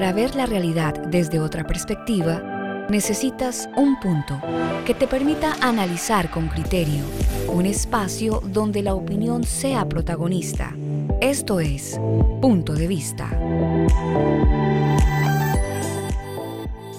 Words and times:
Para 0.00 0.14
ver 0.14 0.34
la 0.34 0.46
realidad 0.46 0.94
desde 1.08 1.40
otra 1.40 1.66
perspectiva, 1.66 2.86
necesitas 2.88 3.68
un 3.76 4.00
punto 4.00 4.40
que 4.86 4.94
te 4.94 5.06
permita 5.06 5.52
analizar 5.60 6.30
con 6.30 6.48
criterio, 6.48 7.04
un 7.48 7.66
espacio 7.66 8.40
donde 8.42 8.82
la 8.82 8.94
opinión 8.94 9.44
sea 9.44 9.86
protagonista. 9.86 10.74
Esto 11.20 11.60
es 11.60 12.00
Punto 12.40 12.72
de 12.72 12.86
Vista. 12.86 13.26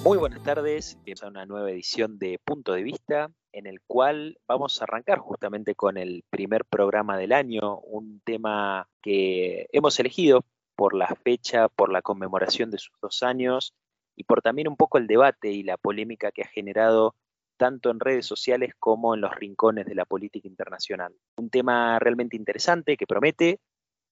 Muy 0.03 0.19
buenas 0.19 0.43
tardes, 0.43 0.93
bienvenidos 1.03 1.23
a 1.23 1.27
una 1.29 1.47
nueva 1.47 1.71
edición 1.71 2.19
de 2.19 2.37
Punto 2.45 2.73
de 2.73 2.83
Vista, 2.83 3.31
en 3.51 3.65
el 3.65 3.81
cual 3.87 4.37
vamos 4.47 4.79
a 4.79 4.83
arrancar 4.83 5.17
justamente 5.17 5.73
con 5.73 5.97
el 5.97 6.23
primer 6.29 6.65
programa 6.65 7.17
del 7.17 7.31
año, 7.31 7.79
un 7.79 8.21
tema 8.23 8.87
que 9.01 9.65
hemos 9.71 9.99
elegido 9.99 10.45
por 10.81 10.95
la 10.95 11.15
fecha, 11.23 11.67
por 11.69 11.91
la 11.91 12.01
conmemoración 12.01 12.71
de 12.71 12.79
sus 12.79 12.99
dos 12.99 13.21
años 13.21 13.75
y 14.15 14.23
por 14.23 14.41
también 14.41 14.67
un 14.67 14.75
poco 14.75 14.97
el 14.97 15.05
debate 15.05 15.51
y 15.51 15.61
la 15.61 15.77
polémica 15.77 16.31
que 16.31 16.41
ha 16.41 16.47
generado 16.47 17.13
tanto 17.55 17.91
en 17.91 17.99
redes 17.99 18.25
sociales 18.25 18.73
como 18.79 19.13
en 19.13 19.21
los 19.21 19.35
rincones 19.35 19.85
de 19.85 19.93
la 19.93 20.05
política 20.05 20.47
internacional. 20.47 21.13
Un 21.37 21.51
tema 21.51 21.99
realmente 21.99 22.35
interesante 22.35 22.97
que 22.97 23.05
promete 23.05 23.59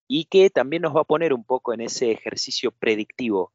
y 0.07 0.25
que 0.25 0.51
también 0.51 0.83
nos 0.83 0.95
va 0.95 1.01
a 1.01 1.05
poner 1.05 1.33
un 1.33 1.43
poco 1.43 1.73
en 1.73 1.81
ese 1.81 2.11
ejercicio 2.11 2.69
predictivo 2.69 3.51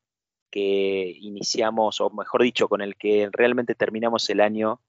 que 0.50 1.16
iniciamos, 1.20 2.00
o 2.00 2.10
mejor 2.10 2.42
dicho, 2.42 2.68
con 2.68 2.80
el 2.80 2.96
que 2.96 3.28
realmente 3.30 3.76
terminamos 3.76 4.28
el 4.28 4.40
año 4.40 4.80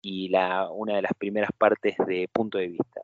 y 0.00 0.32
una 0.70 0.96
de 0.96 1.02
las 1.02 1.12
primeras 1.12 1.50
partes 1.52 1.94
de 2.06 2.26
punto 2.32 2.56
de 2.56 2.68
vista. 2.68 3.02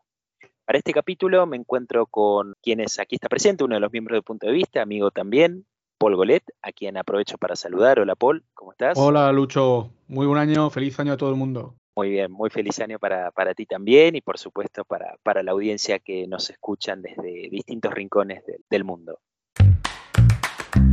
Para 0.64 0.78
este 0.78 0.92
capítulo 0.92 1.44
me 1.44 1.56
encuentro 1.56 2.06
con 2.06 2.54
quienes 2.62 3.00
aquí 3.00 3.16
está 3.16 3.28
presente, 3.28 3.64
uno 3.64 3.74
de 3.74 3.80
los 3.80 3.92
miembros 3.92 4.18
de 4.18 4.22
Punto 4.22 4.46
de 4.46 4.52
Vista, 4.52 4.80
amigo 4.80 5.10
también, 5.10 5.66
Paul 5.98 6.14
Golet, 6.14 6.44
a 6.62 6.70
quien 6.70 6.96
aprovecho 6.96 7.36
para 7.36 7.56
saludar. 7.56 7.98
Hola 7.98 8.14
Paul, 8.14 8.44
¿cómo 8.54 8.70
estás? 8.70 8.96
Hola 8.96 9.32
Lucho, 9.32 9.90
muy 10.06 10.26
buen 10.26 10.38
año, 10.38 10.70
feliz 10.70 10.98
año 11.00 11.14
a 11.14 11.16
todo 11.16 11.30
el 11.30 11.36
mundo. 11.36 11.74
Muy 11.96 12.10
bien, 12.10 12.30
muy 12.30 12.48
feliz 12.48 12.78
año 12.80 12.98
para, 12.98 13.32
ti 13.56 13.66
también 13.66 14.14
y 14.14 14.20
por 14.20 14.38
supuesto 14.38 14.84
para, 14.84 15.16
para, 15.24 15.42
la 15.42 15.50
audiencia 15.50 15.98
que 15.98 16.26
nos 16.28 16.48
escuchan 16.48 17.02
desde 17.02 17.48
distintos 17.50 17.92
rincones 17.92 18.42
del 18.70 18.84
mundo. 18.84 19.18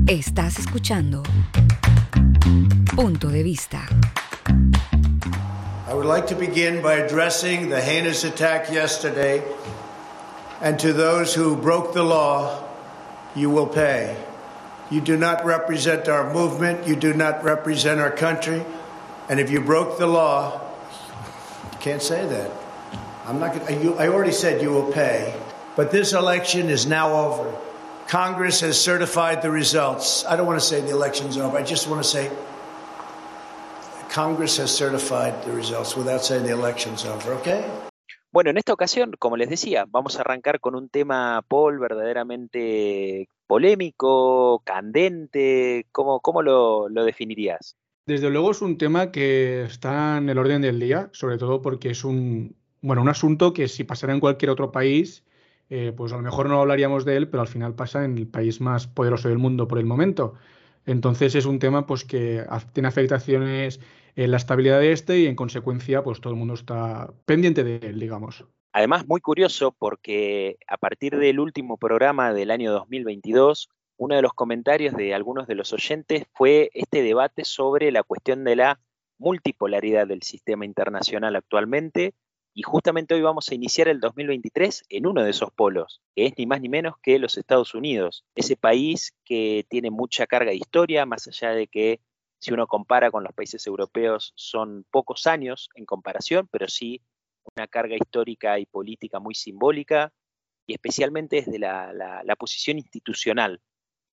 Estás 0.08 0.58
escuchando 0.58 1.22
Punto 2.96 3.30
de 3.30 3.44
Vista. 3.44 3.88
I 5.90 5.94
would 5.94 6.06
like 6.06 6.28
to 6.28 6.36
begin 6.36 6.84
by 6.84 6.96
addressing 6.96 7.70
the 7.70 7.82
heinous 7.82 8.24
attack 8.24 8.72
yesterday. 8.72 9.42
And 10.62 10.80
to 10.80 10.94
those 10.94 11.34
who 11.34 11.56
broke 11.56 11.94
the 11.94 12.04
law, 12.04 12.64
you 13.36 13.50
will 13.50 13.68
pay. 13.68 14.18
You 14.90 15.02
do 15.02 15.16
not 15.16 15.46
represent 15.46 16.08
our 16.08 16.34
movement. 16.34 16.88
You 16.88 16.96
do 16.96 17.14
not 17.14 17.44
represent 17.44 18.00
our 18.00 18.12
country. 18.12 18.66
And 19.30 19.40
if 19.40 19.52
you 19.52 19.62
broke 19.62 19.98
the 19.98 20.08
law, 20.08 20.60
you 21.72 21.78
can't 21.80 22.02
say 22.02 22.26
that. 22.26 22.52
I'm 23.26 23.40
not 23.40 23.54
gonna, 23.54 23.94
I 23.96 24.08
already 24.08 24.32
said 24.32 24.62
you 24.62 24.72
will 24.72 24.92
pay. 24.92 25.40
But 25.76 25.92
this 25.92 26.14
election 26.14 26.70
is 26.70 26.88
now 26.88 27.14
over. 27.14 27.56
Congress 28.08 28.62
has 28.62 28.82
certified 28.82 29.44
the 29.44 29.52
results. 29.52 30.26
I 30.26 30.36
don't 30.36 30.48
want 30.48 30.60
to 30.60 30.66
say 30.66 30.82
the 30.82 30.90
election's 30.90 31.38
over. 31.38 31.56
I 31.56 31.62
just 31.62 31.88
want 31.88 32.02
to 32.04 32.10
say 32.10 32.32
Congress 34.10 34.58
has 34.58 34.76
certified 34.76 35.44
the 35.46 35.52
results 35.52 35.96
without 35.96 36.26
saying 36.26 36.44
the 36.44 36.52
election's 36.52 37.06
over, 37.06 37.34
okay? 37.36 37.70
Bueno, 38.32 38.52
en 38.52 38.58
esta 38.58 38.74
ocasión, 38.74 39.14
como 39.18 39.38
les 39.38 39.50
decía, 39.50 39.86
vamos 39.90 40.18
a 40.18 40.22
arrancar 40.22 40.60
con 40.60 40.76
un 40.76 40.90
tema, 40.90 41.44
Paul, 41.48 41.80
verdaderamente 41.80 43.28
polémico, 43.48 44.62
candente. 44.64 45.88
¿Cómo, 45.92 46.20
cómo 46.20 46.44
lo, 46.44 46.90
lo 46.90 47.04
definirías? 47.06 47.76
Desde 48.06 48.30
luego 48.30 48.52
es 48.52 48.62
un 48.62 48.78
tema 48.78 49.12
que 49.12 49.64
está 49.64 50.18
en 50.18 50.30
el 50.30 50.38
orden 50.38 50.62
del 50.62 50.80
día, 50.80 51.10
sobre 51.12 51.38
todo 51.38 51.62
porque 51.62 51.90
es 51.90 52.04
un, 52.04 52.56
bueno, 52.82 53.02
un 53.02 53.10
asunto 53.10 53.54
que 53.54 53.68
si 53.68 53.84
pasara 53.84 54.14
en 54.14 54.20
cualquier 54.20 54.52
otro 54.52 54.72
país, 54.72 55.24
eh, 55.70 55.94
pues 55.96 56.14
a 56.14 56.18
lo 56.18 56.24
mejor 56.24 56.50
no 56.50 56.60
hablaríamos 56.60 57.06
de 57.06 57.18
él, 57.18 57.30
pero 57.30 57.42
al 57.42 57.48
final 57.48 57.76
pasa 57.76 58.06
en 58.06 58.18
el 58.18 58.28
país 58.28 58.62
más 58.62 58.88
poderoso 58.88 59.30
del 59.30 59.38
mundo 59.38 59.68
por 59.68 59.80
el 59.80 59.86
momento. 59.86 60.34
Entonces 60.86 61.36
es 61.36 61.46
un 61.46 61.60
tema 61.60 61.86
pues, 61.86 62.04
que 62.04 62.46
tiene 62.74 62.88
afectaciones 62.88 63.80
en 64.16 64.32
la 64.32 64.38
estabilidad 64.38 64.80
de 64.80 64.92
este 64.92 65.20
y 65.20 65.28
en 65.28 65.36
consecuencia 65.36 66.04
pues 66.04 66.22
todo 66.22 66.34
el 66.34 66.40
mundo 66.40 66.54
está 66.54 67.14
pendiente 67.26 67.64
de 67.64 67.78
él, 67.78 68.00
digamos. 68.00 68.46
Además, 68.72 69.08
muy 69.08 69.20
curioso 69.20 69.72
porque 69.72 70.58
a 70.68 70.78
partir 70.78 71.18
del 71.18 71.40
último 71.40 71.78
programa 71.78 72.34
del 72.34 72.52
año 72.52 72.72
2022, 72.72 73.70
uno 73.98 74.16
de 74.16 74.22
los 74.22 74.34
comentarios 74.34 74.96
de 74.96 75.14
algunos 75.14 75.48
de 75.48 75.56
los 75.56 75.74
oyentes 75.74 76.26
fue 76.34 76.70
este 76.74 77.02
debate 77.02 77.46
sobre 77.46 77.92
la 77.92 78.04
cuestión 78.04 78.44
de 78.44 78.56
la 78.56 78.80
multipolaridad 79.18 80.08
del 80.08 80.22
sistema 80.22 80.66
internacional 80.66 81.36
actualmente 81.36 82.14
y 82.54 82.62
justamente 82.64 83.16
hoy 83.16 83.22
vamos 83.22 83.50
a 83.50 83.56
iniciar 83.56 83.88
el 83.88 84.00
2023 84.00 84.84
en 84.90 85.08
uno 85.08 85.24
de 85.24 85.30
esos 85.30 85.52
polos, 85.52 86.02
que 86.16 86.26
es 86.26 86.34
ni 86.38 86.46
más 86.46 86.62
ni 86.62 86.70
menos 86.70 86.96
que 87.02 87.20
los 87.20 87.38
Estados 87.38 87.76
Unidos, 87.76 88.26
ese 88.36 88.56
país 88.56 89.14
que 89.24 89.66
tiene 89.70 89.92
mucha 89.92 90.28
carga 90.28 90.52
de 90.52 90.58
historia, 90.58 91.06
más 91.06 91.28
allá 91.28 91.52
de 91.52 91.68
que 91.68 92.02
si 92.40 92.54
uno 92.54 92.68
compara 92.68 93.12
con 93.12 93.24
los 93.24 93.34
países 93.34 93.66
europeos 93.68 94.34
son 94.36 94.86
pocos 94.90 95.28
años 95.28 95.70
en 95.76 95.86
comparación, 95.86 96.48
pero 96.52 96.68
sí 96.68 97.02
una 97.56 97.68
carga 97.68 97.96
histórica 97.96 98.60
y 98.60 98.66
política 98.66 99.20
muy 99.20 99.36
simbólica, 99.36 100.14
y 100.68 100.74
especialmente 100.74 101.38
desde 101.38 101.60
la, 101.60 101.94
la 101.94 102.36
posición 102.36 102.78
institucional 102.78 103.62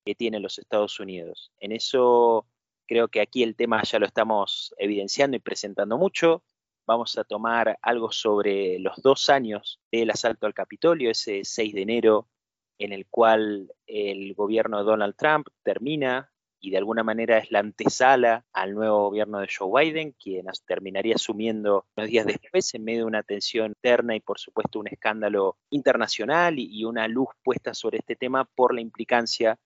que 0.03 0.15
tienen 0.15 0.41
los 0.41 0.57
Estados 0.57 0.99
Unidos. 0.99 1.51
En 1.59 1.71
eso 1.71 2.47
creo 2.87 3.09
que 3.09 3.21
aquí 3.21 3.43
el 3.43 3.55
tema 3.55 3.83
ya 3.83 3.99
lo 3.99 4.07
estamos 4.07 4.73
evidenciando 4.77 5.37
y 5.37 5.39
presentando 5.39 5.97
mucho 5.97 6.43
vamos 6.87 7.17
a 7.17 7.25
tomar 7.25 7.77
algo 7.81 8.11
sobre 8.11 8.79
los 8.79 8.95
dos 9.01 9.29
años 9.29 9.79
del 9.91 10.09
asalto 10.09 10.47
al 10.47 10.53
Capitolio, 10.53 11.11
ese 11.11 11.41
6 11.43 11.73
de 11.73 11.81
enero 11.81 12.29
en 12.79 12.93
el 12.93 13.07
cual 13.07 13.73
el 13.85 14.33
gobierno 14.35 14.77
de 14.77 14.85
Donald 14.85 15.15
Trump 15.15 15.47
termina 15.63 16.31
y 16.59 16.71
de 16.71 16.77
alguna 16.77 17.03
manera 17.03 17.37
es 17.37 17.51
la 17.51 17.59
antesala 17.59 18.45
al 18.53 18.73
nuevo 18.73 19.09
gobierno 19.09 19.39
de 19.39 19.47
Joe 19.47 19.83
Biden, 19.83 20.13
quien 20.13 20.45
terminaría 20.65 21.15
asumiendo 21.15 21.85
unos 21.95 22.09
días 22.09 22.25
después 22.25 22.73
en 22.73 22.83
medio 22.83 22.99
de 22.99 23.05
una 23.05 23.23
tensión 23.23 23.67
interna 23.67 24.15
y 24.15 24.19
por 24.19 24.39
supuesto 24.39 24.79
un 24.79 24.87
escándalo 24.87 25.57
internacional 25.69 26.59
y 26.59 26.83
una 26.85 27.07
luz 27.07 27.29
puesta 27.43 27.73
sobre 27.73 27.99
este 27.99 28.15
tema 28.15 28.45
por 28.45 28.73
la 28.73 28.81
implicancia 28.81 29.57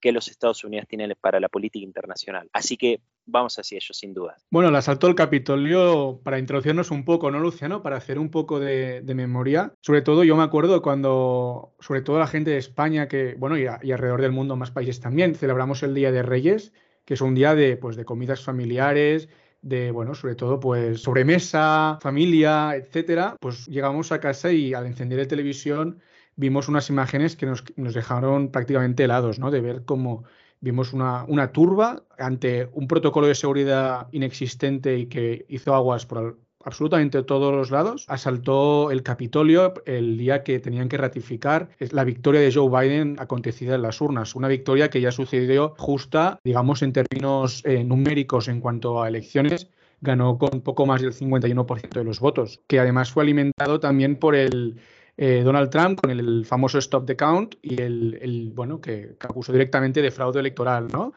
que 0.00 0.12
los 0.12 0.28
Estados 0.28 0.64
Unidos 0.64 0.86
tienen 0.88 1.14
para 1.20 1.40
la 1.40 1.48
política 1.48 1.84
internacional. 1.84 2.48
Así 2.52 2.76
que 2.76 3.00
vamos 3.26 3.58
hacia 3.58 3.76
ello, 3.76 3.94
sin 3.94 4.14
duda. 4.14 4.36
Bueno, 4.50 4.68
el 4.68 4.76
asalto 4.76 5.06
al 5.06 5.14
Capitolio, 5.14 6.20
para 6.24 6.38
introducirnos 6.38 6.90
un 6.90 7.04
poco, 7.04 7.30
¿no, 7.30 7.38
Luciano? 7.38 7.82
Para 7.82 7.96
hacer 7.96 8.18
un 8.18 8.30
poco 8.30 8.58
de, 8.58 9.02
memoria. 9.14 9.74
Sobre 9.80 10.02
todo, 10.02 10.24
yo 10.24 10.36
me 10.36 10.42
acuerdo 10.42 10.82
cuando, 10.82 11.74
sobre 11.80 12.02
todo 12.02 12.18
la 12.18 12.26
gente 12.26 12.50
de 12.50 12.58
España, 12.58 13.08
que, 13.08 13.34
bueno, 13.38 13.58
y, 13.58 13.66
alrededor 13.66 14.22
del 14.22 14.32
mundo, 14.32 14.56
más 14.56 14.70
países 14.70 15.00
también, 15.00 15.34
celebramos 15.34 15.82
el 15.82 15.94
Día 15.94 16.12
de 16.12 16.22
Reyes, 16.22 16.72
que 17.04 17.14
es 17.14 17.20
un 17.20 17.34
día 17.34 17.54
de, 17.54 17.76
pues, 17.76 17.96
de 17.96 18.04
comidas 18.04 18.42
familiares, 18.42 19.28
de, 19.62 19.90
bueno, 19.90 20.14
sobre 20.14 20.36
todo, 20.36 20.58
pues, 20.58 21.02
sobremesa, 21.02 21.98
familia, 22.00 22.74
etcétera. 22.76 23.36
Pues 23.40 23.66
llegamos 23.66 24.12
a 24.12 24.20
casa 24.20 24.52
y 24.52 24.74
al 24.74 24.86
encender 24.86 25.18
la 25.18 25.26
televisión 25.26 26.00
vimos 26.40 26.68
unas 26.68 26.88
imágenes 26.88 27.36
que 27.36 27.46
nos, 27.46 27.62
dejaron 27.76 28.50
prácticamente 28.50 29.04
helados, 29.04 29.38
¿no? 29.38 29.50
De 29.50 29.60
ver 29.60 29.84
cómo 29.84 30.24
vimos 30.60 30.92
una, 30.92 31.24
una, 31.28 31.52
turba 31.52 32.02
ante 32.18 32.68
un 32.72 32.88
protocolo 32.88 33.26
de 33.26 33.34
seguridad 33.34 34.08
inexistente 34.10 34.98
y 34.98 35.06
que 35.06 35.44
hizo 35.48 35.74
aguas 35.74 36.06
por 36.06 36.38
absolutamente 36.64 37.22
todos 37.22 37.54
los 37.54 37.70
lados. 37.70 38.04
Asaltó 38.08 38.90
el 38.90 39.02
Capitolio 39.02 39.74
el 39.86 40.16
día 40.18 40.42
que 40.42 40.58
tenían 40.60 40.88
que 40.88 40.96
ratificar 40.96 41.68
la 41.78 42.04
victoria 42.04 42.40
de 42.40 42.52
Joe 42.52 42.68
Biden 42.68 43.16
acontecida 43.18 43.74
en 43.74 43.82
las 43.82 44.00
urnas. 44.00 44.34
Una 44.34 44.48
victoria 44.48 44.90
que 44.90 45.00
ya 45.00 45.12
sucedió 45.12 45.74
justa, 45.78 46.40
digamos, 46.42 46.82
en 46.82 46.92
términos 46.92 47.62
eh, 47.64 47.84
numéricos 47.84 48.48
en 48.48 48.60
cuanto 48.60 49.02
a 49.02 49.08
elecciones 49.08 49.68
ganó 50.02 50.38
con 50.38 50.62
poco 50.62 50.86
más 50.86 51.02
del 51.02 51.12
51% 51.12 51.90
de 51.90 52.04
los 52.04 52.20
votos, 52.20 52.60
que 52.66 52.80
además 52.80 53.12
fue 53.12 53.22
alimentado 53.22 53.80
también 53.80 54.16
por 54.16 54.34
el 54.34 54.80
eh, 55.22 55.42
Donald 55.42 55.68
Trump 55.68 56.00
con 56.00 56.10
el, 56.10 56.46
famoso 56.46 56.78
Stop 56.78 57.04
the 57.04 57.14
Count 57.14 57.56
y 57.60 57.78
el, 57.82 58.52
bueno, 58.54 58.80
que, 58.80 59.16
acusó 59.20 59.52
directamente 59.52 60.00
de 60.00 60.10
fraude 60.10 60.40
electoral, 60.40 60.88
¿no? 60.90 61.12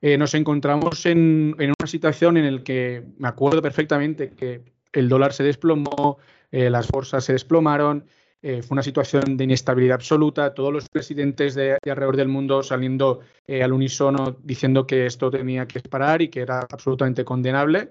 Eh, 0.00 0.18
nos 0.18 0.34
encontramos 0.34 1.06
en, 1.06 1.54
una 1.56 1.86
situación 1.86 2.38
en 2.38 2.56
la 2.56 2.64
que 2.64 3.04
me 3.18 3.28
acuerdo 3.28 3.62
perfectamente 3.62 4.30
que 4.30 4.62
el 4.92 5.08
dólar 5.08 5.32
se 5.32 5.44
desplomó, 5.44 6.18
eh, 6.50 6.68
las 6.70 6.88
bolsas 6.88 7.22
se 7.22 7.34
desplomaron, 7.34 8.06
fue 8.42 8.74
una 8.74 8.82
situación 8.82 9.36
de 9.36 9.44
inestabilidad 9.44 9.94
absoluta, 9.94 10.52
todos 10.52 10.72
los 10.72 10.88
presidentes 10.88 11.54
de, 11.54 11.78
de 11.82 11.90
alrededor 11.90 12.16
del 12.16 12.28
mundo 12.28 12.62
saliendo 12.62 13.20
al 13.48 13.72
unísono 13.72 14.36
diciendo 14.42 14.86
que 14.86 15.06
esto 15.06 15.30
tenía 15.30 15.66
que 15.66 15.80
parar 15.80 16.22
y 16.22 16.28
que 16.28 16.40
era 16.40 16.60
absolutamente 16.60 17.24
condenable. 17.24 17.90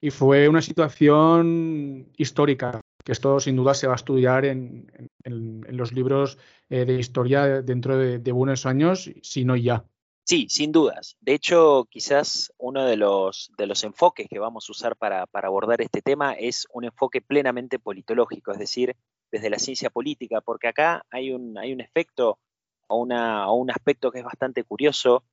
Y 0.00 0.10
fue 0.10 0.48
una 0.48 0.60
situación 0.60 2.08
histórica 2.16 2.81
que 3.04 3.12
esto 3.12 3.40
sin 3.40 3.56
duda 3.56 3.74
se 3.74 3.86
va 3.86 3.94
a 3.94 3.96
estudiar 3.96 4.44
en, 4.44 5.10
los 5.24 5.92
libros 5.92 6.38
eh, 6.68 6.84
de 6.84 6.94
historia 6.94 7.62
dentro 7.62 7.96
de, 7.96 8.32
buenos 8.32 8.66
años, 8.66 9.10
si 9.22 9.44
no 9.44 9.56
ya. 9.56 9.84
Sí, 10.24 10.46
sin 10.48 10.70
dudas. 10.70 11.16
De 11.20 11.34
hecho, 11.34 11.86
quizás 11.90 12.52
uno 12.58 12.84
de 12.84 12.96
los, 12.96 13.50
de 13.56 13.66
los 13.66 13.82
enfoques 13.82 14.28
que 14.28 14.38
vamos 14.38 14.68
a 14.68 14.72
usar 14.72 14.96
para, 14.96 15.26
abordar 15.32 15.80
este 15.80 16.00
tema 16.00 16.32
es 16.32 16.66
un 16.72 16.84
enfoque 16.84 17.20
plenamente 17.20 17.78
politológico, 17.78 18.52
es 18.52 18.58
decir, 18.58 18.96
desde 19.32 19.50
la 19.50 19.58
ciencia 19.58 19.90
política, 19.90 20.40
porque 20.40 20.68
acá 20.68 21.04
hay 21.10 21.32
un, 21.32 21.58
hay 21.58 21.72
un 21.72 21.80
efecto 21.80 22.38
o, 22.86 22.98
una, 22.98 23.50
un 23.50 23.70
aspecto 23.70 24.12
que 24.12 24.20
es 24.20 24.24
bastante 24.24 24.62
curioso, 24.62 25.24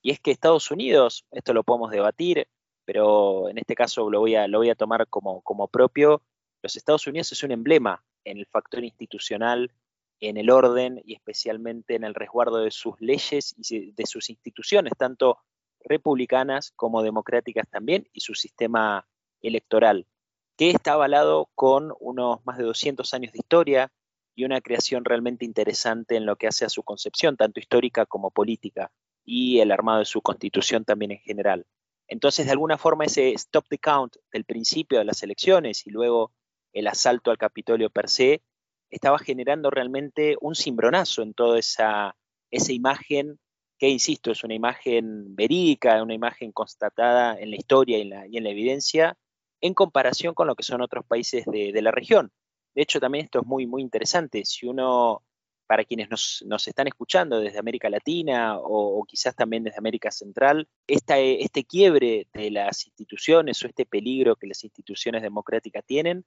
y 0.00 0.12
es 0.12 0.20
que 0.20 0.30
Estados 0.30 0.70
Unidos, 0.70 1.24
esto 1.32 1.52
lo 1.52 1.64
podemos 1.64 1.90
debatir, 1.90 2.46
pero 2.84 3.48
en 3.48 3.58
este 3.58 3.74
caso 3.74 4.08
lo 4.08 4.20
voy 4.20 4.36
a, 4.36 4.46
lo 4.46 4.58
voy 4.58 4.70
a 4.70 4.76
tomar 4.76 5.08
como, 5.08 5.42
como 5.42 5.66
propio, 5.66 6.22
los 6.66 6.74
Estados 6.74 7.06
Unidos 7.06 7.30
es 7.30 7.44
un 7.44 7.52
emblema 7.52 8.04
en 8.24 8.38
el 8.38 8.46
factor 8.46 8.82
institucional 8.82 9.72
en 10.18 10.36
el 10.36 10.50
orden 10.50 11.00
y 11.04 11.14
especialmente 11.14 11.94
en 11.94 12.02
el 12.02 12.14
resguardo 12.14 12.56
de 12.56 12.72
sus 12.72 13.00
leyes 13.00 13.54
y 13.56 13.92
de 13.92 14.06
sus 14.06 14.30
instituciones, 14.30 14.94
tanto 14.98 15.38
republicanas 15.84 16.72
como 16.74 17.02
democráticas 17.02 17.68
también, 17.70 18.08
y 18.12 18.20
su 18.20 18.34
sistema 18.34 19.06
electoral, 19.42 20.08
que 20.56 20.70
está 20.70 20.94
avalado 20.94 21.50
con 21.54 21.92
unos 22.00 22.44
más 22.44 22.58
de 22.58 22.64
200 22.64 23.14
años 23.14 23.32
de 23.32 23.38
historia 23.38 23.92
y 24.34 24.44
una 24.44 24.60
creación 24.60 25.04
realmente 25.04 25.44
interesante 25.44 26.16
en 26.16 26.26
lo 26.26 26.34
que 26.34 26.48
hace 26.48 26.64
a 26.64 26.68
su 26.68 26.82
concepción, 26.82 27.36
tanto 27.36 27.60
histórica 27.60 28.06
como 28.06 28.32
política, 28.32 28.90
y 29.24 29.60
el 29.60 29.70
armado 29.70 30.00
de 30.00 30.04
su 30.04 30.20
constitución 30.20 30.84
también 30.84 31.12
en 31.12 31.20
general. 31.20 31.64
Entonces, 32.08 32.46
de 32.46 32.52
alguna 32.52 32.76
forma, 32.76 33.04
ese 33.04 33.32
stop 33.34 33.66
the 33.68 33.78
count 33.78 34.16
del 34.32 34.44
principio 34.44 34.98
de 34.98 35.04
las 35.04 35.22
elecciones 35.22 35.86
y 35.86 35.90
luego 35.90 36.32
el 36.76 36.88
asalto 36.88 37.30
al 37.30 37.38
Capitolio 37.38 37.88
per 37.88 38.10
se 38.10 38.42
estaba 38.90 39.18
generando 39.18 39.70
realmente 39.70 40.36
un 40.42 40.54
cimbronazo 40.54 41.22
en 41.22 41.32
toda 41.32 41.58
esa, 41.58 42.14
esa 42.50 42.72
imagen 42.72 43.40
que, 43.78 43.88
insisto, 43.88 44.30
es 44.30 44.44
una 44.44 44.54
imagen 44.54 45.34
verídica, 45.34 46.02
una 46.02 46.14
imagen 46.14 46.52
constatada 46.52 47.38
en 47.40 47.50
la 47.50 47.56
historia 47.56 47.98
y 47.98 48.02
en 48.02 48.44
la, 48.44 48.50
evidencia, 48.50 49.16
en 49.62 49.72
comparación 49.72 50.34
con 50.34 50.46
lo 50.46 50.54
que 50.54 50.62
son 50.62 50.82
otros 50.82 51.04
países 51.06 51.46
de, 51.46 51.80
la 51.80 51.90
región. 51.90 52.30
De 52.74 52.82
hecho, 52.82 53.00
también 53.00 53.24
esto 53.24 53.40
es 53.40 53.46
muy, 53.46 53.66
muy 53.66 53.80
interesante. 53.80 54.44
Si 54.44 54.66
uno, 54.66 55.22
para 55.66 55.84
quienes 55.84 56.10
nos, 56.10 56.68
están 56.68 56.88
escuchando 56.88 57.40
desde 57.40 57.58
América 57.58 57.88
Latina 57.88 58.58
o, 58.58 59.02
quizás 59.06 59.34
también 59.34 59.64
desde 59.64 59.78
América 59.78 60.10
Central, 60.10 60.68
este 60.86 61.64
quiebre 61.64 62.28
de 62.34 62.50
las 62.50 62.86
instituciones 62.86 63.62
o 63.62 63.66
este 63.66 63.86
peligro 63.86 64.36
que 64.36 64.46
las 64.46 64.62
instituciones 64.62 65.22
democráticas 65.22 65.84
tienen 65.86 66.24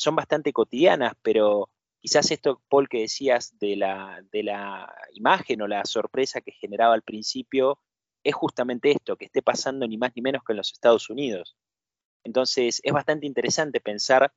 son 0.00 0.16
bastante 0.16 0.52
cotidianas, 0.52 1.12
pero 1.22 1.68
Quizás 2.00 2.30
esto, 2.30 2.62
Paul, 2.70 2.88
que 2.88 3.00
decías 3.00 3.58
de 3.58 3.76
la, 3.76 4.24
de 4.32 4.42
la 4.42 4.92
imagen 5.12 5.60
o 5.60 5.68
la 5.68 5.84
sorpresa 5.84 6.40
que 6.40 6.52
generaba 6.52 6.94
al 6.94 7.02
principio, 7.02 7.78
es 8.24 8.34
justamente 8.34 8.90
esto, 8.90 9.16
que 9.16 9.26
esté 9.26 9.42
pasando 9.42 9.86
ni 9.86 9.98
más 9.98 10.12
ni 10.16 10.22
menos 10.22 10.42
que 10.42 10.54
en 10.54 10.56
los 10.56 10.72
Estados 10.72 11.10
Unidos. 11.10 11.56
Entonces, 12.24 12.80
es 12.82 12.92
bastante 12.92 13.26
interesante 13.26 13.80
pensar 13.80 14.32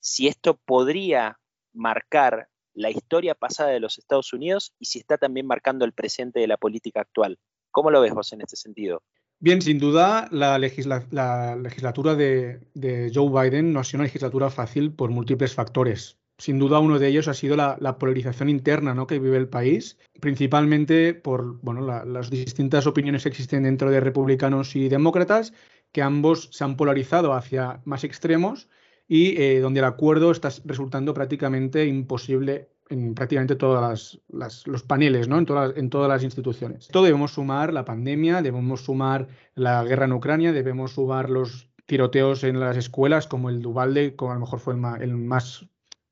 si 0.00 0.26
esto 0.26 0.56
podría 0.56 1.38
marcar 1.72 2.48
la 2.72 2.90
historia 2.90 3.36
pasada 3.36 3.70
de 3.70 3.80
los 3.80 3.98
Estados 3.98 4.32
Unidos 4.32 4.74
y 4.80 4.86
si 4.86 4.98
está 4.98 5.16
también 5.16 5.46
marcando 5.46 5.84
el 5.84 5.92
presente 5.92 6.40
de 6.40 6.48
la 6.48 6.56
política 6.56 7.00
actual. 7.00 7.38
¿Cómo 7.70 7.92
lo 7.92 8.00
ves 8.00 8.12
vos 8.12 8.32
en 8.32 8.40
este 8.40 8.56
sentido? 8.56 9.04
Bien, 9.44 9.60
sin 9.60 9.78
duda, 9.78 10.26
la, 10.30 10.58
legislatura 10.58 12.14
de, 12.14 13.12
Joe 13.14 13.28
Biden 13.28 13.74
no 13.74 13.80
ha 13.80 13.84
sido 13.84 13.98
una 13.98 14.04
legislatura 14.04 14.48
fácil 14.48 14.90
por 14.90 15.10
múltiples 15.10 15.52
factores 15.52 16.16
sin 16.38 16.58
duda 16.58 16.78
uno 16.78 16.98
de 16.98 17.08
ellos 17.08 17.28
ha 17.28 17.34
sido 17.34 17.54
la, 17.54 17.98
polarización 17.98 18.48
interna 18.48 18.94
¿no? 18.94 19.06
que 19.06 19.18
vive 19.18 19.36
el 19.36 19.48
país, 19.48 19.98
principalmente 20.18 21.12
por 21.12 21.60
bueno, 21.60 21.82
las 21.82 22.30
distintas 22.30 22.86
opiniones 22.86 23.24
que 23.24 23.28
existen 23.28 23.64
dentro 23.64 23.90
de 23.90 24.00
republicanos 24.00 24.74
y 24.76 24.88
demócratas, 24.88 25.52
que 25.92 26.00
ambos 26.00 26.48
se 26.50 26.64
han 26.64 26.78
polarizado 26.78 27.34
hacia 27.34 27.82
más 27.84 28.02
extremos 28.02 28.70
y 29.06 29.38
eh, 29.40 29.60
donde 29.60 29.80
el 29.80 29.86
acuerdo 29.86 30.30
está 30.30 30.48
resultando 30.64 31.12
prácticamente 31.12 31.84
imposible 31.84 32.70
en 32.90 33.14
prácticamente 33.14 33.56
todos 33.56 34.20
los 34.28 34.82
paneles, 34.82 35.28
¿no? 35.28 35.38
en, 35.38 35.46
todas, 35.46 35.76
en 35.76 35.90
todas 35.90 36.08
las 36.08 36.22
instituciones. 36.22 36.86
Esto 36.86 37.02
debemos 37.02 37.32
sumar 37.32 37.72
la 37.72 37.84
pandemia, 37.84 38.42
debemos 38.42 38.84
sumar 38.84 39.28
la 39.54 39.82
guerra 39.84 40.04
en 40.04 40.12
Ucrania, 40.12 40.52
debemos 40.52 40.92
sumar 40.92 41.30
los 41.30 41.68
tiroteos 41.86 42.44
en 42.44 42.60
las 42.60 42.76
escuelas 42.76 43.26
como 43.26 43.50
el 43.50 43.62
Duvalde, 43.62 44.16
como 44.16 44.32
a 44.32 44.34
lo 44.34 44.40
mejor 44.40 44.58
fue 44.58 44.74
el 44.74 45.16
más 45.16 45.66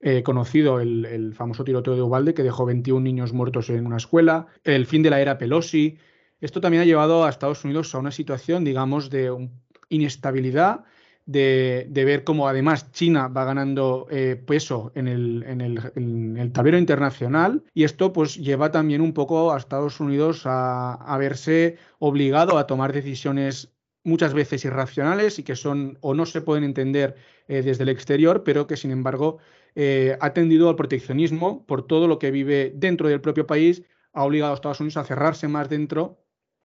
eh, 0.04 0.24
conocido 0.24 0.80
el, 0.80 1.32
famoso 1.34 1.62
tiroteo 1.62 1.94
de 1.94 2.02
Ubalde 2.02 2.34
que 2.34 2.42
dejó 2.42 2.66
21 2.66 3.00
niños 3.00 3.32
muertos 3.32 3.70
en 3.70 3.86
una 3.86 3.98
escuela, 3.98 4.48
el 4.64 4.86
fin 4.86 5.02
de 5.02 5.10
la 5.10 5.20
era 5.20 5.38
Pelosi. 5.38 5.98
Esto 6.40 6.60
también 6.60 6.82
ha 6.82 6.86
llevado 6.86 7.24
a 7.24 7.30
Estados 7.30 7.64
Unidos 7.64 7.94
a 7.94 7.98
una 7.98 8.10
situación, 8.10 8.64
digamos, 8.64 9.10
de 9.10 9.48
inestabilidad, 9.90 10.84
de, 11.26 11.86
ver 11.90 12.24
cómo 12.24 12.48
además 12.48 12.90
China 12.92 13.28
va 13.28 13.44
ganando 13.44 14.06
eh, 14.10 14.36
peso 14.36 14.92
en 14.94 15.08
el, 15.08 15.44
en, 15.46 16.36
el, 16.36 16.52
tablero 16.52 16.78
internacional. 16.78 17.64
Y 17.74 17.84
esto 17.84 18.12
pues 18.12 18.36
lleva 18.36 18.70
también 18.70 19.00
un 19.00 19.12
poco 19.12 19.52
a 19.52 19.58
Estados 19.58 20.00
Unidos 20.00 20.42
a, 20.44 21.16
verse 21.18 21.76
obligado 21.98 22.58
a 22.58 22.66
tomar 22.66 22.92
decisiones 22.92 23.72
muchas 24.04 24.34
veces 24.34 24.64
irracionales 24.64 25.38
y 25.38 25.44
que 25.44 25.54
son 25.54 25.98
o 26.00 26.14
no 26.14 26.26
se 26.26 26.40
pueden 26.40 26.64
entender 26.64 27.14
eh, 27.46 27.62
desde 27.62 27.84
el 27.84 27.88
exterior, 27.88 28.42
pero 28.42 28.66
que 28.66 28.76
sin 28.76 28.90
embargo 28.90 29.38
eh, 29.76 30.16
ha 30.20 30.32
tendido 30.32 30.68
al 30.68 30.76
proteccionismo 30.76 31.64
por 31.66 31.86
todo 31.86 32.08
lo 32.08 32.18
que 32.18 32.32
vive 32.32 32.72
dentro 32.74 33.08
del 33.08 33.20
propio 33.20 33.46
país, 33.46 33.84
ha 34.12 34.24
obligado 34.24 34.52
a 34.52 34.54
Estados 34.56 34.80
Unidos 34.80 34.96
a 34.96 35.04
cerrarse 35.04 35.46
más 35.46 35.68
dentro 35.68 36.18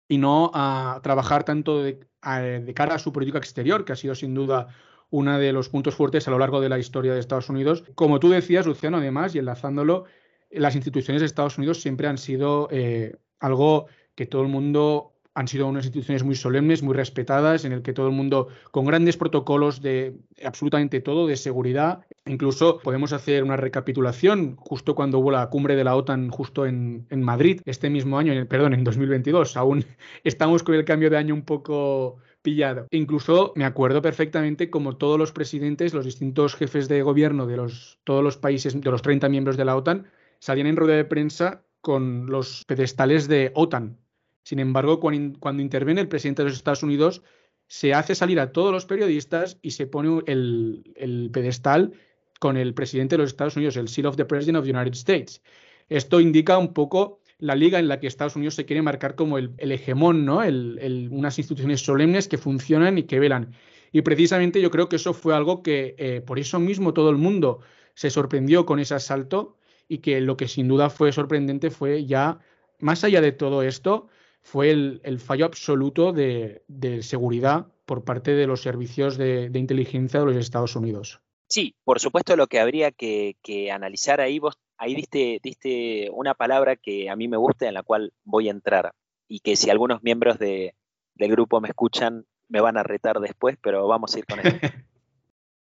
y 0.08 0.18
no 0.18 0.50
a 0.56 1.00
trabajar 1.04 1.44
tanto 1.44 1.84
de, 1.84 2.09
cara 2.22 2.96
a 2.96 3.00
su 3.00 3.12
política 3.14 3.38
exterior, 3.38 3.86
que 3.86 3.94
ha 3.94 3.96
sido 3.96 4.16
sin 4.16 4.34
duda 4.34 4.68
uno 5.12 5.40
de 5.40 5.54
los 5.54 5.70
puntos 5.70 5.96
fuertes 5.96 6.28
a 6.28 6.32
lo 6.32 6.40
largo 6.40 6.62
de 6.62 6.70
la 6.70 6.78
historia 6.78 7.14
de 7.14 7.20
Estados 7.20 7.50
Unidos. 7.50 7.84
Como 7.96 8.20
tú 8.20 8.30
decías, 8.30 8.66
Luciano, 8.66 8.98
además, 8.98 9.34
y 9.36 9.40
enlazándolo, 9.40 10.06
las 10.52 10.76
instituciones 10.76 11.22
de 11.22 11.26
Estados 11.26 11.58
Unidos 11.58 11.82
siempre 11.82 12.08
han 12.08 12.18
sido 12.18 12.68
eh, 12.72 13.16
algo 13.40 13.88
que 14.16 14.26
todo 14.26 14.42
el 14.42 14.50
mundo 14.50 15.14
han 15.40 15.48
sido 15.48 15.68
unas 15.68 15.86
instituciones 15.86 16.26
muy 16.26 16.36
solemnes, 16.36 16.84
muy 16.84 16.94
respetadas, 16.94 17.64
en 17.64 17.72
el 17.72 17.82
que 17.82 17.94
todo 17.94 18.10
el 18.10 18.14
mundo, 18.14 18.50
con 18.72 18.84
grandes 18.84 19.16
protocolos 19.16 19.82
de 19.82 20.18
absolutamente 20.44 21.00
todo, 21.00 21.28
de 21.28 21.38
seguridad. 21.38 22.02
Incluso 22.26 22.80
podemos 22.80 23.14
hacer 23.14 23.46
una 23.46 23.56
recapitulación 23.56 24.58
justo 24.58 24.96
cuando 24.96 25.20
hubo 25.20 25.32
la 25.32 25.50
cumbre 25.50 25.78
de 25.78 25.86
la 25.86 25.96
OTAN, 25.96 26.30
justo 26.30 26.66
en, 26.66 27.08
Madrid, 27.10 27.62
este 27.64 27.90
mismo 27.90 28.20
año, 28.20 28.34
perdón, 28.50 28.74
en 28.74 28.84
2022. 28.84 29.56
Aún 29.56 29.86
estamos 30.26 30.62
con 30.62 30.76
el 30.76 30.84
cambio 30.84 31.10
de 31.10 31.16
año 31.16 31.34
un 31.34 31.44
poco 31.44 32.18
pillado. 32.42 32.88
Incluso 32.92 33.54
me 33.56 33.64
acuerdo 33.64 34.02
perfectamente 34.02 34.70
como 34.70 34.98
todos 34.98 35.18
los 35.18 35.32
presidentes, 35.32 35.94
los 35.94 36.04
distintos 36.04 36.56
jefes 36.56 36.90
de 36.90 37.02
gobierno 37.02 37.48
de 37.48 37.56
los, 37.56 37.98
todos 38.04 38.26
los 38.26 38.36
países, 38.36 38.82
de 38.82 38.92
los 38.92 39.02
30 39.02 39.30
miembros 39.30 39.56
de 39.56 39.64
la 39.64 39.78
OTAN, 39.78 40.08
salían 40.40 40.68
en 40.68 40.76
rueda 40.76 40.98
de 40.98 41.06
prensa 41.06 41.64
con 41.80 42.26
los 42.26 42.66
pedestales 42.68 43.30
de 43.30 43.54
OTAN, 43.56 44.00
sin 44.44 44.60
embargo, 44.60 45.00
cuando, 45.00 45.62
interviene 45.62 46.02
el 46.02 46.08
presidente 46.08 46.42
de 46.42 46.50
los 46.50 46.58
Estados 46.58 46.84
Unidos, 46.84 47.22
se 47.68 47.94
hace 47.94 48.16
salir 48.16 48.40
a 48.40 48.52
todos 48.52 48.72
los 48.72 48.86
periodistas 48.86 49.60
y 49.62 49.72
se 49.72 49.86
pone 49.86 50.24
el, 50.26 51.30
pedestal 51.32 51.94
con 52.40 52.58
el 52.58 52.74
presidente 52.74 53.16
de 53.16 53.24
los 53.24 53.32
Estados 53.32 53.58
Unidos, 53.58 53.78
el 53.78 53.90
Seal 53.90 54.08
of 54.08 54.16
the 54.16 54.26
President 54.26 54.58
of 54.58 54.66
the 54.66 54.72
United 54.72 54.94
States. 54.94 55.42
Esto 55.88 56.20
indica 56.20 56.58
un 56.58 56.74
poco 56.74 57.22
la 57.38 57.56
liga 57.56 57.80
en 57.80 57.88
la 57.88 58.00
que 58.00 58.08
Estados 58.08 58.36
Unidos 58.36 58.56
se 58.56 58.66
quiere 58.66 58.82
marcar 58.82 59.16
como 59.16 59.38
el, 59.38 59.54
hegemón, 59.60 60.26
¿no? 60.26 60.38
unas 60.40 61.38
instituciones 61.38 61.82
solemnes 61.82 62.28
que 62.28 62.38
funcionan 62.38 62.98
y 62.98 63.04
que 63.04 63.20
velan. 63.20 63.54
Y 63.92 64.02
precisamente 64.02 64.62
yo 64.62 64.72
creo 64.72 64.90
que 64.90 64.98
eso 64.98 65.14
fue 65.14 65.36
algo 65.36 65.64
que 65.64 65.96
eh, 65.98 66.22
por 66.22 66.40
eso 66.40 66.60
mismo 66.60 66.94
todo 66.94 67.10
el 67.10 67.18
mundo 67.18 67.60
se 67.94 68.10
sorprendió 68.10 68.66
con 68.66 68.80
ese 68.80 68.96
asalto 68.96 69.58
y 69.88 70.00
que 70.00 70.22
lo 70.22 70.38
que 70.38 70.48
sin 70.48 70.68
duda 70.68 70.90
fue 70.90 71.12
sorprendente 71.12 71.72
fue 71.72 72.06
ya, 72.06 72.40
más 72.80 73.04
allá 73.04 73.22
de 73.22 73.32
todo 73.32 73.64
esto, 73.64 74.08
fue 74.42 74.72
el, 74.72 75.20
fallo 75.20 75.46
absoluto 75.46 76.12
de, 76.12 76.64
seguridad 77.02 77.68
por 77.86 78.04
parte 78.04 78.32
de 78.32 78.48
los 78.48 78.62
servicios 78.62 79.18
de, 79.18 79.52
inteligencia 79.54 80.20
de 80.20 80.26
los 80.26 80.36
Estados 80.36 80.76
Unidos. 80.76 81.22
Sí, 81.48 81.76
por 81.84 82.00
supuesto 82.00 82.36
lo 82.36 82.48
que 82.48 82.60
habría 82.60 82.92
que, 82.92 83.36
analizar 83.72 84.22
ahí, 84.22 84.40
vos 84.40 84.58
ahí 84.78 84.96
diste, 84.96 85.40
diste, 85.44 86.10
una 86.14 86.34
palabra 86.34 86.76
que 86.76 87.10
a 87.10 87.16
mí 87.16 87.28
me 87.28 87.38
gusta 87.38 87.68
en 87.68 87.74
la 87.74 87.84
cual 87.84 88.14
voy 88.24 88.48
a 88.48 88.52
entrar 88.52 88.94
y 89.28 89.40
que 89.40 89.56
si 89.56 89.70
algunos 89.70 90.04
miembros 90.04 90.40
del 90.40 90.74
grupo 91.16 91.62
me 91.62 91.70
escuchan 91.70 92.26
me 92.48 92.62
van 92.62 92.78
a 92.78 92.84
retar 92.84 93.20
después, 93.20 93.58
pero 93.62 93.88
vamos 93.88 94.16
a 94.16 94.20
ir 94.20 94.26
con 94.26 94.40
esto. 94.40 94.68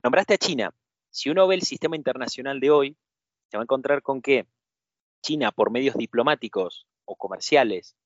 Nombraste 0.03 0.35
a 0.35 0.39
China. 0.39 0.75
Si 1.11 1.29
uno 1.29 1.47
ve 1.49 1.57
el 1.57 1.63
sistema 1.63 1.97
internacional 1.97 2.61
de 2.61 2.71
hoy, 2.71 2.97
se 3.49 3.57
va 3.57 3.63
a 3.63 3.65
encontrar 3.65 4.03
con 4.03 4.23
que 4.23 4.47
China, 5.23 5.51
por 5.51 5.71
medios 5.71 5.97
diplomáticos 5.97 6.87
o 7.05 7.17
comerciales, 7.17 7.97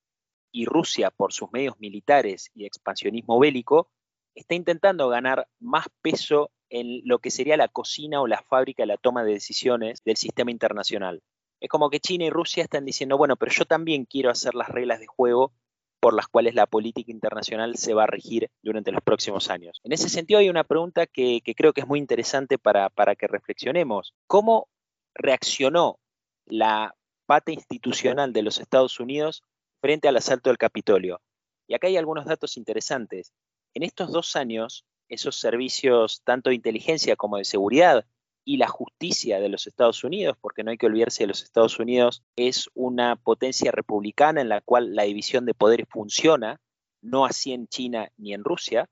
y 0.53 0.67
Rusia, 0.67 1.11
por 1.11 1.33
sus 1.33 1.51
medios 1.53 1.81
militares 1.81 2.51
y 2.55 2.67
expansionismo 2.67 3.39
bélico, 3.39 3.89
está 4.35 4.55
intentando 4.55 5.09
ganar 5.09 5.49
más 5.59 5.87
peso 6.03 6.51
en 6.69 7.03
lo 7.05 7.19
que 7.19 7.31
sería 7.31 7.57
la 7.57 7.69
cocina 7.69 8.21
o 8.21 8.27
la 8.27 8.43
fábrica 8.43 8.83
de 8.83 8.87
la 8.87 8.97
toma 8.97 9.25
de 9.25 9.33
decisiones 9.33 10.03
del 10.05 10.17
sistema 10.17 10.51
internacional. 10.51 11.23
Es 11.61 11.69
como 11.69 11.91
que 11.91 12.01
China 12.01 12.25
y 12.25 12.31
Rusia 12.31 12.63
están 12.63 12.85
diciendo, 12.85 13.19
bueno, 13.19 13.37
pero 13.37 13.53
yo 13.53 13.65
también 13.65 14.05
quiero 14.05 14.31
hacer 14.31 14.55
las 14.55 14.69
reglas 14.69 15.01
de 15.01 15.07
juego 15.07 15.53
por 16.01 16.15
las 16.15 16.27
cuales 16.27 16.57
la 16.57 16.67
política 16.67 17.13
internacional 17.13 17.77
se 17.77 17.95
va 17.95 18.05
a 18.05 18.09
regir 18.09 18.51
durante 18.61 18.91
los 18.91 19.03
próximos 19.03 19.49
años. 19.51 19.81
En 19.85 19.93
ese 19.93 20.09
sentido 20.09 20.41
hay 20.41 20.49
una 20.49 20.65
pregunta 20.65 21.07
que, 21.07 21.41
creo 21.57 21.73
que 21.73 21.83
es 21.83 21.87
muy 21.87 22.01
interesante 22.01 22.59
para, 22.59 22.91
para 22.91 23.15
que 23.15 23.29
reflexionemos. 23.29 24.13
¿Cómo 24.27 24.67
reaccionó 25.15 26.01
la 26.45 26.97
pata 27.27 27.53
institucional 27.53 28.33
de 28.33 28.43
los 28.43 28.59
Estados 28.59 28.99
Unidos 28.99 29.45
frente 29.83 30.09
al 30.09 30.17
asalto 30.17 30.49
del 30.49 30.57
Capitolio? 30.57 31.21
Y 31.67 31.75
acá 31.75 31.89
hay 31.89 31.99
algunos 31.99 32.25
datos 32.25 32.57
interesantes. 32.57 33.35
En 33.75 33.83
estos 33.83 34.11
dos 34.13 34.37
años, 34.37 34.87
esos 35.09 35.39
servicios, 35.39 36.23
tanto 36.25 36.49
de 36.49 36.57
inteligencia 36.57 37.17
como 37.17 37.37
de 37.37 37.45
seguridad, 37.45 38.07
y 38.45 38.57
la 38.57 38.69
justicia 38.69 39.39
de 39.41 39.49
los 39.49 39.67
Estados 39.67 40.03
Unidos, 40.03 40.37
porque 40.41 40.65
no 40.65 40.71
hay 40.71 40.79
que 40.79 40.87
olvidarse 40.87 41.25
de 41.25 41.29
los 41.29 41.43
Estados 41.43 41.79
Unidos, 41.79 42.25
es 42.37 42.69
una 42.75 43.17
potencia 43.17 43.71
republicana 43.71 44.41
en 44.41 44.49
la 44.49 44.61
cual 44.61 44.95
la 44.95 45.05
división 45.05 45.45
de 45.47 45.55
poderes 45.55 45.87
funciona, 45.89 46.61
no 47.03 47.25
así 47.25 47.53
en 47.53 47.69
China 47.69 48.11
ni 48.17 48.35
en 48.35 48.43
Rusia, 48.43 48.89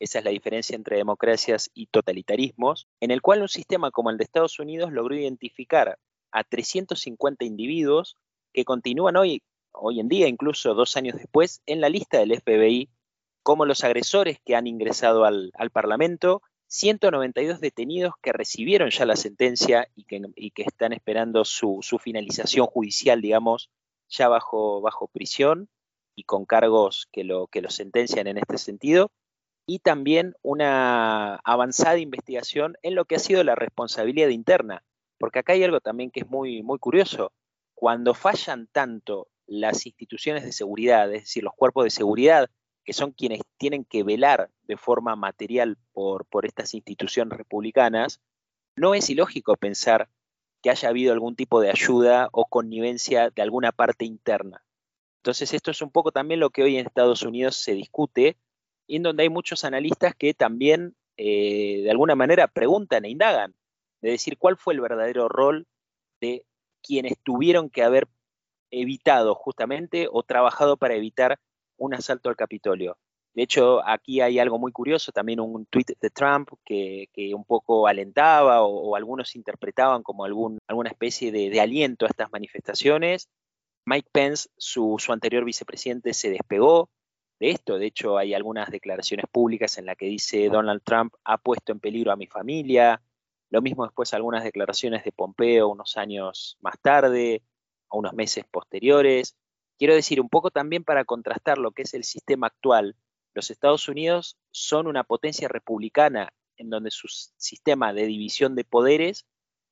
esa 0.00 0.20
es 0.20 0.24
la 0.24 0.30
diferencia 0.30 0.76
entre 0.76 0.96
democracias 0.96 1.70
y 1.74 1.86
totalitarismos, 1.86 2.86
en 3.00 3.10
el 3.10 3.20
cual 3.20 3.42
un 3.42 3.48
sistema 3.48 3.90
como 3.90 4.10
el 4.10 4.16
de 4.16 4.24
Estados 4.24 4.58
Unidos 4.58 4.92
logró 4.92 5.14
identificar 5.14 5.98
a 6.30 6.44
350 6.44 7.44
individuos 7.44 8.16
que 8.52 8.64
continúan 8.64 9.16
hoy, 9.16 9.42
hoy 9.80 10.00
en 10.00 10.08
día, 10.08 10.28
incluso 10.28 10.74
dos 10.74 10.96
años 10.96 11.16
después, 11.16 11.62
en 11.66 11.80
la 11.80 11.88
lista 11.88 12.18
del 12.18 12.40
FBI 12.40 12.88
como 13.42 13.64
los 13.64 13.84
agresores 13.84 14.38
que 14.44 14.56
han 14.56 14.66
ingresado 14.66 15.24
al, 15.24 15.52
al 15.54 15.70
Parlamento 15.70 16.42
192 16.68 17.60
detenidos 17.60 18.12
que 18.20 18.32
recibieron 18.32 18.90
ya 18.90 19.06
la 19.06 19.16
sentencia 19.16 19.88
y 19.94 20.04
que, 20.04 20.20
que 20.54 20.62
están 20.62 20.92
esperando 20.92 21.44
su, 21.44 21.80
finalización 22.00 22.66
judicial, 22.66 23.20
digamos, 23.20 23.70
ya 24.08 24.28
bajo, 24.28 24.80
bajo 24.80 25.08
prisión 25.08 25.68
y 26.14 26.24
con 26.24 26.44
cargos 26.44 27.08
que 27.10 27.24
lo, 27.24 27.46
que 27.46 27.62
lo 27.62 27.70
sentencian 27.70 28.26
en 28.26 28.38
este 28.38 28.58
sentido. 28.58 29.10
Y 29.66 29.80
también 29.80 30.34
una 30.42 31.36
avanzada 31.36 31.98
investigación 31.98 32.76
en 32.82 32.94
lo 32.94 33.04
que 33.04 33.16
ha 33.16 33.18
sido 33.18 33.44
la 33.44 33.54
responsabilidad 33.54 34.28
interna. 34.28 34.82
Porque 35.18 35.40
acá 35.40 35.54
hay 35.54 35.64
algo 35.64 35.80
también 35.80 36.10
que 36.10 36.20
es 36.20 36.28
muy, 36.28 36.62
muy 36.62 36.78
curioso. 36.78 37.32
Cuando 37.74 38.14
fallan 38.14 38.66
tanto 38.72 39.28
las 39.48 39.86
instituciones 39.86 40.44
de 40.44 40.52
seguridad, 40.52 41.12
es 41.12 41.22
decir, 41.22 41.42
los 41.42 41.54
cuerpos 41.54 41.84
de 41.84 41.90
seguridad, 41.90 42.48
que 42.84 42.92
son 42.92 43.12
quienes 43.12 43.40
tienen 43.56 43.84
que 43.84 44.04
velar 44.04 44.50
de 44.64 44.76
forma 44.76 45.16
material 45.16 45.76
por, 45.92 46.26
estas 46.44 46.74
instituciones 46.74 47.36
republicanas, 47.36 48.20
no 48.76 48.94
es 48.94 49.10
ilógico 49.10 49.56
pensar 49.56 50.08
que 50.62 50.70
haya 50.70 50.88
habido 50.88 51.12
algún 51.12 51.34
tipo 51.34 51.60
de 51.60 51.70
ayuda 51.70 52.28
o 52.32 52.44
connivencia 52.44 53.30
de 53.30 53.42
alguna 53.42 53.72
parte 53.72 54.04
interna. 54.04 54.62
Entonces 55.20 55.52
esto 55.54 55.70
es 55.70 55.82
un 55.82 55.90
poco 55.90 56.12
también 56.12 56.40
lo 56.40 56.50
que 56.50 56.62
hoy 56.62 56.76
en 56.76 56.86
Estados 56.86 57.22
Unidos 57.22 57.56
se 57.56 57.72
discute 57.72 58.36
y 58.86 58.96
en 58.96 59.02
donde 59.02 59.24
hay 59.24 59.28
muchos 59.28 59.64
analistas 59.64 60.14
que 60.14 60.34
también 60.34 60.94
eh, 61.16 61.82
de 61.82 61.90
alguna 61.90 62.14
manera 62.14 62.48
preguntan 62.48 63.04
e 63.04 63.10
indagan, 63.10 63.54
de 64.00 64.10
decir 64.12 64.38
cuál 64.38 64.56
fue 64.56 64.74
el 64.74 64.80
verdadero 64.80 65.28
rol 65.28 65.66
de 66.20 66.44
quienes 66.82 67.18
tuvieron 67.22 67.70
que 67.70 67.82
haber 67.82 68.08
evitado 68.70 69.34
justamente 69.34 70.08
o 70.10 70.22
trabajado 70.22 70.76
para 70.76 70.94
evitar 70.94 71.38
un 71.76 71.94
asalto 71.94 72.28
al 72.28 72.36
Capitolio. 72.36 72.98
De 73.38 73.44
hecho, 73.44 73.86
aquí 73.86 74.20
hay 74.20 74.40
algo 74.40 74.58
muy 74.58 74.72
curioso, 74.72 75.12
también 75.12 75.38
un 75.38 75.64
tuit 75.66 75.92
de 76.00 76.10
Trump 76.10 76.48
que, 76.64 77.08
un 77.32 77.44
poco 77.44 77.86
alentaba 77.86 78.62
o, 78.62 78.96
algunos 78.96 79.36
interpretaban 79.36 80.02
como 80.02 80.24
alguna 80.24 80.90
especie 80.90 81.30
de, 81.30 81.60
aliento 81.60 82.04
a 82.04 82.08
estas 82.08 82.32
manifestaciones. 82.32 83.28
Mike 83.84 84.08
Pence, 84.10 84.48
su, 84.56 84.98
anterior 85.10 85.44
vicepresidente, 85.44 86.14
se 86.14 86.30
despegó 86.30 86.90
de 87.38 87.50
esto. 87.50 87.78
De 87.78 87.86
hecho, 87.86 88.18
hay 88.18 88.34
algunas 88.34 88.70
declaraciones 88.70 89.26
públicas 89.30 89.78
en 89.78 89.86
las 89.86 89.96
que 89.96 90.06
dice 90.06 90.48
Donald 90.48 90.82
Trump 90.82 91.14
ha 91.22 91.38
puesto 91.38 91.70
en 91.70 91.78
peligro 91.78 92.10
a 92.10 92.16
mi 92.16 92.26
familia. 92.26 93.00
Lo 93.50 93.62
mismo 93.62 93.84
después 93.84 94.12
algunas 94.14 94.42
declaraciones 94.42 95.04
de 95.04 95.12
Pompeo 95.12 95.68
unos 95.68 95.96
años 95.96 96.58
más 96.60 96.74
tarde, 96.80 97.42
o 97.88 97.98
unos 97.98 98.12
meses 98.14 98.44
posteriores. 98.50 99.36
Quiero 99.78 99.94
decir, 99.94 100.20
un 100.20 100.28
poco 100.28 100.50
también 100.50 100.84
para 100.84 101.04
contrastar 101.04 101.58
lo 101.58 101.72
que 101.72 101.82
es 101.82 101.94
el 101.94 102.04
sistema 102.04 102.48
actual, 102.48 102.96
los 103.38 103.50
Estados 103.52 103.88
Unidos 103.88 104.36
son 104.50 104.88
una 104.88 105.04
potencia 105.04 105.46
republicana 105.46 106.32
en 106.56 106.70
donde 106.70 106.90
su 106.90 107.06
sistema 107.36 107.92
de 107.92 108.06
división 108.06 108.56
de 108.56 108.64
poderes 108.64 109.26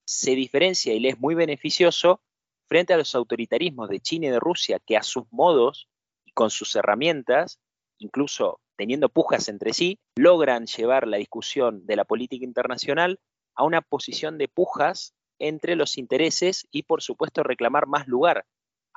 se 0.06 0.36
diferencia 0.36 0.94
y 0.94 1.00
le 1.00 1.08
es 1.08 1.18
muy 1.18 1.34
beneficioso 1.34 2.20
frente 2.68 2.94
a 2.94 2.96
los 2.96 3.14
autoritarismos 3.16 3.88
de 3.88 3.98
China 3.98 4.28
y 4.28 4.30
de 4.30 4.38
Rusia, 4.38 4.78
que 4.78 4.96
a 4.96 5.02
sus 5.02 5.24
modos 5.32 5.88
y 6.24 6.30
con 6.30 6.50
sus 6.50 6.76
herramientas, 6.76 7.58
incluso 7.98 8.60
teniendo 8.76 9.08
pujas 9.08 9.48
entre 9.48 9.72
sí, 9.72 9.98
logran 10.14 10.66
llevar 10.66 11.08
la 11.08 11.16
discusión 11.16 11.84
de 11.86 11.96
la 11.96 12.04
política 12.04 12.44
internacional 12.44 13.18
a 13.56 13.64
una 13.64 13.80
posición 13.80 14.38
de 14.38 14.46
pujas 14.46 15.15
entre 15.38 15.76
los 15.76 15.98
intereses 15.98 16.66
y, 16.70 16.84
por 16.84 17.02
supuesto, 17.02 17.42
reclamar 17.42 17.86
más 17.86 18.06
lugar 18.06 18.46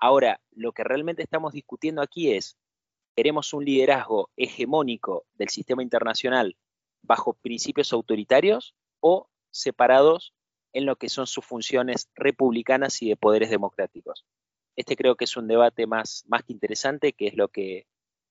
Ahora, 0.01 0.39
lo 0.51 0.71
que 0.71 0.83
realmente 0.83 1.21
estamos 1.21 1.51
discutiendo 1.51 2.01
aquí 2.01 2.31
es, 2.31 2.57
¿queremos 3.15 3.53
un 3.53 3.65
liderazgo 3.65 4.29
hegemónico 4.37 5.25
del 5.33 5.49
sistema 5.49 5.83
internacional 5.83 6.55
bajo 7.01 7.33
principios 7.33 7.91
autoritarios 7.91 8.75
o 9.01 9.27
separados 9.51 10.33
en 10.71 10.85
lo 10.85 10.95
que 10.95 11.09
son 11.09 11.27
sus 11.27 11.45
funciones 11.45 12.09
republicanas 12.15 13.01
y 13.01 13.09
de 13.09 13.17
poderes 13.17 13.49
democráticos? 13.49 14.25
Este 14.77 14.95
creo 14.95 15.15
que 15.15 15.25
es 15.25 15.35
un 15.35 15.47
debate 15.47 15.85
más, 15.85 16.23
más 16.29 16.43
que 16.43 16.53
interesante, 16.53 17.11
que 17.11 17.27
es 17.27 17.35
lo 17.35 17.49
que, 17.49 17.85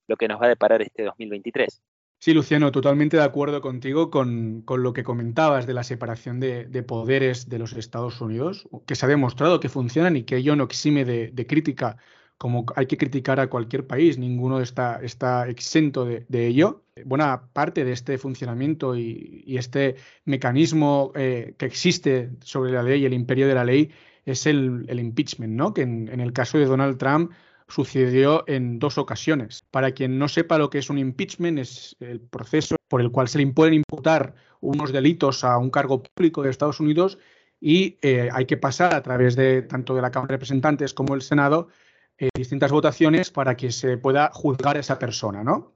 lo 0.07 0.17
que 0.17 0.27
nos 0.27 0.41
va 0.41 0.47
a 0.47 0.49
deparar 0.49 0.81
este 0.81 1.03
2023. 1.03 1.83
Sí, 2.21 2.33
Luciano, 2.33 2.69
totalmente 2.73 3.15
de 3.15 3.23
acuerdo 3.23 3.61
contigo 3.61 4.11
con, 4.11 4.65
lo 4.67 4.91
que 4.91 5.05
comentabas 5.05 5.65
de 5.65 5.73
la 5.73 5.83
separación 5.83 6.41
de, 6.41 6.83
poderes 6.83 7.47
de 7.47 7.59
los 7.59 7.71
Estados 7.73 8.19
Unidos, 8.19 8.67
que 8.85 8.95
se 8.95 9.05
ha 9.05 9.09
demostrado 9.09 9.61
que 9.61 9.69
funcionan 9.69 10.17
y 10.17 10.23
que 10.23 10.35
ello 10.35 10.53
no 10.57 10.65
exime 10.65 11.05
de, 11.05 11.47
crítica, 11.47 11.95
como 12.37 12.65
hay 12.75 12.87
que 12.87 12.97
criticar 12.97 13.39
a 13.39 13.49
cualquier 13.49 13.87
país, 13.87 14.17
ninguno 14.17 14.59
está, 14.59 14.99
está 15.01 15.47
exento 15.47 16.03
de, 16.03 16.47
ello. 16.47 16.83
Buena 17.05 17.47
parte 17.53 17.85
de 17.85 17.93
este 17.93 18.17
funcionamiento 18.17 18.97
y, 18.97 19.55
este 19.57 19.95
mecanismo 20.25 21.13
eh, 21.15 21.55
que 21.57 21.67
existe 21.67 22.31
sobre 22.41 22.73
la 22.73 22.83
ley, 22.83 23.05
el 23.05 23.13
imperio 23.13 23.47
de 23.47 23.55
la 23.55 23.63
ley, 23.63 23.91
es 24.25 24.45
el, 24.45 24.85
impeachment, 24.89 25.53
¿no? 25.53 25.73
que 25.73 25.83
en 25.83 26.19
el 26.19 26.33
caso 26.33 26.57
de 26.57 26.65
Donald 26.65 26.97
Trump 26.97 27.31
sucedió 27.69 28.43
en 28.47 28.79
dos 28.79 28.97
ocasiones. 28.97 29.63
Para 29.71 29.91
quien 29.91 30.19
no 30.19 30.27
sepa 30.27 30.57
lo 30.57 30.69
que 30.69 30.79
es 30.79 30.89
un 30.89 30.97
impeachment, 30.97 31.59
es 31.59 31.95
el 31.99 32.19
proceso 32.19 32.75
por 32.87 33.01
el 33.01 33.11
cual 33.11 33.27
se 33.27 33.37
le 33.37 33.47
pueden 33.47 33.75
imputar 33.75 34.35
unos 34.59 34.91
delitos 34.91 35.43
a 35.43 35.57
un 35.57 35.69
cargo 35.69 36.03
público 36.03 36.43
de 36.43 36.49
Estados 36.49 36.79
Unidos 36.79 37.17
y 37.61 37.97
eh, 38.01 38.29
hay 38.31 38.45
que 38.45 38.57
pasar 38.57 38.93
a 38.93 39.01
través 39.01 39.35
de 39.35 39.61
tanto 39.61 39.95
de 39.95 40.01
la 40.01 40.11
Cámara 40.11 40.31
de 40.31 40.35
Representantes 40.35 40.93
como 40.93 41.13
el 41.15 41.21
Senado 41.21 41.69
eh, 42.17 42.29
distintas 42.35 42.71
votaciones 42.71 43.31
para 43.31 43.55
que 43.55 43.71
se 43.71 43.97
pueda 43.97 44.31
juzgar 44.33 44.75
a 44.75 44.79
esa 44.81 44.99
persona, 44.99 45.43
¿no? 45.43 45.73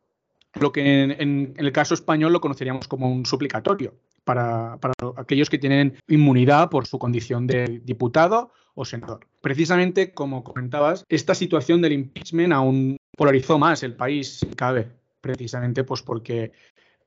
Lo 0.56 0.72
que 0.72 1.04
en, 1.04 1.54
el 1.58 1.72
caso 1.72 1.94
español 1.94 2.32
lo 2.32 2.42
conoceríamos 2.42 2.88
como 2.88 3.12
un 3.12 3.26
suplicatorio 3.26 3.96
para, 4.24 4.78
para 4.78 4.94
aquellos 5.18 5.50
que 5.50 5.58
tienen 5.58 5.98
inmunidad 6.08 6.70
por 6.70 6.86
su 6.86 7.00
condición 7.00 7.48
de 7.48 7.82
diputado 7.84 8.52
o 8.76 8.86
senador. 8.86 9.28
Precisamente, 9.44 10.14
como 10.14 10.42
comentabas, 10.42 11.04
esta 11.10 11.36
situación 11.36 11.82
del 11.82 11.92
impeachment 11.92 12.54
aún 12.54 12.96
polarizó 13.18 13.60
más 13.60 13.84
el 13.84 13.94
país, 13.94 14.40
si 14.40 14.46
cabe, 14.48 14.88
precisamente 15.20 15.84
pues 15.84 16.02
porque 16.02 16.54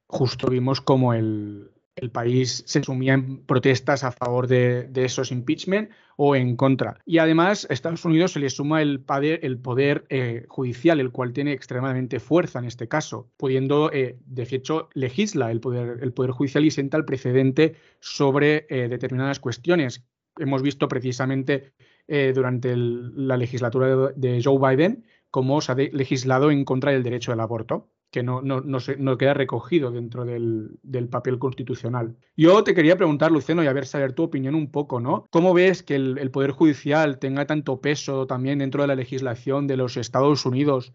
justo 0.06 0.48
vimos 0.50 0.82
como 0.82 1.14
el, 1.14 1.70
el 1.96 2.10
país 2.10 2.62
se 2.66 2.82
sumía 2.82 3.14
en 3.14 3.38
protestas 3.38 4.04
a 4.04 4.12
favor 4.12 4.48
de, 4.48 4.90
esos 4.94 5.32
impeachment 5.32 5.90
o 6.16 6.36
en 6.36 6.56
contra. 6.56 7.00
Y 7.06 7.18
además, 7.18 7.66
a 7.70 7.72
Estados 7.72 8.04
Unidos 8.04 8.32
se 8.32 8.40
le 8.40 8.50
suma 8.50 8.82
el 8.82 9.00
poder, 9.00 10.04
eh, 10.10 10.44
judicial, 10.48 11.00
el 11.00 11.12
cual 11.12 11.32
tiene 11.32 11.52
extremadamente 11.52 12.20
fuerza 12.20 12.58
en 12.58 12.66
este 12.66 12.86
caso, 12.86 13.30
pudiendo, 13.38 13.90
eh, 13.94 14.18
de 14.26 14.42
hecho, 14.50 14.90
legisla 14.92 15.50
el 15.50 15.60
poder, 15.60 16.00
el 16.02 16.12
poder 16.12 16.32
judicial 16.32 16.66
y 16.66 16.70
sienta 16.70 16.98
el 16.98 17.06
precedente 17.06 17.76
sobre 18.00 18.66
eh, 18.68 18.88
determinadas 18.88 19.40
cuestiones. 19.40 20.04
Hemos 20.38 20.60
visto 20.60 20.86
precisamente 20.88 21.72
durante 22.06 22.75
la 22.76 23.36
legislatura 23.36 24.12
de, 24.14 24.42
Joe 24.42 24.58
Biden 24.58 25.04
cómo 25.30 25.60
se 25.60 25.72
ha 25.72 25.75
legislado 25.75 26.50
en 26.50 26.64
contra 26.64 26.92
del 26.92 27.02
derecho 27.02 27.32
al 27.32 27.40
aborto 27.40 27.88
que 28.10 28.22
no, 28.22 28.40
no, 28.40 28.62
no, 28.62 29.18
queda 29.18 29.34
recogido 29.34 29.90
dentro 29.90 30.25
del, 30.25 30.78
papel 31.10 31.38
constitucional. 31.38 32.16
Yo 32.36 32.64
te 32.64 32.75
quería 32.75 32.96
preguntar, 32.96 33.30
Luceno, 33.30 33.62
y 33.62 33.66
a 33.66 33.72
ver, 33.72 33.84
saber 33.84 34.12
tu 34.12 34.22
opinión 34.22 34.54
un 34.54 34.70
poco, 34.70 35.00
¿no? 35.00 35.26
¿Cómo 35.30 35.52
ves 35.52 35.82
que 35.82 35.96
el, 35.96 36.30
Poder 36.30 36.52
Judicial 36.52 37.18
tenga 37.18 37.46
tanto 37.46 37.80
peso 37.80 38.26
también 38.26 38.60
dentro 38.60 38.82
de 38.82 38.88
la 38.88 38.94
legislación 38.94 39.66
de 39.66 39.76
los 39.76 39.96
Estados 39.96 40.46
Unidos? 40.46 40.92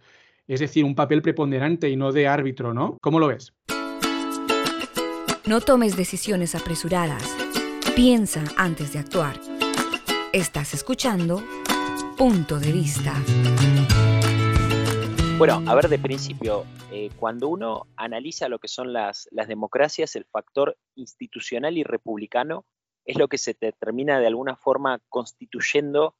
Es 0.47 0.61
decir, 0.61 0.83
un 0.83 0.95
papel 0.95 1.21
preponderante 1.21 1.89
y 1.89 1.95
no 1.95 2.11
de 2.11 2.27
árbitro, 2.27 2.73
¿no? 2.73 2.97
¿Cómo 3.01 3.19
lo 3.19 3.27
ves? 3.27 3.53
No 5.45 5.61
tomes 5.61 5.95
decisiones 5.95 6.55
apresuradas. 6.55 7.35
Piensa 7.95 8.43
antes 8.57 8.93
de 8.93 8.99
actuar. 8.99 9.35
Estás 10.33 10.73
escuchando 10.73 11.43
Punto 12.17 12.57
de 12.57 12.71
Vista. 12.71 13.21
Bueno, 15.37 15.61
a 15.67 15.75
ver, 15.75 15.89
de 15.89 15.99
principio, 15.99 16.63
eh, 16.89 17.09
cuando 17.19 17.49
uno 17.49 17.87
analiza 17.97 18.47
lo 18.47 18.57
que 18.57 18.69
son 18.69 18.93
las, 18.93 19.27
las 19.31 19.49
democracias, 19.49 20.15
el 20.15 20.23
factor 20.23 20.77
institucional 20.95 21.77
y 21.77 21.83
republicano 21.83 22.63
es 23.03 23.17
lo 23.17 23.27
que 23.27 23.37
se 23.37 23.55
termina 23.55 24.21
de 24.21 24.27
alguna 24.27 24.55
forma 24.55 25.01
constituyendo 25.09 26.15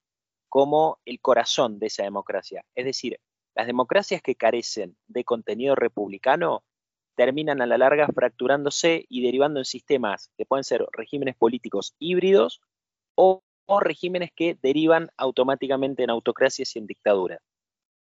como 0.50 1.00
el 1.06 1.22
corazón 1.22 1.80
de 1.80 1.88
esa 1.88 2.04
democracia. 2.04 2.66
Es 2.76 2.84
decir, 2.84 3.18
las 3.56 3.66
democracias 3.66 4.22
que 4.22 4.36
carecen 4.36 4.98
de 5.08 5.24
contenido 5.24 5.76
republicano 5.76 6.66
terminan 7.16 7.62
a 7.62 7.66
la 7.66 7.78
larga 7.78 8.08
fracturándose 8.08 9.06
y 9.08 9.24
derivando 9.24 9.62
en 9.62 9.66
sistemas 9.66 10.32
que 10.36 10.46
pueden 10.46 10.66
ser 10.66 10.86
regímenes 10.92 11.38
políticos 11.38 11.96
híbridos 11.98 12.60
o, 13.16 13.42
regímenes 13.82 14.32
que 14.36 14.58
derivan 14.62 15.10
automáticamente 15.18 16.04
en 16.04 16.10
autocracias 16.10 16.76
y 16.76 16.80
en 16.80 16.88
dictaduras. 16.88 17.40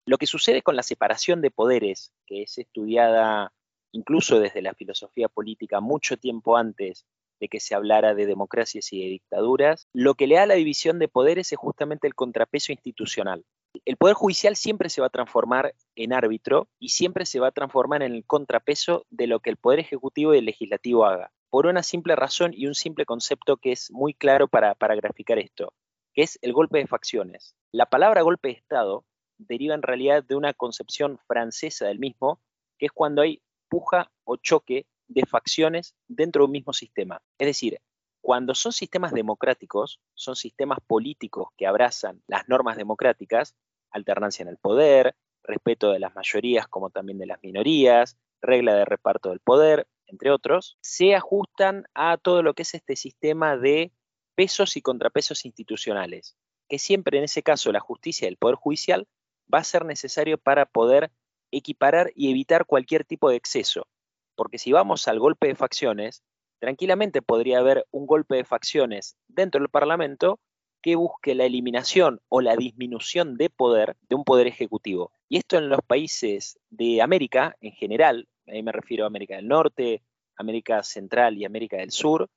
Lo 0.05 0.17
que 0.17 0.25
sucede 0.25 0.61
con 0.61 0.75
la 0.75 0.83
separación 0.83 1.41
de 1.41 1.51
poderes, 1.51 2.11
que 2.25 2.43
es 2.43 2.57
estudiada 2.57 3.51
incluso 3.91 4.39
desde 4.39 4.61
la 4.61 4.73
filosofía 4.73 5.27
política 5.27 5.79
mucho 5.79 6.17
tiempo 6.17 6.57
antes 6.57 7.05
de 7.39 7.47
que 7.47 7.59
se 7.59 7.73
hablara 7.73 8.15
de 8.15 8.25
democracias 8.25 8.91
y 8.91 9.01
de 9.01 9.09
dictaduras, 9.09 9.87
lo 9.93 10.15
que 10.15 10.27
le 10.27 10.35
da 10.35 10.45
la 10.45 10.55
división 10.55 10.99
de 10.99 11.07
poderes 11.07 11.51
es 11.51 11.57
justamente 11.57 12.07
el 12.07 12.15
contrapeso 12.15 12.71
institucional. 12.71 13.45
El 13.85 13.97
poder 13.97 14.15
judicial 14.15 14.55
siempre 14.55 14.89
se 14.89 15.01
va 15.01 15.07
a 15.07 15.11
transformar 15.11 15.73
en 15.95 16.11
árbitro 16.13 16.67
y 16.79 16.89
siempre 16.89 17.25
se 17.25 17.39
va 17.39 17.47
a 17.47 17.51
transformar 17.51 18.03
en 18.03 18.13
el 18.13 18.25
contrapeso 18.25 19.05
de 19.09 19.27
lo 19.27 19.39
que 19.39 19.51
el 19.51 19.57
poder 19.57 19.79
ejecutivo 19.79 20.33
y 20.33 20.39
el 20.39 20.45
legislativo 20.45 21.05
haga, 21.05 21.31
por 21.49 21.65
una 21.65 21.83
simple 21.83 22.15
razón 22.15 22.53
y 22.53 22.67
un 22.67 22.75
simple 22.75 23.05
concepto 23.05 23.57
que 23.57 23.71
es 23.71 23.91
muy 23.91 24.13
claro 24.13 24.47
para, 24.47 24.75
graficar 24.95 25.39
esto, 25.39 25.73
que 26.13 26.21
es 26.21 26.37
el 26.41 26.53
golpe 26.53 26.77
de 26.79 26.87
facciones. 26.87 27.55
La 27.71 27.87
palabra 27.87 28.21
golpe 28.21 28.49
de 28.49 28.55
Estado 28.55 29.05
deriva 29.37 29.73
en 29.75 29.81
realidad 29.81 30.23
de 30.23 30.35
una 30.35 30.53
concepción 30.53 31.17
francesa 31.27 31.87
del 31.87 31.99
mismo, 31.99 32.39
que 32.77 32.87
es 32.87 32.91
cuando 32.91 33.21
hay 33.21 33.41
puja 33.69 34.11
o 34.25 34.37
choque 34.37 34.85
de 35.07 35.25
facciones 35.25 35.95
dentro 36.07 36.43
de 36.43 36.45
un 36.45 36.51
mismo 36.51 36.73
sistema. 36.73 37.21
Es 37.37 37.47
decir, 37.47 37.79
cuando 38.21 38.53
son 38.53 38.73
sistemas 38.73 39.13
democráticos, 39.13 39.99
son 40.13 40.35
sistemas 40.35 40.79
políticos 40.85 41.49
que 41.57 41.65
abrazan 41.65 42.21
las 42.27 42.47
normas 42.47 42.77
democráticas, 42.77 43.55
alternancia 43.91 44.43
en 44.43 44.49
el 44.49 44.57
poder, 44.57 45.15
respeto 45.43 45.91
de 45.91 45.99
las 45.99 46.13
mayorías 46.13 46.67
como 46.67 46.89
también 46.89 47.17
de 47.17 47.25
las 47.25 47.41
minorías, 47.41 48.17
regla 48.41 48.75
de 48.75 48.85
reparto 48.85 49.29
del 49.29 49.39
poder, 49.39 49.87
entre 50.09 50.31
otros, 50.31 50.77
se 50.81 51.15
ajustan 51.15 51.85
a 51.93 52.17
todo 52.17 52.43
lo 52.43 52.53
que 52.53 52.63
es 52.63 52.73
este 52.73 52.95
sistema 52.95 53.57
de 53.57 53.91
pesos 54.35 54.77
y 54.77 54.81
contrapesos 54.81 55.45
institucionales, 55.45 56.37
que 56.67 56.79
siempre 56.79 57.17
en 57.17 57.25
ese 57.25 57.43
caso 57.43 57.71
la 57.71 57.79
justicia 57.79 58.25
y 58.25 58.29
el 58.29 58.37
poder 58.37 58.55
judicial 58.55 59.07
va 59.53 59.59
a 59.59 59.63
ser 59.63 59.85
necesario 59.85 60.37
para 60.37 60.65
poder 60.65 61.11
equiparar 61.51 62.11
y 62.15 62.29
evitar 62.29 62.65
cualquier 62.65 63.05
tipo 63.05 63.29
de 63.29 63.35
exceso. 63.35 63.87
Porque 64.35 64.57
si 64.57 64.71
vamos 64.71 65.07
al 65.07 65.19
golpe 65.19 65.47
de 65.47 65.55
facciones, 65.55 66.23
tranquilamente 66.59 67.21
podría 67.21 67.59
haber 67.59 67.85
un 67.91 68.05
golpe 68.05 68.35
de 68.35 68.45
facciones 68.45 69.17
dentro 69.27 69.59
del 69.59 69.69
Parlamento 69.69 70.39
que 70.81 70.95
busque 70.95 71.35
la 71.35 71.43
eliminación 71.43 72.21
o 72.29 72.39
la 72.39 72.55
disminución 72.55 73.35
de 73.35 73.49
poder 73.49 73.97
de 74.07 74.15
un 74.15 74.23
poder 74.23 74.47
ejecutivo. 74.47 75.11
Y 75.27 75.37
esto 75.37 75.57
en 75.57 75.67
los 75.67 75.81
países 75.81 76.57
de 76.69 77.01
América 77.01 77.57
en 77.59 77.73
general, 77.73 78.28
ahí 78.49 78.63
me 78.63 78.71
refiero 78.71 79.03
a 79.03 79.07
América 79.07 79.35
del 79.35 79.47
Norte, 79.47 80.01
América 80.35 80.83
Central 80.83 81.37
y 81.37 81.45
América 81.45 81.77
del 81.77 81.91
Sur, 81.91 82.29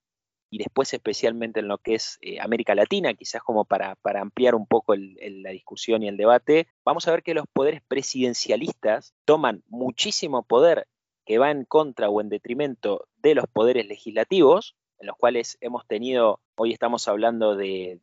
y 0.52 0.58
después 0.58 0.92
especialmente 0.92 1.60
en 1.60 1.68
lo 1.68 1.78
que 1.78 1.94
es 1.94 2.18
eh, 2.20 2.38
América 2.38 2.74
Latina, 2.74 3.14
quizás 3.14 3.42
como 3.42 3.64
para, 3.64 3.96
ampliar 4.04 4.54
un 4.54 4.66
poco 4.66 4.94
la 4.94 5.50
discusión 5.50 6.02
y 6.02 6.08
el 6.08 6.18
debate, 6.18 6.68
vamos 6.84 7.08
a 7.08 7.10
ver 7.12 7.22
que 7.22 7.32
los 7.32 7.46
poderes 7.50 7.80
presidencialistas 7.88 9.14
toman 9.24 9.62
muchísimo 9.68 10.42
poder 10.42 10.86
que 11.24 11.38
va 11.38 11.50
en 11.50 11.64
contra 11.64 12.10
o 12.10 12.20
en 12.20 12.28
detrimento 12.28 13.06
de 13.16 13.34
los 13.34 13.46
poderes 13.46 13.86
legislativos, 13.86 14.76
en 14.98 15.06
los 15.06 15.16
cuales 15.16 15.56
hemos 15.62 15.86
tenido, 15.86 16.40
hoy 16.54 16.72
estamos 16.74 17.08
hablando 17.08 17.56
de, 17.56 18.00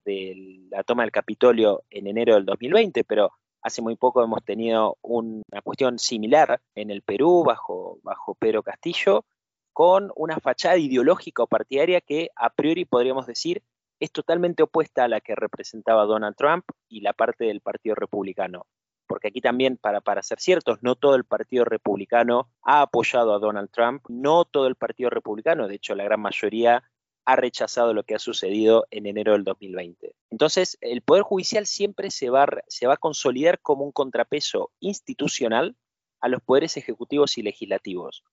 la 0.71 0.83
toma 0.83 1.03
del 1.03 1.11
Capitolio 1.11 1.83
en 1.91 2.07
enero 2.07 2.33
del 2.33 2.45
2020, 2.45 3.03
pero 3.03 3.31
hace 3.61 3.81
muy 3.81 3.95
poco 3.95 4.23
hemos 4.23 4.43
tenido 4.43 4.97
una 5.01 5.61
cuestión 5.63 5.99
similar 5.99 6.61
en 6.75 6.91
el 6.91 7.01
Perú 7.01 7.43
bajo, 7.45 7.99
bajo 8.03 8.35
Pedro 8.35 8.63
Castillo, 8.63 9.25
con 9.73 10.11
una 10.15 10.39
fachada 10.39 10.77
ideológica 10.77 11.43
o 11.43 11.47
partidaria 11.47 12.01
que 12.01 12.29
a 12.35 12.49
priori 12.49 12.85
podríamos 12.85 13.27
decir 13.27 13.63
es 13.99 14.11
totalmente 14.11 14.63
opuesta 14.63 15.03
a 15.03 15.07
la 15.07 15.21
que 15.21 15.35
representaba 15.35 16.05
Donald 16.05 16.35
Trump 16.35 16.65
y 16.87 17.01
la 17.01 17.13
parte 17.13 17.45
del 17.45 17.61
Partido 17.61 17.95
Republicano. 17.95 18.65
Porque 19.07 19.29
aquí 19.29 19.41
también, 19.41 19.77
para, 19.77 20.01
para 20.01 20.21
ser 20.21 20.39
ciertos, 20.39 20.83
no 20.83 20.95
todo 20.95 21.15
el 21.15 21.25
Partido 21.25 21.65
Republicano 21.65 22.49
ha 22.61 22.81
apoyado 22.81 23.33
a 23.33 23.39
Donald 23.39 23.69
Trump, 23.71 24.03
no 24.07 24.45
todo 24.45 24.67
el 24.67 24.75
Partido 24.75 25.09
Republicano, 25.09 25.67
de 25.67 25.75
hecho 25.75 25.95
la 25.95 26.03
gran 26.03 26.21
mayoría 26.21 26.83
ha 27.29 27.35
rechazado 27.35 27.93
lo 27.93 28.01
que 28.01 28.15
ha 28.15 28.19
sucedido 28.19 28.87
en 28.89 29.05
enero 29.05 29.33
del 29.33 29.43
2020. 29.43 30.15
Entonces, 30.31 30.79
el 30.81 31.03
Poder 31.03 31.21
Judicial 31.21 31.67
siempre 31.67 32.09
se 32.09 32.31
va, 32.31 32.43
a 32.45 32.97
consolidar 32.97 33.59
como 33.59 33.83
un 33.83 33.91
contrapeso 33.91 34.71
institucional 34.79 35.75
a 36.21 36.27
los 36.27 36.41
poderes 36.41 36.75
ejecutivos 36.75 37.37
y 37.37 37.43
legislativos. 37.43 38.23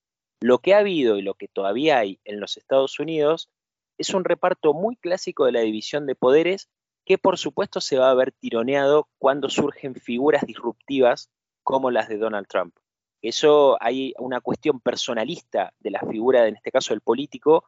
Lo 0.41 0.61
que 0.61 0.73
ha 0.73 0.79
habido 0.79 1.19
y 1.19 1.23
lo 1.23 1.35
que 1.35 1.47
todavía 1.47 1.99
hay 1.99 2.21
en 2.25 2.41
los 2.41 2.57
Estados 2.57 2.99
Unidos 2.99 3.51
es 3.99 4.15
un 4.15 4.25
reparto 4.25 4.73
muy 4.73 4.97
clásico 4.97 5.45
de 5.45 5.53
la 5.53 5.61
división 5.61 6.07
de 6.07 6.15
poderes 6.15 6.71
que 7.05 7.19
por 7.19 7.37
supuesto 7.37 7.83
se 7.83 7.99
va 7.99 8.11
a 8.11 8.15
ver 8.15 8.33
tironeado 8.33 9.09
cuando 9.19 9.51
surgen 9.51 9.95
figuras 9.95 10.47
disruptivas 10.47 11.31
como 11.63 11.91
las 11.91 12.09
de 12.09 12.17
Donald 12.17 12.47
Trump. 12.49 12.75
Eso 13.21 13.77
hay 13.79 14.15
una 14.19 14.41
cuestión 14.41 14.81
personalista 14.81 15.75
de 15.81 15.91
la 15.91 16.01
figura, 16.01 16.49
en 16.49 16.57
este 16.57 16.73
caso 16.73 16.95
del 16.95 17.03
político, 17.03 17.65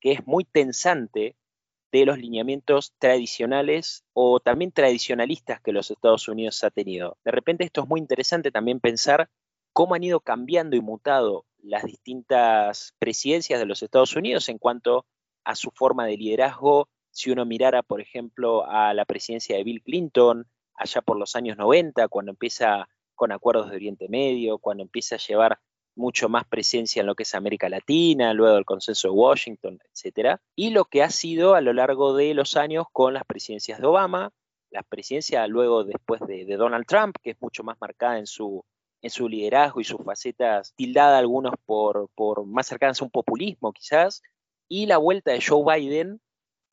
que 0.00 0.12
es 0.12 0.26
muy 0.26 0.44
tensante 0.44 1.36
de 1.92 2.04
los 2.04 2.18
lineamientos 2.18 2.94
tradicionales 2.98 4.04
o 4.12 4.40
también 4.40 4.72
tradicionalistas 4.72 5.60
que 5.60 5.72
los 5.72 5.90
Estados 5.90 6.28
Unidos 6.28 6.62
ha 6.64 6.70
tenido. 6.70 7.16
De 7.24 7.30
repente 7.30 7.64
esto 7.64 7.82
es 7.82 7.88
muy 7.88 8.00
interesante 8.00 8.50
también 8.50 8.80
pensar 8.80 9.30
cómo 9.72 9.94
han 9.94 10.04
ido 10.04 10.20
cambiando 10.20 10.76
y 10.76 10.80
mutado 10.80 11.44
las 11.58 11.84
distintas 11.84 12.94
presidencias 12.98 13.60
de 13.60 13.66
los 13.66 13.82
Estados 13.82 14.16
Unidos 14.16 14.48
en 14.48 14.58
cuanto 14.58 15.06
a 15.44 15.54
su 15.54 15.70
forma 15.70 16.06
de 16.06 16.16
liderazgo. 16.16 16.88
Si 17.10 17.30
uno 17.30 17.44
mirara, 17.44 17.82
por 17.82 18.00
ejemplo, 18.00 18.66
a 18.68 18.94
la 18.94 19.04
presidencia 19.04 19.56
de 19.56 19.64
Bill 19.64 19.82
Clinton, 19.82 20.46
allá 20.74 21.02
por 21.02 21.18
los 21.18 21.36
años 21.36 21.56
90, 21.56 22.08
cuando 22.08 22.32
empieza 22.32 22.88
con 23.14 23.32
acuerdos 23.32 23.70
de 23.70 23.76
Oriente 23.76 24.08
Medio, 24.08 24.58
cuando 24.58 24.82
empieza 24.82 25.16
a 25.16 25.18
llevar 25.18 25.58
mucho 25.96 26.28
más 26.28 26.44
presencia 26.46 27.00
en 27.00 27.06
lo 27.06 27.14
que 27.14 27.24
es 27.24 27.34
América 27.34 27.68
Latina, 27.68 28.32
luego 28.34 28.56
el 28.56 28.64
consenso 28.64 29.08
de 29.08 29.14
Washington, 29.14 29.78
etc. 29.92 30.38
Y 30.54 30.70
lo 30.70 30.84
que 30.84 31.02
ha 31.02 31.10
sido 31.10 31.54
a 31.54 31.60
lo 31.60 31.72
largo 31.72 32.14
de 32.14 32.34
los 32.34 32.56
años 32.56 32.86
con 32.92 33.14
las 33.14 33.24
presidencias 33.24 33.80
de 33.80 33.86
Obama, 33.86 34.30
la 34.70 34.82
presidencia 34.82 35.46
luego 35.46 35.84
después 35.84 36.20
de, 36.26 36.44
de 36.44 36.56
Donald 36.56 36.86
Trump, 36.86 37.16
que 37.22 37.30
es 37.30 37.36
mucho 37.40 37.64
más 37.64 37.76
marcada 37.80 38.18
en 38.18 38.26
su 38.26 38.64
en 39.02 39.10
su 39.10 39.28
liderazgo 39.28 39.80
y 39.80 39.84
sus 39.84 40.02
facetas 40.04 40.74
tildada 40.74 41.18
algunos 41.18 41.52
por, 41.64 42.08
por 42.14 42.44
más 42.44 42.66
cercanas 42.66 43.00
a 43.00 43.04
un 43.04 43.10
populismo 43.10 43.72
quizás, 43.72 44.22
y 44.68 44.86
la 44.86 44.98
vuelta 44.98 45.32
de 45.32 45.40
Joe 45.46 45.62
Biden, 45.64 46.20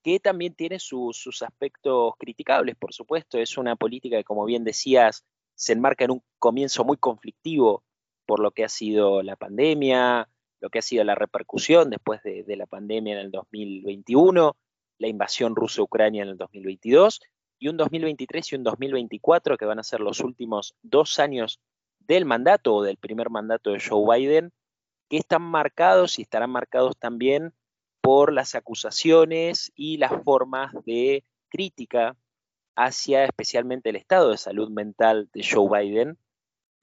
que 0.03 0.19
también 0.19 0.55
tiene 0.55 0.79
sus 0.79 1.41
aspectos 1.41 2.13
criticables, 2.17 2.75
por 2.75 2.93
supuesto, 2.93 3.37
es 3.37 3.57
una 3.57 3.75
política 3.75 4.17
que, 4.17 4.23
como 4.23 4.45
bien 4.45 4.63
decías, 4.63 5.23
se 5.55 5.73
enmarca 5.73 6.05
en 6.05 6.11
un 6.11 6.23
comienzo 6.39 6.83
muy 6.83 6.97
conflictivo 6.97 7.83
por 8.25 8.39
lo 8.39 8.51
que 8.51 8.63
ha 8.63 8.69
sido 8.69 9.23
la 9.23 9.35
pandemia, 9.35 10.29
lo 10.59 10.69
que 10.69 10.79
ha 10.79 10.81
sido 10.81 11.03
la 11.03 11.15
repercusión 11.15 11.89
después 11.89 12.21
de, 12.23 12.55
la 12.55 12.65
pandemia 12.65 13.13
en 13.13 13.19
el 13.19 13.31
2021, 13.31 14.55
la 14.97 15.07
invasión 15.07 15.55
rusa-Ucrania 15.55 16.23
en 16.23 16.29
el 16.29 16.37
2022, 16.37 17.21
y 17.59 17.67
un 17.67 17.77
2023 17.77 18.51
y 18.51 18.55
un 18.55 18.63
2024 18.63 19.57
que 19.57 19.65
van 19.65 19.79
a 19.79 19.83
ser 19.83 19.99
los 19.99 20.21
últimos 20.21 20.75
dos 20.81 21.19
años 21.19 21.59
del 21.99 22.25
mandato 22.25 22.75
o 22.75 22.83
del 22.83 22.97
primer 22.97 23.29
mandato 23.29 23.71
de 23.71 23.81
Joe 23.81 24.17
Biden, 24.17 24.51
que 25.09 25.17
están 25.17 25.41
marcados 25.41 26.19
y 26.19 26.21
estarán 26.21 26.49
marcados 26.49 26.97
también 26.97 27.53
por 28.01 28.33
las 28.33 28.55
acusaciones 28.55 29.71
y 29.75 29.97
las 29.97 30.23
formas 30.23 30.73
de 30.85 31.23
crítica 31.49 32.15
hacia 32.75 33.25
especialmente 33.25 33.89
el 33.89 33.95
estado 33.95 34.31
de 34.31 34.37
salud 34.37 34.69
mental 34.69 35.29
de 35.33 35.45
Joe 35.49 35.69
Biden 35.69 36.17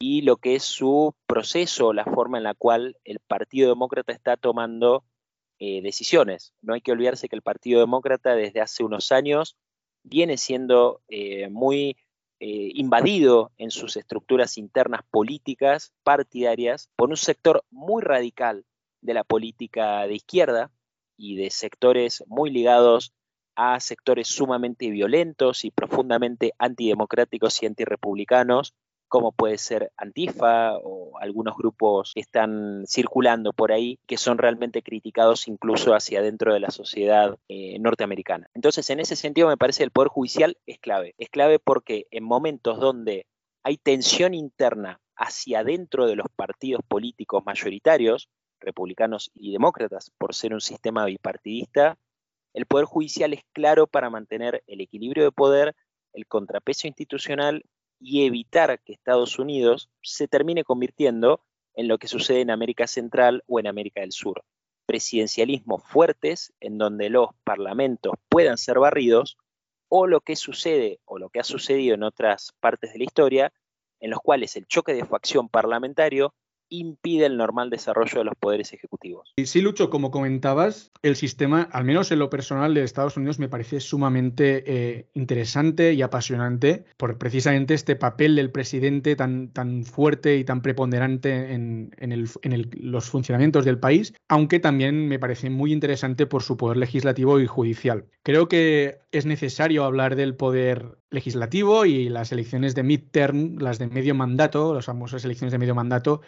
y 0.01 0.23
lo 0.23 0.39
que 0.39 0.57
es 0.57 0.65
su 0.65 1.15
proceso, 1.27 1.93
la 1.93 2.07
forma 2.07 2.39
en 2.39 2.45
la 2.45 2.55
cual 2.55 2.97
el 3.05 3.21
Partido 3.21 3.69
Demócrata 3.69 4.13
está 4.13 4.39
tomando 4.39 5.05
eh, 5.59 5.83
decisiones. 5.83 6.55
No 6.63 6.73
hay 6.73 6.81
que 6.81 6.91
olvidarse 6.91 7.29
que 7.29 7.37
el 7.37 7.43
Partido 7.43 7.81
Demócrata 7.81 8.35
desde 8.35 8.63
hace 8.63 8.83
unos 8.83 9.13
años 9.13 9.57
viene 10.03 10.39
siendo 10.39 11.03
eh, 11.09 11.51
muy 11.51 11.99
eh, 12.41 12.71
invadido 12.75 13.53
en 13.59 13.71
sus 13.71 13.99
estructuras 13.99 14.57
internas 14.57 15.03
políticas, 15.11 15.93
partidarias, 16.03 16.89
por 16.97 17.11
un 17.11 17.19
sector 17.19 17.63
muy 17.71 18.03
radical 18.03 18.65
de 19.03 19.13
la 19.13 19.23
política 19.23 20.07
de 20.07 20.15
izquierda 20.15 20.73
y 21.19 21.37
de 21.37 21.51
sectores 21.51 22.25
muy 22.27 22.51
ligados 22.51 23.13
a 23.55 23.79
sectores 23.81 24.29
sumamente 24.29 24.89
violentos 24.89 25.67
y 25.67 25.71
profundamente 25.71 26.55
antidemocráticos 26.59 27.63
y 27.63 27.67
antirrepublicanos, 27.67 28.75
como 29.11 29.33
puede 29.33 29.59
ser 29.59 29.93
Antifa 29.97 30.79
o 30.79 31.19
algunos 31.19 31.57
grupos 31.57 32.13
que 32.15 32.21
están 32.21 32.85
circulando 32.87 33.53
por 33.53 33.73
ahí, 33.73 33.99
que 34.07 34.17
son 34.17 34.39
realmente 34.39 34.83
criticados 34.83 35.49
incluso 35.49 35.95
hacia 35.95 36.23
dentro 36.23 36.55
de 36.55 36.61
la 36.61 36.71
sociedad 36.71 37.37
eh, 37.49 37.77
norteamericana. 37.81 38.49
Entonces, 38.55 38.89
en 38.89 39.01
ese 39.01 39.17
sentido, 39.17 39.49
me 39.49 39.57
parece 39.57 39.79
que 39.79 39.85
el 39.85 39.91
Poder 39.91 40.09
Judicial 40.09 40.57
es 40.65 40.79
clave. 40.79 41.15
Es 41.19 41.29
clave 41.29 41.59
porque 41.59 42.07
en 42.13 42.23
momentos 42.23 42.79
donde 42.79 43.27
hay 43.65 43.79
tensión 43.79 44.33
interna 44.33 45.01
hacia 45.17 45.59
adentro 45.59 46.07
de 46.07 46.15
los 46.15 46.29
partidos 46.37 46.81
políticos 46.87 47.43
mayoritarios, 47.45 48.31
republicanos 48.61 49.33
y 49.35 49.51
demócratas, 49.51 50.13
por 50.19 50.37
ser 50.37 50.55
un 50.55 50.61
sistema 50.61 51.05
bipartidista, 51.05 51.99
el 52.55 52.65
Poder 52.65 52.87
Judicial 52.87 53.33
es 53.33 53.43
claro 53.53 53.89
para 53.89 54.09
mantener 54.09 54.63
el 54.69 54.81
equilibrio 54.81 55.25
de 55.25 55.33
poder, 55.33 55.75
el 56.13 56.29
contrapeso 56.29 56.87
institucional 56.87 57.65
y 58.01 58.27
evitar 58.27 58.81
que 58.83 58.93
Estados 58.93 59.39
Unidos 59.39 59.91
se 60.03 60.27
termine 60.27 60.65
convirtiendo 60.65 61.45
en 61.75 61.87
lo 61.87 61.99
que 61.99 62.09
sucede 62.09 62.41
en 62.41 62.51
América 62.51 62.87
Central 62.87 63.45
o 63.47 63.61
en 63.61 63.67
América 63.67 64.01
del 64.01 64.13
Sur. 64.13 64.43
Presidencialismos 64.87 65.85
fuertes 65.85 66.53
en 66.61 66.79
donde 66.79 67.11
los 67.11 67.29
parlamentos 67.45 68.15
puedan 68.29 68.59
ser 68.59 68.79
barridos 68.79 69.37
o 69.89 70.07
lo 70.07 70.21
que 70.21 70.37
sucede 70.37 71.01
o 71.05 71.19
lo 71.19 71.29
que 71.31 71.41
ha 71.41 71.45
sucedido 71.45 71.95
en 71.95 72.03
otras 72.03 72.55
partes 72.61 72.93
de 72.93 72.99
la 72.99 73.05
historia 73.05 73.53
en 74.01 74.11
los 74.11 74.21
cuales 74.21 74.57
el 74.57 74.67
choque 74.67 74.95
de 74.95 75.05
facción 75.05 75.49
parlamentario 75.49 76.35
impide 76.71 77.27
el 77.27 77.37
normal 77.37 77.69
desarrollo 77.69 78.19
de 78.19 78.25
los 78.25 78.35
poderes 78.37 78.73
ejecutivos. 78.73 79.35
Sí, 79.37 79.61
Lucho, 79.61 79.91
como 79.91 80.11
comentabas, 80.11 80.93
el 81.03 81.17
sistema, 81.17 81.69
al 81.73 81.85
menos 81.85 82.11
en 82.13 82.21
lo 82.21 82.31
personal 82.31 82.73
de 82.73 82.85
Estados 82.85 83.17
Unidos, 83.17 83.39
me 83.39 83.49
parece 83.49 83.81
sumamente 83.81 84.65
eh, 84.67 85.07
interesante 85.15 85.93
y 85.93 86.03
apasionante 86.03 86.85
por 86.97 87.19
precisamente 87.19 87.75
este 87.75 87.97
papel 87.97 88.37
del 88.37 88.51
presidente 88.51 89.17
tan, 89.17 89.53
tan 89.53 89.85
fuerte 89.85 90.37
y 90.37 90.45
tan 90.45 90.63
preponderante 90.63 91.53
en, 91.53 91.91
los 92.81 93.11
funcionamientos 93.11 93.65
del 93.65 93.79
país, 93.79 94.15
aunque 94.29 94.61
también 94.61 95.09
me 95.09 95.19
parece 95.19 95.51
muy 95.51 95.73
interesante 95.73 96.27
por 96.27 96.43
su 96.43 96.57
poder 96.57 96.77
legislativo 96.77 97.41
y 97.41 97.47
judicial. 97.47 98.07
Creo 98.23 98.49
que 98.49 99.01
es 99.13 99.27
necesario 99.27 99.85
hablar 99.85 100.17
del 100.17 100.37
poder 100.37 100.99
legislativo 101.11 101.85
y 101.85 102.09
las 102.09 102.33
elecciones 102.33 102.75
de 102.75 102.83
midterm, 102.83 103.57
las 103.59 103.79
de 103.79 103.89
medio 103.89 104.15
mandato, 104.15 104.75
las 104.75 104.87
famosas 104.87 105.25
elecciones 105.25 105.53
de 105.53 105.59
medio 105.59 105.75
mandato, 105.75 106.21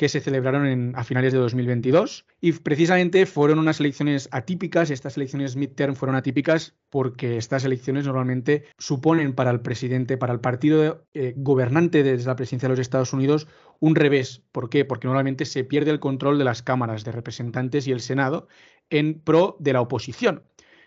que 0.00 0.08
se 0.08 0.22
celebraron 0.22 0.94
a 0.96 1.04
finales 1.04 1.34
de 1.34 1.38
2022 1.38 2.24
y 2.40 2.52
precisamente 2.52 3.26
fueron 3.26 3.58
unas 3.58 3.80
elecciones 3.80 4.30
atípicas, 4.32 4.88
estas 4.88 5.18
elecciones 5.18 5.56
midterm 5.56 5.94
fueron 5.94 6.16
atípicas 6.16 6.74
porque 6.88 7.36
estas 7.36 7.66
elecciones 7.66 8.06
normalmente 8.06 8.64
suponen 8.78 9.34
para 9.34 9.50
el 9.50 9.60
presidente, 9.60 10.16
para 10.16 10.32
el 10.32 10.40
partido 10.40 11.04
eh, 11.12 11.34
gobernante 11.36 12.02
desde 12.02 12.26
la 12.26 12.34
presidencia 12.34 12.66
de 12.66 12.76
los 12.76 12.78
Estados 12.78 13.12
Unidos, 13.12 13.46
un 13.78 13.94
revés. 13.94 14.42
¿Por 14.52 14.70
qué? 14.70 14.86
Porque 14.86 15.06
normalmente 15.06 15.44
se 15.44 15.64
pierde 15.64 15.90
el 15.90 16.00
control 16.00 16.38
de 16.38 16.44
las 16.44 16.62
cámaras 16.62 17.04
de 17.04 17.12
representantes 17.12 17.86
y 17.86 17.92
el 17.92 18.00
Senado 18.00 18.48
en 18.88 19.20
pro 19.20 19.58
de 19.60 19.74
la 19.74 19.82
oposición. 19.82 20.44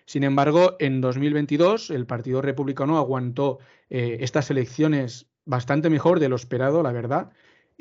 Sin 0.08 0.23
embargo, 0.23 0.76
en 0.80 1.02
2022 1.02 1.91
el 1.91 2.08
Partido 2.08 2.41
Republicano 2.41 2.97
aguantó 2.97 3.60
eh, 3.91 4.17
estas 4.21 4.49
elecciones 4.49 5.28
bastante 5.45 5.91
mejor 5.91 6.19
de 6.19 6.30
lo 6.30 6.36
esperado, 6.36 6.82
la 6.82 6.91
verdad, 6.91 7.32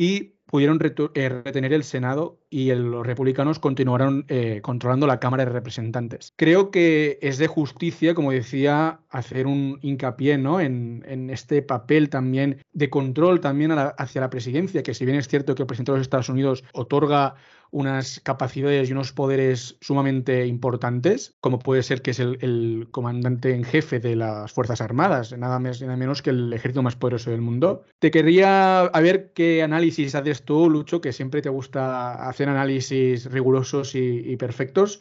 y 0.03 0.35
pudieron 0.47 0.81
eh, 0.83 1.29
retener 1.29 1.73
el 1.73 1.85
Senado 1.85 2.41
y 2.51 2.75
los 2.75 3.07
republicanos 3.07 3.61
continuaron 3.61 4.25
eh, 4.27 4.59
controlando 4.61 5.07
la 5.07 5.21
Cámara 5.21 5.45
de 5.45 5.53
Representantes. 5.53 6.35
Creo 6.35 6.73
que 6.73 7.21
es 7.23 7.39
de 7.39 7.47
justicia, 7.47 8.13
como 8.13 8.33
decía, 8.33 8.99
hacer 9.11 9.47
un 9.47 9.79
hincapié 9.81 10.39
¿no? 10.39 10.61
en, 10.61 11.31
este 11.31 11.63
papel 11.63 12.11
también 12.11 12.65
de 12.73 12.91
control 12.91 13.41
también 13.41 13.71
hacia 13.71 14.21
la 14.21 14.29
presidencia, 14.29 14.83
que 14.83 14.93
si 14.93 15.05
bien 15.05 15.19
es 15.19 15.29
cierto 15.29 15.55
que 15.55 15.63
el 15.63 15.69
presidente 15.69 15.93
de 15.93 15.99
los 15.99 16.05
Estados 16.05 16.29
Unidos 16.29 16.65
otorga 16.73 17.37
unas 17.73 18.21
capacidades 18.21 18.89
y 18.89 18.93
unos 18.93 19.13
poderes 19.13 19.77
sumamente 19.81 20.47
importantes, 20.47 21.35
como 21.41 21.59
puede 21.59 21.83
ser 21.83 22.03
que 22.03 22.13
es 22.13 22.21
el, 22.21 22.87
comandante 22.91 23.55
en 23.55 23.65
jefe 23.65 23.99
de 23.99 24.15
las 24.15 24.53
Fuerzas 24.53 24.83
Armadas, 24.83 25.37
nada, 25.37 25.59
más, 25.59 25.81
nada 25.81 25.97
menos 25.97 26.21
que 26.21 26.31
el 26.31 26.53
ejército 26.53 26.83
más 26.83 26.97
poderoso 26.97 27.31
del 27.31 27.41
mundo. 27.41 27.85
Te 27.99 28.11
querría 28.11 28.83
a 28.83 29.01
ver 29.01 29.33
qué 29.33 29.63
análisis 29.63 30.15
haces 30.15 30.43
tú, 30.43 30.69
Lucho, 30.69 31.01
que 31.01 31.13
siempre 31.13 31.41
te 31.41 31.49
gusta 31.49 32.29
hacer 32.29 32.51
análisis 32.51 33.31
rigurosos 33.31 33.95
y, 33.95 34.37
perfectos 34.37 35.01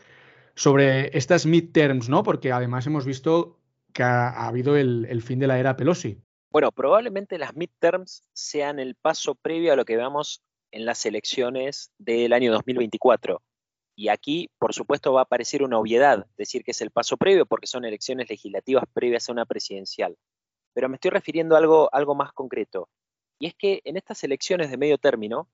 sobre 0.56 1.18
estas 1.18 1.46
midterms, 1.46 2.08
¿no? 2.08 2.24
Porque 2.24 2.52
además 2.52 2.88
hemos 2.88 3.06
visto 3.06 3.60
que 3.92 4.04
ha, 4.04 4.48
habido 4.48 4.78
el, 4.78 5.06
el 5.10 5.22
fin 5.22 5.40
de 5.40 5.48
la 5.48 5.60
era 5.60 5.76
Pelosi. 5.76 6.22
Bueno, 6.52 6.72
probablemente 6.72 7.38
las 7.38 7.56
midterms 7.56 8.24
sean 8.34 8.80
el 8.80 8.96
paso 8.96 9.36
previo 9.36 9.74
a 9.74 9.76
lo 9.76 9.84
que 9.84 9.98
veamos 9.98 10.42
en 10.72 10.86
las 10.86 11.06
elecciones 11.06 11.92
del 11.98 12.34
año 12.34 12.52
2024. 12.52 13.42
Y 13.96 14.10
aquí, 14.10 14.50
por 14.58 14.74
supuesto, 14.74 15.14
va 15.14 15.22
a 15.22 15.24
aparecer 15.24 15.64
una 15.64 15.78
obviedad, 15.78 16.26
decir 16.38 16.64
que 16.64 16.72
es 16.72 16.82
el 16.82 16.92
paso 16.92 17.18
previo 17.18 17.46
porque 17.46 17.68
son 17.68 17.86
elecciones 17.86 18.30
legislativas 18.30 18.86
previas 18.94 19.30
a 19.30 19.32
una 19.32 19.46
presidencial. 19.46 20.18
Pero 20.74 20.90
me 20.90 20.96
estoy 20.96 21.12
refiriendo 21.12 21.56
a 21.56 21.60
algo, 21.60 21.90
algo 21.94 22.16
más 22.16 22.32
concreto. 22.34 22.90
Y 23.40 23.48
es 23.48 23.56
que 23.56 23.82
en 23.84 23.98
estas 23.98 24.24
elecciones 24.24 24.72
de 24.72 24.78
medio 24.78 24.98
término, 24.98 25.50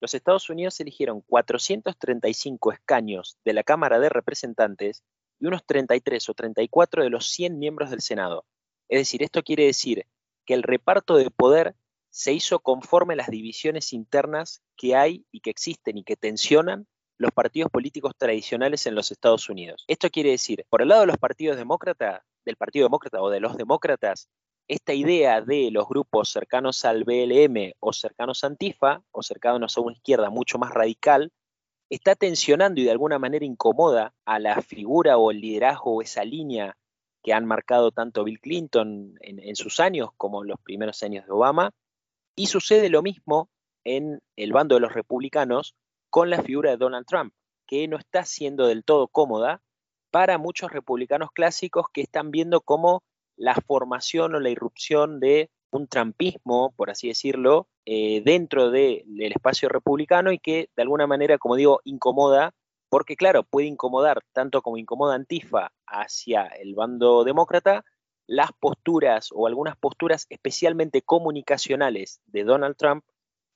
los 0.00 0.14
Estados 0.14 0.48
Unidos 0.50 0.78
eligieron 0.80 1.22
435 1.22 2.72
escaños 2.72 3.38
de 3.44 3.52
la 3.52 3.62
Cámara 3.62 3.98
de 3.98 4.08
Representantes 4.08 5.02
y 5.40 5.46
unos 5.46 5.64
33 5.64 6.28
o 6.28 6.34
34 6.34 7.02
de 7.02 7.10
los 7.10 7.28
100 7.30 7.58
miembros 7.58 7.90
del 7.90 8.00
Senado. 8.00 8.44
Es 8.88 9.00
decir, 9.00 9.22
esto 9.22 9.42
quiere 9.42 9.64
decir 9.64 10.06
que 10.46 10.54
el 10.54 10.62
reparto 10.62 11.16
de 11.16 11.30
poder 11.30 11.74
se 12.10 12.32
hizo 12.32 12.60
conforme 12.60 13.14
a 13.14 13.18
las 13.18 13.28
divisiones 13.28 13.92
internas 13.92 14.62
que 14.76 14.96
hay 14.96 15.24
y 15.30 15.40
que 15.40 15.50
existen 15.50 15.98
y 15.98 16.04
que 16.04 16.16
tensionan 16.16 16.86
los 17.18 17.32
partidos 17.32 17.70
políticos 17.70 18.12
tradicionales 18.16 18.86
en 18.86 18.94
los 18.94 19.10
Estados 19.10 19.48
Unidos. 19.48 19.84
Esto 19.88 20.08
quiere 20.08 20.30
decir, 20.30 20.64
por 20.70 20.82
el 20.82 20.88
lado 20.88 21.02
de 21.02 21.08
los 21.08 21.18
partidos 21.18 21.56
demócratas, 21.56 22.22
del 22.44 22.56
Partido 22.56 22.86
Demócrata 22.86 23.20
o 23.20 23.28
de 23.28 23.40
los 23.40 23.56
demócratas, 23.56 24.28
esta 24.68 24.94
idea 24.94 25.40
de 25.40 25.70
los 25.70 25.88
grupos 25.88 26.30
cercanos 26.30 26.84
al 26.84 27.04
BLM 27.04 27.72
o 27.80 27.92
cercanos 27.92 28.44
a 28.44 28.48
Antifa 28.48 29.02
o 29.10 29.22
cercanos 29.22 29.76
a 29.76 29.80
una 29.80 29.94
izquierda 29.94 30.30
mucho 30.30 30.58
más 30.58 30.72
radical, 30.72 31.32
está 31.90 32.14
tensionando 32.14 32.80
y 32.80 32.84
de 32.84 32.90
alguna 32.90 33.18
manera 33.18 33.44
incomoda 33.44 34.14
a 34.24 34.38
la 34.38 34.60
figura 34.62 35.16
o 35.16 35.30
el 35.30 35.40
liderazgo 35.40 35.96
o 35.96 36.02
esa 36.02 36.24
línea 36.24 36.76
que 37.22 37.32
han 37.32 37.46
marcado 37.46 37.90
tanto 37.90 38.24
Bill 38.24 38.40
Clinton 38.40 39.14
en, 39.20 39.38
en 39.40 39.56
sus 39.56 39.80
años 39.80 40.10
como 40.16 40.42
en 40.42 40.48
los 40.48 40.60
primeros 40.60 41.02
años 41.02 41.26
de 41.26 41.32
Obama, 41.32 41.72
y 42.38 42.46
sucede 42.46 42.88
lo 42.88 43.02
mismo 43.02 43.50
en 43.84 44.20
el 44.36 44.52
bando 44.52 44.76
de 44.76 44.80
los 44.80 44.94
republicanos 44.94 45.74
con 46.08 46.30
la 46.30 46.40
figura 46.40 46.70
de 46.70 46.76
Donald 46.76 47.04
Trump, 47.04 47.34
que 47.66 47.88
no 47.88 47.98
está 47.98 48.24
siendo 48.24 48.68
del 48.68 48.84
todo 48.84 49.08
cómoda 49.08 49.60
para 50.12 50.38
muchos 50.38 50.70
republicanos 50.70 51.32
clásicos 51.32 51.86
que 51.92 52.00
están 52.00 52.30
viendo 52.30 52.60
como 52.60 53.02
la 53.36 53.54
formación 53.54 54.36
o 54.36 54.40
la 54.40 54.50
irrupción 54.50 55.18
de 55.18 55.50
un 55.70 55.88
trumpismo, 55.88 56.72
por 56.76 56.90
así 56.90 57.08
decirlo, 57.08 57.66
eh, 57.84 58.22
dentro 58.24 58.70
del 58.70 59.04
espacio 59.18 59.68
republicano 59.68 60.30
y 60.30 60.38
que 60.38 60.70
de 60.76 60.82
alguna 60.82 61.08
manera, 61.08 61.38
como 61.38 61.56
digo, 61.56 61.80
incomoda, 61.82 62.54
porque 62.88 63.16
claro, 63.16 63.42
puede 63.42 63.66
incomodar 63.66 64.22
tanto 64.32 64.62
como 64.62 64.78
incomoda 64.78 65.16
Antifa 65.16 65.72
hacia 65.86 66.44
el 66.46 66.76
bando 66.76 67.24
demócrata, 67.24 67.84
las 68.28 68.52
posturas 68.52 69.30
o 69.32 69.46
algunas 69.46 69.76
posturas 69.76 70.26
especialmente 70.28 71.02
comunicacionales 71.02 72.20
de 72.26 72.44
Donald 72.44 72.76
Trump 72.76 73.02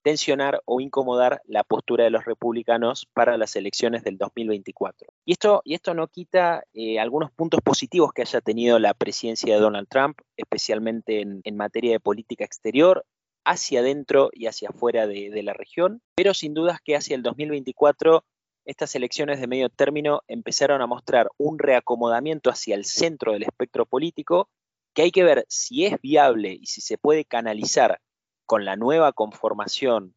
tensionar 0.02 0.62
o 0.64 0.80
incomodar 0.80 1.42
la 1.46 1.62
postura 1.62 2.04
de 2.04 2.11
los 2.11 2.24
republicanos 2.24 3.06
para 3.12 3.37
las 3.37 3.54
elecciones 3.54 4.02
del 4.02 4.18
2024. 4.18 5.12
Y 5.24 5.32
esto, 5.32 5.62
y 5.64 5.74
esto 5.74 5.94
no 5.94 6.08
quita 6.08 6.64
eh, 6.72 6.98
algunos 6.98 7.30
puntos 7.30 7.61
positivos 7.61 8.12
que 8.12 8.22
haya 8.22 8.40
tenido 8.40 8.78
la 8.78 8.94
presidencia 8.94 9.54
de 9.54 9.61
Donald 9.61 9.87
Trump, 9.88 10.18
especialmente 10.37 11.20
en, 11.20 11.56
materia 11.56 11.92
de 11.92 12.00
política 12.00 12.44
exterior, 12.44 13.04
hacia 13.44 13.80
adentro 13.80 14.30
y 14.32 14.46
hacia 14.46 14.70
afuera 14.70 15.06
de, 15.06 15.30
de 15.30 15.42
la 15.42 15.52
región, 15.52 16.00
pero 16.16 16.35
sin 16.35 16.54
dudas 16.54 16.78
que 16.82 16.96
hacia 16.96 17.14
el 17.14 17.22
2024 17.22 18.24
estas 18.64 18.94
elecciones 18.94 19.40
de 19.40 19.46
medio 19.46 19.68
término 19.68 20.22
empezaron 20.28 20.82
a 20.82 20.87
mostrar 20.87 21.28
un 21.37 21.58
reacomodamiento 21.58 22.50
hacia 22.50 22.74
el 22.74 22.85
centro 22.85 23.32
del 23.32 23.42
espectro 23.42 23.87
político 23.87 24.48
que 24.94 25.02
hay 25.02 25.11
que 25.11 25.24
ver 25.24 25.44
si 25.48 25.85
es 25.85 26.00
viable 26.00 26.52
y 26.61 26.66
si 26.66 26.81
se 26.81 26.98
puede 26.98 27.24
canalizar 27.24 28.00
con 28.46 28.64
la 28.64 28.76
nueva 28.76 29.12
conformación 29.12 30.14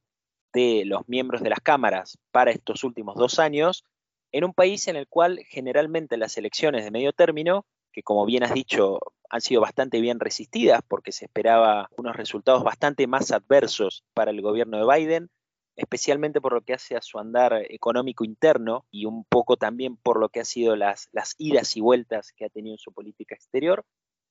de 0.54 0.84
los 0.86 1.08
miembros 1.08 1.42
de 1.42 1.50
las 1.50 1.60
cámaras 1.60 2.18
para 2.32 2.52
estos 2.52 2.84
últimos 2.84 3.16
dos 3.16 3.40
años, 3.40 3.84
en 4.32 4.44
un 4.44 4.54
país 4.54 4.88
en 4.88 4.96
el 4.96 5.08
cual 5.08 5.40
generalmente 5.50 6.18
las 6.18 6.38
elecciones 6.38 6.84
de 6.84 6.92
medio 6.92 7.14
término, 7.14 7.66
que 7.92 8.04
como 8.04 8.26
bien 8.26 8.44
has 8.44 8.54
dicho 8.54 9.00
han 9.30 9.42
sido 9.42 9.62
bastante 9.62 10.02
bien 10.02 10.20
resistidas 10.20 10.82
porque 10.88 11.12
se 11.12 11.26
esperaba 11.26 11.90
unos 11.98 12.16
resultados 12.16 12.64
bastante 12.64 13.08
más 13.08 13.32
adversos 13.32 14.04
para 14.14 14.32
el 14.32 14.42
gobierno 14.42 14.78
de 14.78 14.96
Biden, 14.96 15.30
especialmente 15.76 16.42
por 16.42 16.54
lo 16.54 16.62
que 16.62 16.74
hace 16.74 16.96
a 16.96 17.02
su 17.02 17.20
andar 17.20 17.54
económico 17.70 18.24
interno 18.24 18.86
y 18.92 19.06
un 19.06 19.26
poco 19.26 19.58
también 19.58 19.98
por 19.98 20.20
lo 20.20 20.30
que 20.30 20.40
ha 20.40 20.46
sido 20.46 20.76
las, 20.76 21.10
las 21.12 21.36
idas 21.38 21.76
y 21.76 21.82
vueltas 21.82 22.32
que 22.34 22.46
ha 22.46 22.50
tenido 22.50 22.76
en 22.76 22.80
su 22.80 22.94
política 22.94 23.36
exterior, 23.36 23.84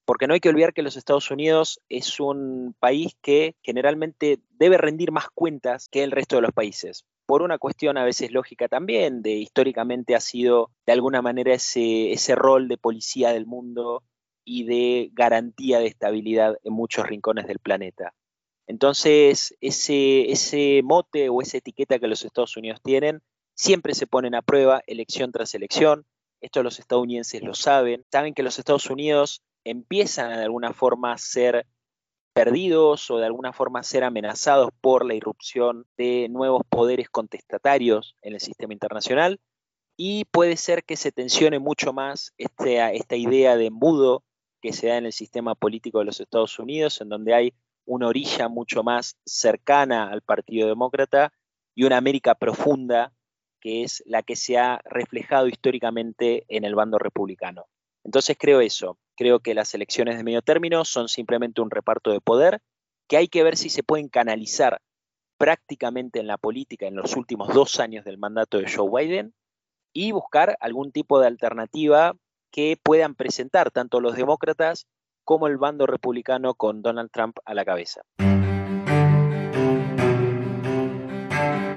porque 0.05 0.27
no 0.27 0.35
hay 0.35 0.41
que 0.41 0.49
olvidar 0.49 0.75
que 0.75 0.83
los 0.83 0.97
Estados 0.97 1.31
Unidos 1.31 1.81
es 1.89 2.21
un 2.21 2.75
país 2.79 3.17
que 3.23 3.57
generalmente 3.63 4.41
debe 4.51 4.77
rendir 4.79 5.13
más 5.13 5.29
cuentas 5.35 5.89
que 5.89 6.03
el 6.03 6.11
resto 6.11 6.37
de 6.37 6.43
los 6.43 6.53
países. 6.53 7.05
Por 7.27 7.43
una 7.43 7.59
cuestión 7.59 7.97
a 7.97 8.05
veces 8.05 8.33
lógica 8.33 8.69
también, 8.69 9.23
de 9.23 9.33
históricamente 9.33 10.15
ha 10.15 10.21
sido 10.21 10.71
de 10.85 10.93
alguna 10.93 11.23
manera 11.23 11.55
ese, 11.55 12.13
ese 12.13 12.35
rol 12.35 12.69
de 12.69 12.77
policía 12.77 13.33
del 13.33 13.47
mundo 13.47 14.03
y 14.45 14.65
de 14.65 15.11
garantía 15.15 15.79
de 15.79 15.87
estabilidad 15.87 16.59
en 16.63 16.75
muchos 16.75 17.07
rincones 17.07 17.47
del 17.47 17.61
planeta. 17.61 18.13
Entonces, 18.67 19.57
ese, 19.61 20.31
ese 20.31 20.83
mote 20.85 21.31
o 21.31 21.41
esa 21.41 21.59
etiqueta 21.59 21.99
que 21.99 22.09
los 22.09 22.25
Estados 22.25 22.57
Unidos 22.57 22.81
tienen 22.83 23.23
siempre 23.55 23.95
se 23.95 24.07
ponen 24.07 24.35
a 24.35 24.43
prueba 24.43 24.83
elección 24.87 25.33
tras 25.33 25.55
elección. 25.55 26.05
Esto 26.41 26.63
los 26.63 26.79
estadounidenses 26.79 27.43
lo 27.43 27.55
saben. 27.55 28.05
Saben 28.11 28.35
que 28.35 28.43
los 28.43 28.59
Estados 28.59 28.91
Unidos 28.91 29.43
empiezan 29.65 30.37
de 30.37 30.45
alguna 30.45 30.73
forma 30.73 31.13
a 31.13 31.19
ser 31.19 31.67
perdidos 32.35 33.11
o 33.11 33.19
de 33.19 33.27
alguna 33.27 33.53
forma 33.53 33.81
a 33.81 33.85
ser 33.85 34.05
amenazados 34.05 34.71
por 34.81 35.05
la 35.07 35.15
irrupción 35.15 35.87
de 35.97 36.29
nuevos 36.29 36.63
poderes 36.69 37.09
contestatarios 37.09 38.17
en 38.23 38.35
el 38.35 38.41
sistema 38.41 38.73
internacional 38.73 39.41
y 39.97 40.25
puede 40.27 40.57
ser 40.57 40.85
que 40.85 40.97
se 40.97 41.13
tensione 41.13 41.59
mucho 41.59 41.93
más 41.93 42.33
este, 42.37 42.97
esta 42.97 43.17
idea 43.17 43.57
de 43.57 43.67
embudo 43.67 44.25
que 44.61 44.73
se 44.73 44.89
da 44.89 44.97
en 44.97 45.07
el 45.07 45.13
sistema 45.13 45.55
político 45.55 46.01
de 46.01 46.07
los 46.07 46.21
Estados 46.21 46.59
Unidos, 46.59 47.01
en 47.01 47.09
donde 47.09 47.35
hay 47.35 47.55
una 47.87 48.09
orilla 48.09 48.49
mucho 48.49 48.83
más 48.83 49.17
cercana 49.25 50.11
al 50.11 50.23
Partido 50.23 50.69
Demócrata 50.69 51.33
y 51.75 51.85
una 51.85 51.99
América 51.99 52.35
profunda 52.35 53.13
que 53.61 53.83
es 53.83 54.03
la 54.07 54.23
que 54.23 54.37
se 54.37 54.59
ha 54.59 54.81
reflejado 54.85 55.49
históricamente 55.49 56.45
en 56.49 56.65
el 56.65 56.75
bando 56.75 56.99
republicano. 56.99 57.67
Entonces 58.05 58.37
creo 58.39 58.61
eso, 58.61 58.99
creo 59.17 59.41
que 59.41 59.55
las 59.55 59.75
elecciones 59.75 60.17
de 60.17 60.25
medio 60.25 60.43
término 60.43 60.85
son 60.85 61.09
simplemente 61.09 61.61
un 61.61 61.71
reparto 61.71 62.11
de 62.13 62.21
poder 62.21 62.61
que 63.09 63.17
hay 63.17 63.29
que 63.29 63.43
ver 63.43 63.57
si 63.57 63.71
se 63.71 63.83
pueden 63.83 64.09
canalizar 64.09 64.81
prácticamente 65.39 66.21
en 66.21 66.27
la 66.27 66.39
política 66.39 66.87
en 66.87 66.97
los 66.97 67.17
últimos 67.17 67.53
dos 67.53 67.81
años 67.81 68.05
del 68.05 68.19
mandato 68.19 68.59
de 68.59 68.71
Joe 68.71 68.89
Biden 68.91 69.35
y 69.93 70.13
buscar 70.13 70.57
algún 70.61 70.93
tipo 70.93 71.21
de 71.21 71.27
alternativa 71.27 72.15
que 72.51 72.79
puedan 72.83 73.15
presentar 73.15 73.71
tanto 73.71 74.01
los 74.01 74.17
demócratas 74.17 74.87
como 75.25 75.47
el 75.47 75.57
bando 75.57 75.87
republicano 75.87 76.55
con 76.55 76.83
Donald 76.83 77.11
Trump 77.11 77.39
a 77.45 77.55
la 77.55 77.65
cabeza. 77.65 78.03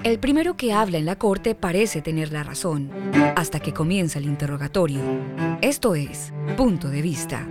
El 0.08 0.18
primero 0.18 0.56
que 0.56 0.72
habla 0.72 0.96
en 0.96 1.04
la 1.04 1.16
corte 1.16 1.54
parece 1.54 2.00
tener 2.00 2.32
la 2.32 2.42
razón, 2.42 2.90
hasta 3.36 3.60
que 3.60 3.74
comienza 3.74 4.18
el 4.18 4.24
interrogatorio. 4.24 5.00
Esto 5.60 5.94
es, 5.94 6.32
punto 6.56 6.88
de 6.88 7.02
vista. 7.02 7.46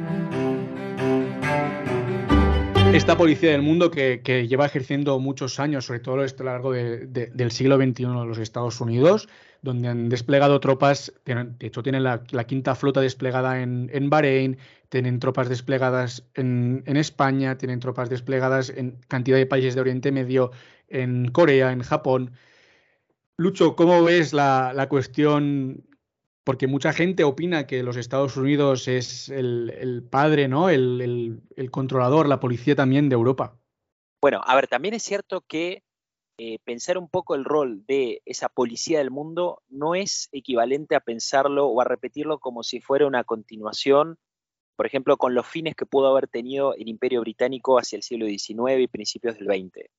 Esta 2.92 3.16
policía 3.16 3.52
del 3.52 3.62
mundo 3.62 3.92
que, 3.92 4.48
lleva 4.50 4.66
ejerciendo 4.66 5.20
muchos 5.20 5.60
años, 5.60 5.86
sobre 5.86 6.00
todo 6.00 6.16
a 6.16 6.26
lo 6.26 6.46
largo 6.46 6.72
del 6.72 7.52
siglo 7.52 7.78
XXI 7.78 8.04
en 8.06 8.28
los 8.28 8.40
Estados 8.40 8.82
Unidos, 8.82 9.30
donde 9.62 9.90
han 9.90 10.10
desplegado 10.10 10.60
tropas, 10.60 11.14
de 11.26 11.68
hecho 11.68 11.84
tienen 11.84 12.04
la, 12.04 12.24
quinta 12.48 12.74
flota 12.74 13.02
desplegada 13.02 13.62
en, 13.62 13.92
en, 13.94 14.10
Bahrein, 14.10 14.58
tienen 14.90 15.20
tropas 15.20 15.48
desplegadas 15.48 16.24
en, 16.34 16.82
España, 16.88 17.56
tienen 17.60 17.80
tropas 17.80 18.10
desplegadas 18.10 18.72
en 18.72 18.98
cantidad 19.08 19.38
de 19.38 19.46
países 19.46 19.76
de 19.76 19.82
Oriente 19.82 20.12
Medio, 20.12 20.50
en 20.90 21.30
Corea, 21.32 21.72
en 21.72 21.84
Japón. 21.84 22.32
Lucho, 23.40 23.76
¿cómo 23.76 24.04
ves 24.04 24.34
la, 24.34 24.88
cuestión? 24.90 25.86
Porque 26.44 26.66
mucha 26.66 26.92
gente 26.92 27.24
opina 27.24 27.68
que 27.68 27.84
los 27.84 27.96
Estados 27.96 28.36
Unidos 28.36 28.88
es 28.88 29.30
el, 29.30 30.08
padre, 30.10 30.48
¿no? 30.48 30.70
El, 30.70 31.44
controlador, 31.70 32.28
la 32.28 32.40
policía 32.40 32.76
también 32.76 33.10
de 33.10 33.14
Europa. 33.14 33.60
Bueno, 34.22 34.42
a 34.44 34.56
ver, 34.56 34.68
también 34.68 34.96
es 34.96 35.04
cierto 35.04 35.42
que 35.42 35.84
eh, 36.40 36.58
pensar 36.64 36.98
un 36.98 37.10
poco 37.10 37.36
el 37.36 37.46
rol 37.46 37.86
de 37.86 38.24
esa 38.26 38.50
policía 38.50 38.98
del 38.98 39.12
mundo 39.12 39.62
no 39.70 39.94
es 39.94 40.30
equivalente 40.32 40.96
a 40.96 41.00
pensarlo 41.00 41.68
o 41.68 41.80
a 41.80 41.84
repetirlo 41.84 42.40
como 42.40 42.64
si 42.64 42.82
fuera 42.82 43.06
una 43.06 43.24
continuación, 43.24 44.18
por 44.76 44.88
ejemplo, 44.88 45.18
con 45.18 45.36
los 45.36 45.46
fines 45.46 45.76
que 45.76 45.86
pudo 45.86 46.08
haber 46.08 46.28
tenido 46.28 46.74
el 46.74 46.88
Imperio 46.88 47.22
Británico 47.22 47.78
hacia 47.78 47.98
el 47.98 48.04
siglo 48.04 48.26
XIX 48.26 48.80
y 48.80 48.88
principios 48.88 49.38
del 49.38 49.48
XX. 49.48 49.90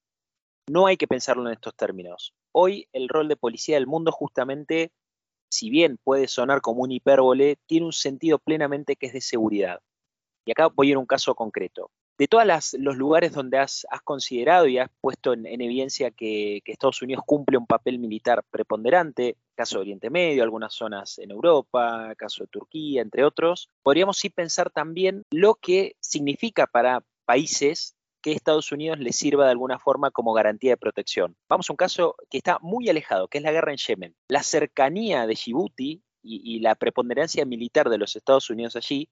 No 0.68 0.86
hay 0.86 0.96
que 0.96 1.08
pensarlo 1.08 1.46
en 1.46 1.54
estos 1.54 1.74
términos. 1.74 2.34
Hoy 2.52 2.88
el 2.92 3.08
rol 3.08 3.28
de 3.28 3.36
policía 3.36 3.76
del 3.76 3.86
mundo 3.86 4.12
justamente, 4.12 4.92
si 5.50 5.70
bien 5.70 5.98
puede 6.02 6.28
sonar 6.28 6.60
como 6.60 6.82
un 6.82 6.92
hipérbole, 6.92 7.56
tiene 7.66 7.86
un 7.86 7.92
sentido 7.92 8.38
plenamente 8.38 8.96
que 8.96 9.06
es 9.06 9.12
de 9.12 9.20
seguridad. 9.20 9.80
Y 10.44 10.52
acá 10.52 10.68
voy 10.68 10.88
a 10.88 10.90
ir 10.90 10.96
a 10.96 11.00
un 11.00 11.06
caso 11.06 11.34
concreto 11.34 11.90
de 12.18 12.26
todos 12.26 12.74
los 12.78 12.96
lugares 12.96 13.32
donde 13.32 13.58
has, 13.58 13.86
considerado 14.02 14.66
y 14.66 14.78
has 14.78 14.90
puesto 15.00 15.32
en, 15.32 15.46
evidencia 15.46 16.10
que, 16.10 16.60
Estados 16.66 17.00
Unidos 17.00 17.22
cumple 17.24 17.56
un 17.56 17.66
papel 17.66 18.00
militar 18.00 18.42
preponderante, 18.50 19.36
caso 19.54 19.76
de 19.76 19.82
Oriente 19.82 20.10
Medio, 20.10 20.42
algunas 20.42 20.74
zonas 20.74 21.18
en 21.18 21.30
Europa, 21.30 22.12
caso 22.16 22.42
de 22.42 22.48
Turquía, 22.48 23.02
entre 23.02 23.24
otros, 23.24 23.70
podríamos 23.84 24.18
sí 24.18 24.30
pensar 24.30 24.70
también 24.70 25.22
lo 25.30 25.54
que 25.54 25.94
significa 26.00 26.66
para 26.66 27.04
países 27.24 27.94
que 28.22 28.32
Estados 28.32 28.72
Unidos 28.72 28.98
les 28.98 29.16
sirva 29.16 29.44
de 29.44 29.52
alguna 29.52 29.78
forma 29.78 30.10
como 30.10 30.32
garantía 30.32 30.72
de 30.72 30.76
protección. 30.76 31.36
Vamos 31.48 31.68
a 31.68 31.72
un 31.72 31.76
caso 31.76 32.16
que 32.30 32.38
está 32.38 32.58
muy 32.60 32.88
alejado, 32.88 33.28
que 33.28 33.38
es 33.38 33.44
la 33.44 33.52
guerra 33.52 33.72
en 33.72 33.78
Yemen. 33.78 34.16
La 34.28 34.42
cercanía 34.42 35.26
de 35.26 35.34
Djibouti 35.34 36.02
y 36.22 36.58
la 36.60 36.74
preponderancia 36.74 37.46
militar 37.46 37.88
de 37.88 37.96
los 37.96 38.14
Estados 38.16 38.50
Unidos 38.50 38.76
allí 38.76 39.08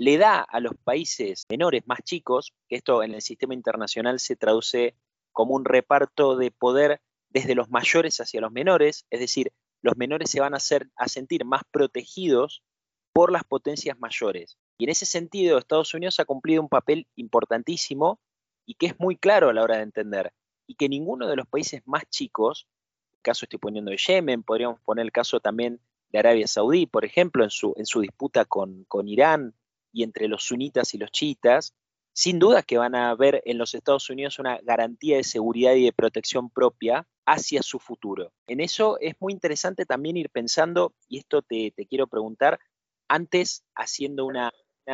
le 0.00 0.16
da 0.16 0.40
a 0.40 0.60
los 0.60 0.72
países 0.82 1.44
menores, 1.50 1.86
más 1.86 2.00
chicos, 2.02 2.54
que 2.68 2.76
esto 2.76 3.02
en 3.02 3.14
el 3.14 3.20
sistema 3.20 3.54
internacional 3.54 4.18
se 4.18 4.34
traduce 4.34 4.96
como 5.30 5.54
un 5.54 5.64
reparto 5.64 6.36
de 6.36 6.50
poder 6.50 7.02
desde 7.28 7.54
los 7.54 7.68
mayores 7.70 8.20
hacia 8.20 8.40
los 8.40 8.50
menores, 8.50 9.06
es 9.10 9.20
decir, 9.20 9.52
los 9.82 9.96
menores 9.96 10.30
se 10.30 10.40
van 10.40 10.54
a, 10.54 10.58
a 10.96 11.08
sentir 11.08 11.44
más 11.44 11.62
protegidos 11.70 12.62
por 13.12 13.30
las 13.30 13.44
potencias 13.44 13.98
mayores. 13.98 14.58
Y 14.80 14.84
en 14.84 14.90
ese 14.90 15.04
sentido, 15.04 15.58
Estados 15.58 15.92
Unidos 15.92 16.20
ha 16.20 16.24
cumplido 16.24 16.62
un 16.62 16.70
papel 16.70 17.06
importantísimo 17.14 18.18
y 18.64 18.76
que 18.76 18.86
es 18.86 18.98
muy 18.98 19.14
claro 19.14 19.50
a 19.50 19.52
la 19.52 19.62
hora 19.62 19.76
de 19.76 19.82
entender, 19.82 20.32
y 20.66 20.74
que 20.76 20.88
ninguno 20.88 21.28
de 21.28 21.36
los 21.36 21.46
países 21.46 21.82
más 21.84 22.04
chicos, 22.08 22.66
el 23.12 23.20
caso 23.20 23.44
estoy 23.44 23.58
poniendo 23.58 23.90
de 23.90 23.98
Yemen, 23.98 24.42
podríamos 24.42 24.80
poner 24.80 25.04
el 25.04 25.12
caso 25.12 25.38
también 25.38 25.80
de 26.08 26.18
Arabia 26.18 26.46
Saudí, 26.46 26.86
por 26.86 27.04
ejemplo, 27.04 27.44
en 27.44 27.50
su, 27.50 27.74
en 27.76 27.84
su 27.84 28.00
disputa 28.00 28.46
con, 28.46 28.84
con 28.84 29.06
Irán, 29.06 29.54
y 29.92 30.02
entre 30.02 30.28
los 30.28 30.44
sunitas 30.44 30.94
y 30.94 30.98
los 30.98 31.10
chiitas, 31.10 31.74
sin 32.14 32.38
duda 32.38 32.62
que 32.62 32.78
van 32.78 32.94
a 32.94 33.14
ver 33.14 33.42
en 33.44 33.58
los 33.58 33.74
Estados 33.74 34.08
Unidos 34.08 34.38
una 34.38 34.60
garantía 34.62 35.18
de 35.18 35.24
seguridad 35.24 35.74
y 35.74 35.84
de 35.84 35.92
protección 35.92 36.48
propia 36.48 37.06
hacia 37.26 37.62
su 37.62 37.78
futuro. 37.78 38.32
En 38.46 38.60
eso 38.60 38.98
es 38.98 39.14
muy 39.20 39.34
interesante 39.34 39.84
también 39.84 40.16
ir 40.16 40.30
pensando, 40.30 40.94
y 41.06 41.18
esto 41.18 41.42
te, 41.42 41.74
quiero 41.86 42.06
preguntar, 42.06 42.58
antes 43.08 43.62
haciendo 43.74 44.24
una, 44.24 44.50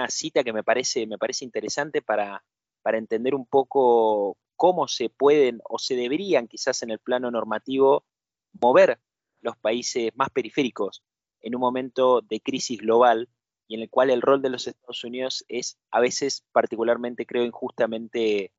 cita 0.09 0.44
que 0.44 0.53
me 0.53 0.62
parece, 0.62 1.07
me 1.07 1.18
parece 1.18 1.44
interesante 1.44 2.03
para, 2.03 2.44
para 2.83 2.99
entender 2.99 3.35
un 3.35 3.46
poco 3.46 4.37
cómo 4.57 4.88
se 4.88 5.11
pueden 5.11 5.61
o 5.64 5.79
se 5.79 5.96
deberían 5.96 6.49
quizás 6.49 6.83
en 6.83 6.90
el 6.90 6.99
plano 6.99 7.31
normativo 7.31 8.05
mover 8.53 8.99
los 9.40 9.57
países 9.57 10.11
más 10.14 10.31
periféricos 10.31 11.03
en 11.40 11.55
un 11.55 11.61
momento 11.61 12.20
de 12.22 12.40
crisis 12.40 12.81
global 12.81 13.29
y 13.68 13.75
en 13.75 13.83
el 13.83 13.90
cual 13.90 14.11
el 14.11 14.22
rol 14.22 14.42
de 14.42 14.51
los 14.51 14.66
Estados 14.66 15.05
Unidos 15.05 15.44
es 15.49 15.79
a 15.90 16.01
veces 16.01 16.44
particularmente, 16.53 17.27
creo, 17.27 17.44
injustamente 17.44 18.53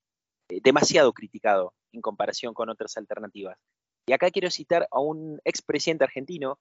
eh, 0.50 0.62
demasiado 0.62 1.13
criticado 1.13 1.74
en 1.92 2.02
comparación 2.02 2.54
con 2.54 2.70
otras 2.70 2.98
alternativas. 2.98 3.58
Y 4.06 4.13
acá 4.13 4.32
quiero 4.32 4.50
citar 4.50 4.88
a 4.92 5.00
un 5.00 5.40
expresidente 5.44 6.04
argentino 6.04 6.60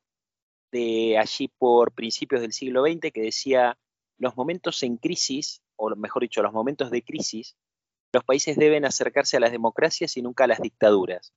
de 0.72 1.18
allí 1.18 1.48
por 1.58 1.92
principios 1.92 2.40
del 2.40 2.52
siglo 2.52 2.84
XX 2.84 3.12
que 3.12 3.22
decía, 3.22 3.78
los 4.18 4.36
momentos 4.36 4.82
en 4.82 4.96
crisis, 4.96 5.62
o 5.76 5.94
mejor 5.96 6.22
dicho, 6.22 6.42
los 6.42 6.52
momentos 6.52 6.90
de 6.90 7.02
crisis, 7.02 7.56
los 8.12 8.24
países 8.24 8.56
deben 8.56 8.84
acercarse 8.84 9.36
a 9.36 9.40
las 9.40 9.52
democracias 9.52 10.16
y 10.16 10.22
nunca 10.22 10.44
a 10.44 10.46
las 10.46 10.60
dictaduras. 10.60 11.34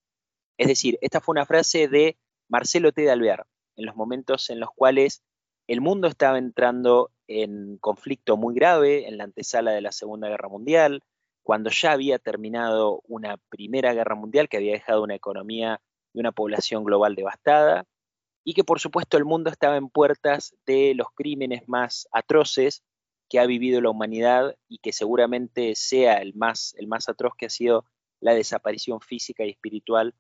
Es 0.58 0.68
decir, 0.68 0.98
esta 1.02 1.22
fue 1.22 1.34
una 1.34 1.46
frase 1.46 1.88
de 1.88 2.18
Marcelo 2.48 2.92
T. 2.92 3.02
de 3.02 3.12
Alvear, 3.12 3.46
en 3.76 3.86
los 3.86 3.96
momentos 3.96 4.50
en 4.50 4.60
los 4.60 4.70
cuales 4.72 5.24
el 5.68 5.82
mundo 5.82 6.08
estaba 6.08 6.38
entrando 6.38 7.12
en 7.28 7.78
conflicto 7.78 8.38
muy 8.38 8.56
grave 8.56 9.08
en 9.08 9.18
la 9.18 9.26
antesala 9.26 9.72
de 9.72 9.82
la 9.82 9.92
Segunda 9.92 10.28
Guerra 10.30 10.50
Mundial, 10.50 11.04
cuando 11.44 11.70
ya 11.70 11.92
había 11.92 12.18
terminado 12.20 13.02
una 13.08 13.38
Primera 13.50 13.94
Guerra 13.94 14.16
Mundial 14.16 14.50
que 14.50 14.58
había 14.58 14.74
dejado 14.74 15.04
una 15.04 15.16
economía 15.16 15.80
y 16.14 16.20
una 16.20 16.32
población 16.32 16.84
global 16.84 17.16
devastada, 17.16 17.86
y 18.44 18.54
que 18.54 18.64
por 18.64 18.80
supuesto 18.80 19.18
el 19.18 19.26
mundo 19.26 19.50
estaba 19.50 19.78
en 19.78 19.90
puertas 19.90 20.56
de 20.66 20.94
los 20.96 21.08
crímenes 21.16 21.68
más 21.68 22.08
atroces 22.12 22.84
que 23.30 23.40
ha 23.40 23.46
vivido 23.46 23.80
la 23.82 23.92
humanidad 23.92 24.56
y 24.68 24.80
que 24.80 24.92
seguramente 24.92 25.76
sea 25.76 26.16
el 26.18 26.34
más, 26.34 26.74
el 26.78 26.88
más 26.88 27.10
atroz 27.10 27.34
que 27.38 27.46
ha 27.46 27.50
sido 27.50 27.86
la 28.20 28.34
desaparición 28.34 29.02
física 29.02 29.46
y 29.46 29.52
espiritual 29.52 30.16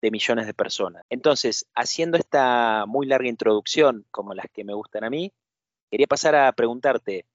de 0.00 0.10
millones 0.10 0.46
de 0.46 0.54
personas. 0.54 1.04
Entonces, 1.08 1.66
haciendo 1.74 2.18
esta 2.18 2.84
muy 2.86 3.06
larga 3.06 3.28
introducción, 3.28 4.06
como 4.10 4.34
las 4.34 4.46
que 4.52 4.64
me 4.64 4.74
gustan 4.74 5.04
a 5.04 5.10
mí, 5.10 5.32
quería 5.90 6.06
pasar 6.06 6.34
a 6.34 6.52
preguntarte, 6.52 7.26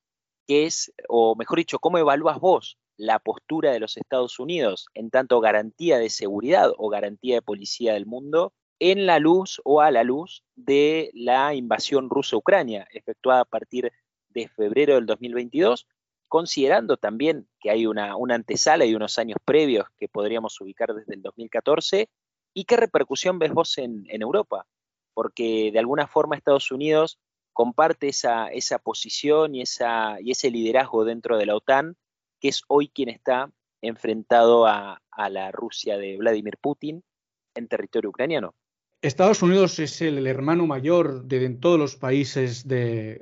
qué 0.48 0.66
es, 0.66 0.92
o 1.08 1.36
mejor 1.36 1.60
dicho, 1.60 1.80
cómo 1.80 1.98
evalúas 1.98 2.40
vos 2.40 2.78
la 2.98 3.20
postura 3.20 3.72
de 3.72 3.80
los 3.80 3.98
Estados 3.98 4.40
Unidos 4.40 4.88
en 4.94 5.10
tanto 5.10 5.40
garantía 5.40 5.98
de 6.00 6.10
seguridad 6.10 6.72
o 6.78 6.90
garantía 6.90 7.36
de 7.36 7.42
policía 7.42 7.94
del 7.94 8.06
mundo 8.06 8.54
en 8.80 9.06
la 9.06 9.20
luz 9.20 9.62
o 9.66 9.82
a 9.82 9.92
la 9.92 10.04
luz 10.04 10.44
de 10.56 11.12
la 11.14 11.54
invasión 11.54 12.10
rusa-Ucrania 12.10 12.88
efectuada 12.92 13.42
a 13.42 13.46
partir 13.46 13.92
de 14.30 14.48
febrero 14.48 14.96
del 14.96 15.06
2022, 15.06 15.88
considerando 16.28 16.98
también 16.98 17.48
que 17.60 17.72
hay 17.72 17.86
una, 17.86 18.16
antesala 18.30 18.86
y 18.86 18.96
unos 18.96 19.20
años 19.20 19.38
previos 19.44 19.88
que 19.98 20.08
podríamos 20.08 20.60
ubicar 20.62 20.94
desde 20.94 21.16
el 21.16 21.22
2014, 21.22 22.10
y 22.54 22.64
qué 22.64 22.78
repercusión 22.78 23.38
ves 23.38 23.52
vos 23.52 23.78
en, 23.78 24.06
Europa, 24.10 24.66
porque 25.14 25.72
de 25.72 25.80
alguna 25.80 26.08
forma 26.08 26.36
Estados 26.36 26.72
Unidos 26.72 27.20
comparte 27.54 28.08
esa, 28.08 28.80
posición 28.82 29.56
y, 29.56 29.62
ese 29.62 30.52
liderazgo 30.52 31.04
dentro 31.04 31.38
de 31.38 31.46
la 31.46 31.56
OTAN, 31.56 31.98
que 32.40 32.48
es 32.48 32.64
hoy 32.68 32.90
quien 32.90 33.10
está 33.10 33.52
enfrentado 33.82 34.66
a 34.66 35.02
la 35.30 35.52
Rusia 35.52 35.98
de 35.98 36.18
Vladimir 36.18 36.58
Putin 36.62 37.04
en 37.56 37.68
territorio 37.68 38.10
ucraniano. 38.10 38.56
Estados 39.02 39.42
Unidos 39.42 39.80
es 39.80 40.02
el, 40.02 40.28
hermano 40.28 40.68
mayor 40.68 41.24
de, 41.24 41.50
todos 41.52 41.80
los 41.80 41.96
países 41.96 42.66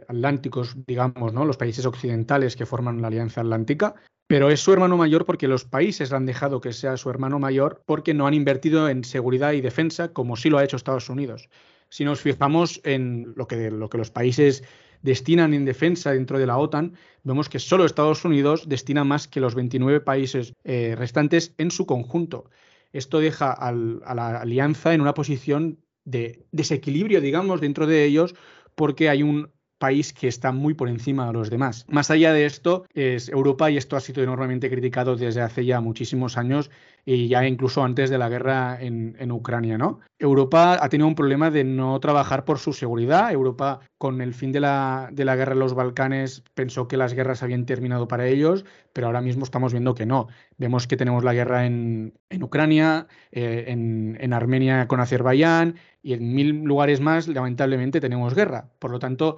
atlánticos, 0.08 0.76
digamos, 0.88 1.34
¿no? 1.34 1.46
Los 1.46 1.58
países 1.58 1.86
occidentales 1.86 2.56
que 2.56 2.66
forman 2.66 3.00
la 3.00 3.10
Alianza 3.10 3.42
Atlántica, 3.42 3.94
pero 4.26 4.50
es 4.50 4.60
su 4.60 4.74
hermano 4.74 4.98
mayor 4.98 5.26
porque 5.26 5.48
los 5.48 5.66
países 5.66 6.12
han 6.14 6.26
dejado 6.26 6.62
que 6.62 6.74
sea 6.74 6.98
su 6.98 7.12
hermano 7.12 7.38
mayor 7.38 7.84
porque 7.86 8.16
no 8.16 8.26
han 8.26 8.34
invertido 8.34 8.90
en 8.90 9.04
seguridad 9.04 9.54
y 9.54 9.62
defensa 9.62 10.14
como 10.14 10.36
sí 10.36 10.50
lo 10.50 10.58
ha 10.58 10.64
hecho 10.64 10.78
Estados 10.78 11.10
Unidos. 11.10 11.48
Si 11.90 12.04
nos 12.04 12.22
fijamos 12.22 12.82
en 12.84 13.34
lo 13.36 13.48
que, 13.48 13.70
lo 13.70 13.88
que 13.90 14.00
los 14.00 14.10
países 14.10 14.64
destinan 15.04 15.54
en 15.54 15.64
defensa 15.64 16.12
dentro 16.12 16.40
de 16.40 16.48
la 16.48 16.58
OTAN, 16.58 16.94
vemos 17.24 17.50
que 17.50 17.60
solo 17.60 17.86
Estados 17.86 18.26
Unidos 18.26 18.68
destina 18.68 19.04
más 19.04 19.28
que 19.28 19.40
los 19.40 19.54
29 19.54 20.02
países 20.02 20.54
eh, 20.64 20.96
restantes 20.98 21.54
en 21.60 21.70
su 21.70 21.86
conjunto. 21.86 22.50
Esto 22.92 23.20
deja 23.20 23.52
a 23.52 23.72
la 23.74 24.40
alianza 24.40 24.94
en 24.94 25.02
una 25.02 25.14
posición 25.14 25.80
de 26.06 26.46
desequilibrio, 26.52 27.22
digamos, 27.22 27.62
dentro 27.62 27.86
de 27.86 28.06
ellos, 28.06 28.36
porque 28.76 29.10
hay 29.10 29.24
un 29.24 29.52
país 29.78 30.14
que 30.14 30.28
está 30.28 30.52
muy 30.52 30.74
por 30.74 30.90
encima 30.90 31.28
de 31.28 31.34
los 31.34 31.50
demás. 31.50 31.86
Más 31.88 32.10
allá 32.10 32.34
de 32.34 32.46
esto, 32.46 32.86
es 32.94 33.30
Europa, 33.30 33.70
y 33.70 33.78
esto 33.78 33.96
ha 33.96 34.00
sido 34.00 34.24
enormemente 34.24 34.70
criticado 34.70 35.16
desde 35.16 35.42
hace 35.42 35.66
ya 35.66 35.82
muchísimos 35.82 36.38
años, 36.38 36.72
y 37.10 37.30
ya 37.30 37.48
incluso 37.48 37.86
antes 37.86 38.10
de 38.10 38.18
la 38.18 38.28
guerra 38.28 38.78
en, 38.82 39.32
Ucrania, 39.32 39.78
¿no? 39.78 40.02
Europa 40.20 40.78
ha 40.82 40.90
tenido 40.90 41.08
un 41.08 41.16
problema 41.16 41.50
de 41.50 41.64
no 41.64 41.98
trabajar 42.02 42.44
por 42.44 42.60
su 42.60 42.74
seguridad. 42.74 43.32
Europa, 43.32 43.80
con 43.98 44.20
el 44.20 44.34
fin 44.34 44.52
de 44.52 44.60
la, 44.60 45.08
de 45.14 45.24
la 45.24 45.38
guerra 45.38 45.54
en 45.54 45.60
los 45.60 45.74
Balcanes, 45.74 46.44
pensó 46.54 46.90
que 46.90 46.98
las 46.98 47.14
guerras 47.14 47.44
habían 47.44 47.66
terminado 47.66 48.10
para 48.10 48.28
ellos, 48.28 48.66
pero 48.92 49.08
ahora 49.08 49.22
mismo 49.22 49.46
estamos 49.46 49.72
viendo 49.72 49.96
que 49.96 50.06
no. 50.06 50.28
Vemos 50.58 50.86
que 50.86 50.98
tenemos 50.98 51.24
la 51.24 51.34
guerra 51.34 51.66
en, 51.66 52.14
Ucrania, 52.42 53.08
eh, 53.32 53.64
en, 53.68 54.18
en 54.20 54.34
Armenia 54.34 54.90
con 54.90 55.00
Azerbaiyán, 55.00 55.76
y 56.04 56.12
en 56.12 56.36
mil 56.36 56.64
lugares 56.64 57.00
más, 57.00 57.30
lamentablemente, 57.30 58.02
tenemos 58.02 58.36
guerra. 58.36 58.70
Por 58.80 58.92
lo 58.92 59.00
tanto, 59.00 59.38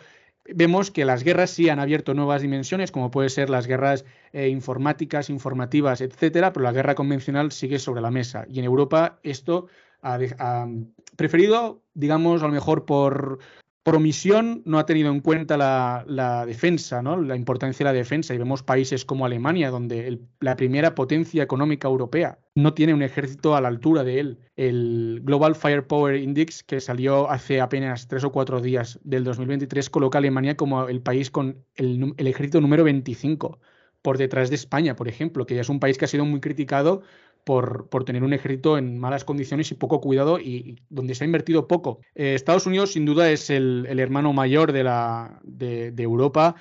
vemos 0.56 0.92
que 0.92 1.06
las 1.06 1.24
guerras 1.24 1.50
sí 1.50 1.70
han 1.70 1.80
abierto 1.80 2.14
nuevas 2.14 2.42
dimensiones, 2.42 2.92
como 2.92 3.12
puede 3.12 3.30
ser 3.30 3.50
las 3.50 3.68
guerras 3.68 4.06
eh, 4.34 4.50
informáticas, 4.50 5.30
informativas, 5.30 6.02
etcétera, 6.02 6.54
pero 6.54 6.64
la 6.64 6.72
guerra 6.72 6.96
convencional 6.96 7.52
sigue 7.52 7.80
sobre 7.80 8.02
la 8.02 8.12
mesa. 8.12 8.46
Y 8.50 8.60
en 8.60 8.66
Europa 8.66 9.20
esto 9.24 9.68
ha, 10.02 10.20
ha 10.40 10.68
preferido, 11.16 11.82
digamos, 11.94 12.42
a 12.44 12.48
lo 12.48 12.54
mejor 12.54 12.86
por, 12.86 13.40
por 13.84 13.96
omisión 13.96 14.62
no 14.66 14.78
ha 14.78 14.86
tenido 14.86 15.12
en 15.12 15.22
cuenta 15.22 15.58
la, 15.58 16.46
defensa, 16.46 17.02
¿no? 17.02 17.22
la 17.22 17.36
importancia 17.36 17.86
de 17.86 17.92
la 17.92 17.98
defensa. 17.98 18.34
Y 18.34 18.38
vemos 18.38 18.62
países 18.62 19.06
como 19.06 19.26
Alemania, 19.26 19.72
donde 19.72 20.20
la 20.40 20.56
primera 20.56 20.96
potencia 20.96 21.44
económica 21.44 21.88
europea 21.88 22.40
no 22.56 22.74
tiene 22.74 22.94
un 22.94 23.02
ejército 23.02 23.56
a 23.56 23.62
la 23.62 23.70
altura 23.70 24.04
de 24.04 24.20
él. 24.20 24.40
El 24.56 25.22
Global 25.24 25.56
Firepower 25.56 26.18
Index, 26.18 26.64
que 26.64 26.82
salió 26.82 27.30
hace 27.30 27.62
apenas 27.62 28.08
tres 28.08 28.24
o 28.24 28.32
cuatro 28.32 28.62
días 28.62 29.00
del 29.04 29.24
2023, 29.24 29.90
coloca 29.90 30.18
a 30.18 30.20
Alemania 30.20 30.58
como 30.58 30.88
el 30.88 31.02
país 31.02 31.32
con 31.32 31.64
el, 31.76 32.14
el 32.18 32.28
ejército 32.28 32.62
número 32.62 32.84
25 32.84 33.60
por 34.02 34.18
detrás 34.18 34.50
de 34.50 34.56
España, 34.56 34.96
por 34.96 35.08
ejemplo, 35.08 35.46
que 35.46 35.56
ya 35.56 35.62
es 35.62 35.70
un 35.70 35.80
país 35.80 35.98
que 35.98 36.06
ha 36.06 36.08
sido 36.08 36.26
muy 36.26 36.40
criticado 36.40 37.02
por, 37.50 38.04
tener 38.06 38.24
un 38.24 38.32
ejército 38.34 38.78
en 38.78 39.00
malas 39.00 39.26
condiciones 39.26 39.72
y 39.72 39.74
poco 39.74 40.02
cuidado 40.02 40.40
y, 40.40 40.84
donde 40.90 41.16
se 41.16 41.24
ha 41.24 41.26
invertido 41.26 41.68
poco. 41.68 42.00
Eh, 42.14 42.36
Estados 42.36 42.68
Unidos 42.68 42.92
sin 42.92 43.06
duda 43.06 43.32
es 43.32 43.50
el, 43.50 43.88
hermano 43.98 44.34
mayor 44.34 44.72
de, 44.72 44.84
la, 44.84 45.40
de, 45.42 45.92
Europa, 45.98 46.54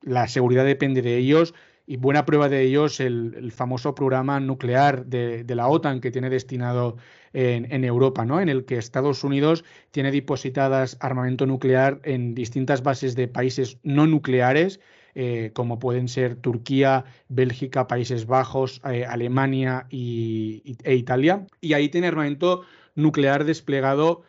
la 0.00 0.26
seguridad 0.28 0.64
depende 0.64 1.02
de 1.02 1.18
ellos 1.18 1.52
y 1.86 1.98
buena 1.98 2.24
prueba 2.24 2.48
de 2.48 2.62
ello 2.62 2.86
es 2.86 2.98
el, 3.00 3.52
famoso 3.52 3.94
programa 3.94 4.40
nuclear 4.40 5.04
de, 5.04 5.44
la 5.54 5.68
OTAN 5.68 6.00
que 6.00 6.10
tiene 6.10 6.30
destinado 6.30 6.96
en, 7.34 7.70
en, 7.70 7.84
Europa, 7.84 8.24
¿no? 8.24 8.40
en 8.40 8.48
el 8.48 8.64
que 8.64 8.78
Estados 8.78 9.24
Unidos 9.24 9.66
tiene 9.90 10.12
depositadas 10.12 10.96
armamento 11.00 11.44
nuclear 11.44 12.00
en 12.04 12.34
distintas 12.34 12.82
bases 12.82 13.14
de 13.16 13.28
países 13.28 13.76
no 13.82 14.06
nucleares 14.06 14.80
eh, 15.14 15.50
como 15.54 15.78
pueden 15.78 16.08
ser 16.08 16.36
Turquía, 16.36 17.04
Bélgica, 17.28 17.86
Países 17.86 18.26
Bajos, 18.26 18.80
eh, 18.90 19.04
Alemania 19.04 19.86
y, 19.90 20.76
e 20.84 20.94
Italia. 20.94 21.46
Y 21.60 21.74
ahí 21.74 21.88
tiene 21.88 22.08
armamento 22.08 22.62
nuclear 22.94 23.44
desplegado 23.44 24.22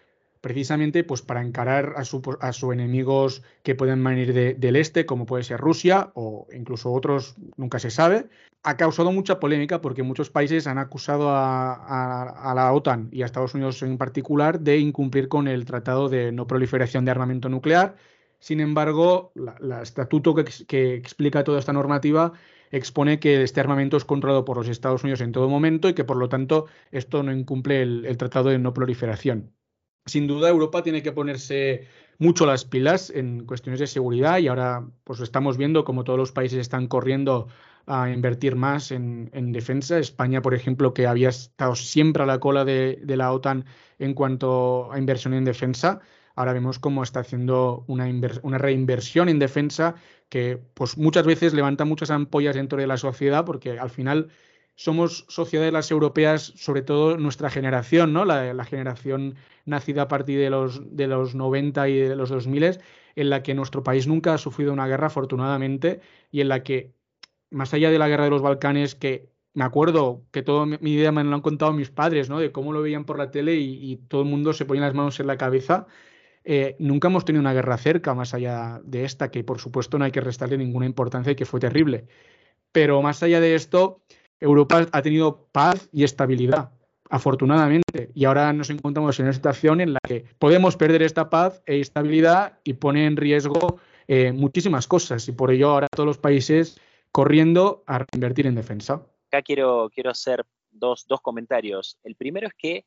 precisamente 0.44 1.06
pues, 1.06 1.22
para 1.22 1.42
encarar 1.42 1.94
a, 1.96 2.04
sus 2.04 2.74
enemigos 2.74 3.44
que 3.64 3.76
pueden 3.76 4.04
venir 4.04 4.34
del 4.34 4.76
este, 4.76 5.06
como 5.06 5.26
puede 5.26 5.44
ser 5.46 5.58
Rusia 5.62 6.12
o 6.16 6.48
incluso 6.54 6.92
otros, 6.92 7.36
nunca 7.56 7.80
se 7.80 7.90
sabe. 7.90 8.28
Ha 8.62 8.76
causado 8.76 9.14
mucha 9.14 9.40
polémica 9.40 9.80
porque 9.80 10.04
muchos 10.04 10.30
países 10.30 10.68
han 10.68 10.80
acusado 10.80 11.30
a, 11.30 12.54
la 12.54 12.74
OTAN 12.74 13.08
y 13.14 13.22
a 13.22 13.26
Estados 13.26 13.54
Unidos 13.54 13.82
en 13.84 13.98
particular 13.98 14.60
de 14.60 14.80
incumplir 14.80 15.30
con 15.30 15.48
el 15.48 15.64
Tratado 15.64 16.10
de 16.10 16.34
No 16.34 16.46
Proliferación 16.46 17.06
de 17.06 17.12
Armamento 17.12 17.48
Nuclear 17.48 17.96
sin 18.44 18.60
embargo, 18.60 19.32
el 19.36 19.72
estatuto 19.72 20.36
que, 20.36 20.96
explica 20.96 21.46
toda 21.46 21.60
esta 21.60 21.72
normativa 21.72 22.34
expone 22.72 23.18
que 23.18 23.42
este 23.42 23.62
armamento 23.62 23.96
es 23.96 24.04
controlado 24.04 24.44
por 24.44 24.58
los 24.58 24.68
Estados 24.68 25.02
Unidos 25.06 25.22
en 25.22 25.32
todo 25.32 25.48
momento 25.48 25.88
y 25.88 25.94
que 25.94 26.04
por 26.04 26.18
lo 26.18 26.28
tanto 26.28 26.66
esto 26.92 27.24
no 27.24 27.32
incumple 27.32 27.84
el, 27.84 28.18
tratado 28.18 28.50
de 28.50 28.60
no 28.60 28.74
proliferación. 28.74 29.54
Sin 30.06 30.28
duda, 30.28 30.50
Europa 30.50 30.84
tiene 30.84 31.02
que 31.02 31.14
ponerse 31.14 31.88
mucho 32.20 32.46
las 32.46 32.66
pilas 32.66 33.10
en 33.12 33.46
cuestiones 33.46 33.80
de 33.80 33.88
seguridad 33.88 34.40
y 34.40 34.50
ahora 34.50 34.90
pues 35.06 35.22
estamos 35.22 35.56
viendo 35.56 35.86
como 35.86 36.04
todos 36.04 36.20
los 36.20 36.34
países 36.34 36.60
están 36.60 36.88
corriendo 36.88 37.48
a 37.86 38.10
invertir 38.10 38.58
más 38.58 38.92
en, 38.92 39.54
defensa. 39.54 40.00
España, 40.00 40.42
por 40.42 40.54
ejemplo, 40.54 40.94
que 40.94 41.08
había 41.08 41.30
estado 41.30 41.76
siempre 41.76 42.24
a 42.24 42.26
la 42.26 42.42
cola 42.42 42.66
de 42.66 43.00
la 43.08 43.32
OTAN 43.32 43.64
en 44.00 44.14
cuanto 44.14 44.92
a 44.92 45.00
inversión 45.00 45.34
en 45.34 45.46
defensa, 45.46 46.02
ahora 46.36 46.54
vemos 46.54 46.80
cómo 46.80 47.04
está 47.04 47.22
haciendo 47.22 47.86
una, 47.88 48.08
reinversión 48.58 49.30
en 49.30 49.40
defensa 49.40 49.96
que 50.30 50.60
pues 50.74 50.98
muchas 50.98 51.26
veces 51.26 51.54
levanta 51.54 51.86
muchas 51.86 52.12
ampollas 52.12 52.56
dentro 52.56 52.80
de 52.80 52.88
la 52.88 52.98
sociedad 52.98 53.46
porque 53.46 53.80
al 53.80 53.90
final 53.90 54.30
somos 54.76 55.26
sociedades 55.30 55.72
las 55.74 55.92
europeas, 55.92 56.54
sobre 56.56 56.82
todo 56.82 57.18
nuestra 57.18 57.50
generación, 57.50 58.12
¿no? 58.14 58.26
La, 58.26 58.66
generación 58.66 59.36
nacida 59.66 60.04
a 60.04 60.08
partir 60.08 60.40
de 60.40 60.50
los, 60.50 60.82
de 60.96 61.08
los 61.08 61.36
90 61.36 61.90
y 61.90 62.00
de 62.00 62.16
los 62.16 62.30
2000, 62.30 62.80
en 63.16 63.30
la 63.30 63.44
que 63.44 63.54
nuestro 63.54 63.84
país 63.84 64.08
nunca 64.08 64.34
ha 64.34 64.38
sufrido 64.40 64.74
una 64.74 64.88
guerra, 64.88 65.08
afortunadamente, 65.08 66.02
y 66.32 66.42
en 66.42 66.48
la 66.48 66.64
que, 66.64 66.92
más 67.52 67.74
allá 67.76 67.92
de 67.92 68.00
la 68.00 68.08
guerra 68.08 68.24
de 68.24 68.32
los 68.32 68.42
Balcanes, 68.42 68.96
que 68.96 69.30
me 69.54 69.64
acuerdo 69.64 70.24
que 70.32 70.42
toda 70.42 70.66
mi 70.66 70.94
idea 70.94 71.12
me 71.12 71.24
lo 71.24 71.36
han 71.36 71.42
contado 71.42 71.72
mis 71.74 71.92
padres, 71.92 72.30
¿no? 72.30 72.40
De 72.40 72.52
cómo 72.52 72.74
lo 72.74 72.82
veían 72.82 73.06
por 73.06 73.20
la 73.20 73.30
tele 73.30 73.56
y, 73.56 73.92
y 73.92 73.98
todo 73.98 74.24
el 74.24 74.28
mundo 74.28 74.54
se 74.54 74.66
ponía 74.66 74.82
las 74.82 74.96
manos 74.96 75.20
en 75.20 75.28
la 75.28 75.38
cabeza. 75.38 75.86
Eh, 76.44 76.76
nunca 76.80 77.08
hemos 77.08 77.26
tenido 77.26 77.42
una 77.42 77.54
guerra 77.54 77.78
cerca, 77.78 78.14
más 78.14 78.34
allá 78.34 78.82
de 78.84 79.06
esta, 79.06 79.32
que 79.32 79.44
por 79.44 79.60
supuesto 79.60 79.98
no 79.98 80.06
hay 80.06 80.12
que 80.12 80.22
restarle 80.22 80.58
ninguna 80.58 80.86
importancia 80.86 81.32
y 81.32 81.36
que 81.36 81.46
fue 81.46 81.60
terrible. 81.60 82.08
Pero 82.72 83.02
más 83.02 83.24
allá 83.24 83.40
de 83.40 83.56
esto, 83.56 84.02
Europa 84.40 84.86
ha 84.92 85.02
tenido 85.02 85.48
paz 85.52 85.90
y 85.92 86.04
estabilidad, 86.04 86.72
afortunadamente. 87.10 88.12
Y 88.14 88.26
ahora 88.26 88.52
nos 88.52 88.70
encontramos 88.70 89.20
en 89.20 89.26
una 89.28 89.34
situación 89.34 89.80
en 89.80 89.94
la 89.94 90.00
que 90.06 90.26
podemos 90.40 90.76
perder 90.76 91.04
esta 91.04 91.30
paz 91.30 91.62
e 91.66 91.80
estabilidad 91.80 92.60
y 92.64 92.74
pone 92.74 93.06
en 93.06 93.16
riesgo 93.16 93.80
eh, 94.08 94.32
muchísimas 94.34 94.88
cosas. 94.88 95.28
Y 95.28 95.32
por 95.32 95.52
ello 95.52 95.70
ahora 95.70 95.88
todos 95.90 96.08
los 96.08 96.18
países 96.18 96.80
corriendo 97.12 97.84
a 97.88 98.06
invertir 98.14 98.48
en 98.48 98.56
defensa. 98.56 99.06
Acá 99.28 99.42
quiero, 99.44 99.90
quiero 99.94 100.10
hacer 100.10 100.44
dos, 100.72 101.06
dos 101.08 101.22
comentarios. 101.22 102.00
El 102.04 102.16
primero 102.16 102.48
es 102.48 102.54
que 102.58 102.86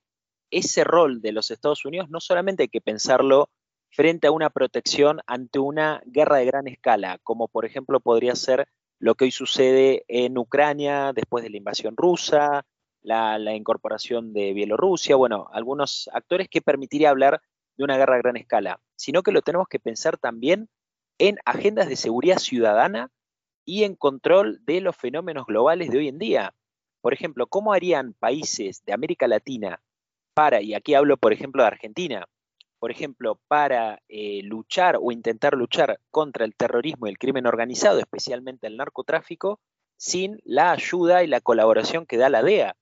ese 0.51 0.85
rol 0.85 1.21
de 1.21 1.33
los 1.33 1.51
Estados 1.51 1.85
Unidos 1.85 2.09
no 2.11 2.21
solamente 2.21 2.65
hay 2.65 2.69
que 2.69 2.81
pensarlo 2.81 3.49
frente 3.91 4.27
a 4.27 4.33
una 4.33 4.51
protección 4.51 5.21
ante 5.27 5.59
una 5.59 6.03
guerra 6.07 6.37
de 6.37 6.47
gran 6.47 6.69
escala, 6.69 7.19
como 7.23 7.49
por 7.49 7.65
ejemplo 7.65 8.01
podría 8.01 8.35
ser 8.35 8.69
lo 8.99 9.15
que 9.15 9.25
hoy 9.25 9.31
sucede 9.31 10.05
en 10.09 10.39
Ucrania 10.39 11.13
después 11.15 11.45
de 11.45 11.51
la 11.51 11.57
invasión 11.57 11.97
rusa, 11.97 12.65
la, 13.03 13.55
incorporación 13.55 14.33
de 14.33 14.53
Bielorrusia, 14.53 15.17
bueno, 15.17 15.49
algunos 15.53 16.11
actores 16.13 16.49
que 16.49 16.61
permitiría 16.61 17.11
hablar 17.11 17.41
de 17.77 17.85
una 17.85 17.97
guerra 17.97 18.17
a 18.17 18.19
gran 18.19 18.37
escala, 18.37 18.81
sino 18.97 19.23
que 19.23 19.33
lo 19.33 19.43
tenemos 19.43 19.69
que 19.69 19.79
pensar 19.79 20.19
también 20.19 20.69
en 21.19 21.39
agendas 21.45 21.89
de 21.89 21.97
seguridad 21.97 22.39
ciudadana 22.39 23.11
y 23.65 23.85
en 23.85 23.95
control 23.95 24.61
de 24.65 24.81
los 24.81 24.97
fenómenos 24.97 25.47
globales 25.47 25.91
de 25.91 25.99
hoy 25.99 26.09
en 26.09 26.19
día. 26.19 26.55
Por 27.01 27.15
ejemplo, 27.15 27.47
¿cómo 27.47 27.73
harían 27.73 28.15
países 28.15 28.85
de 28.85 28.93
América 28.93 29.29
Latina 29.29 29.81
para, 30.37 30.61
y 30.61 30.75
aquí 30.75 30.93
hablo 30.93 31.17
por 31.17 31.33
ejemplo 31.33 31.63
de 31.63 31.69
Argentina, 31.69 32.29
por 32.79 32.91
ejemplo, 32.91 33.41
para 33.49 34.03
eh, 34.07 34.43
luchar 34.43 34.99
o 35.01 35.11
intentar 35.11 35.55
luchar 35.55 35.99
contra 36.11 36.45
el 36.45 36.55
terrorismo 36.55 37.07
y 37.07 37.11
el 37.11 37.19
crimen 37.19 37.47
organizado, 37.47 38.01
especialmente 38.01 38.67
el 38.67 38.77
narcotráfico, 38.77 39.61
sin 39.97 40.39
la 40.45 40.73
ayuda 40.73 41.25
y 41.25 41.27
la 41.27 41.41
colaboración 41.41 42.05
que 42.05 42.19
da 42.19 42.29
la 42.29 42.43
DEA 42.43 42.77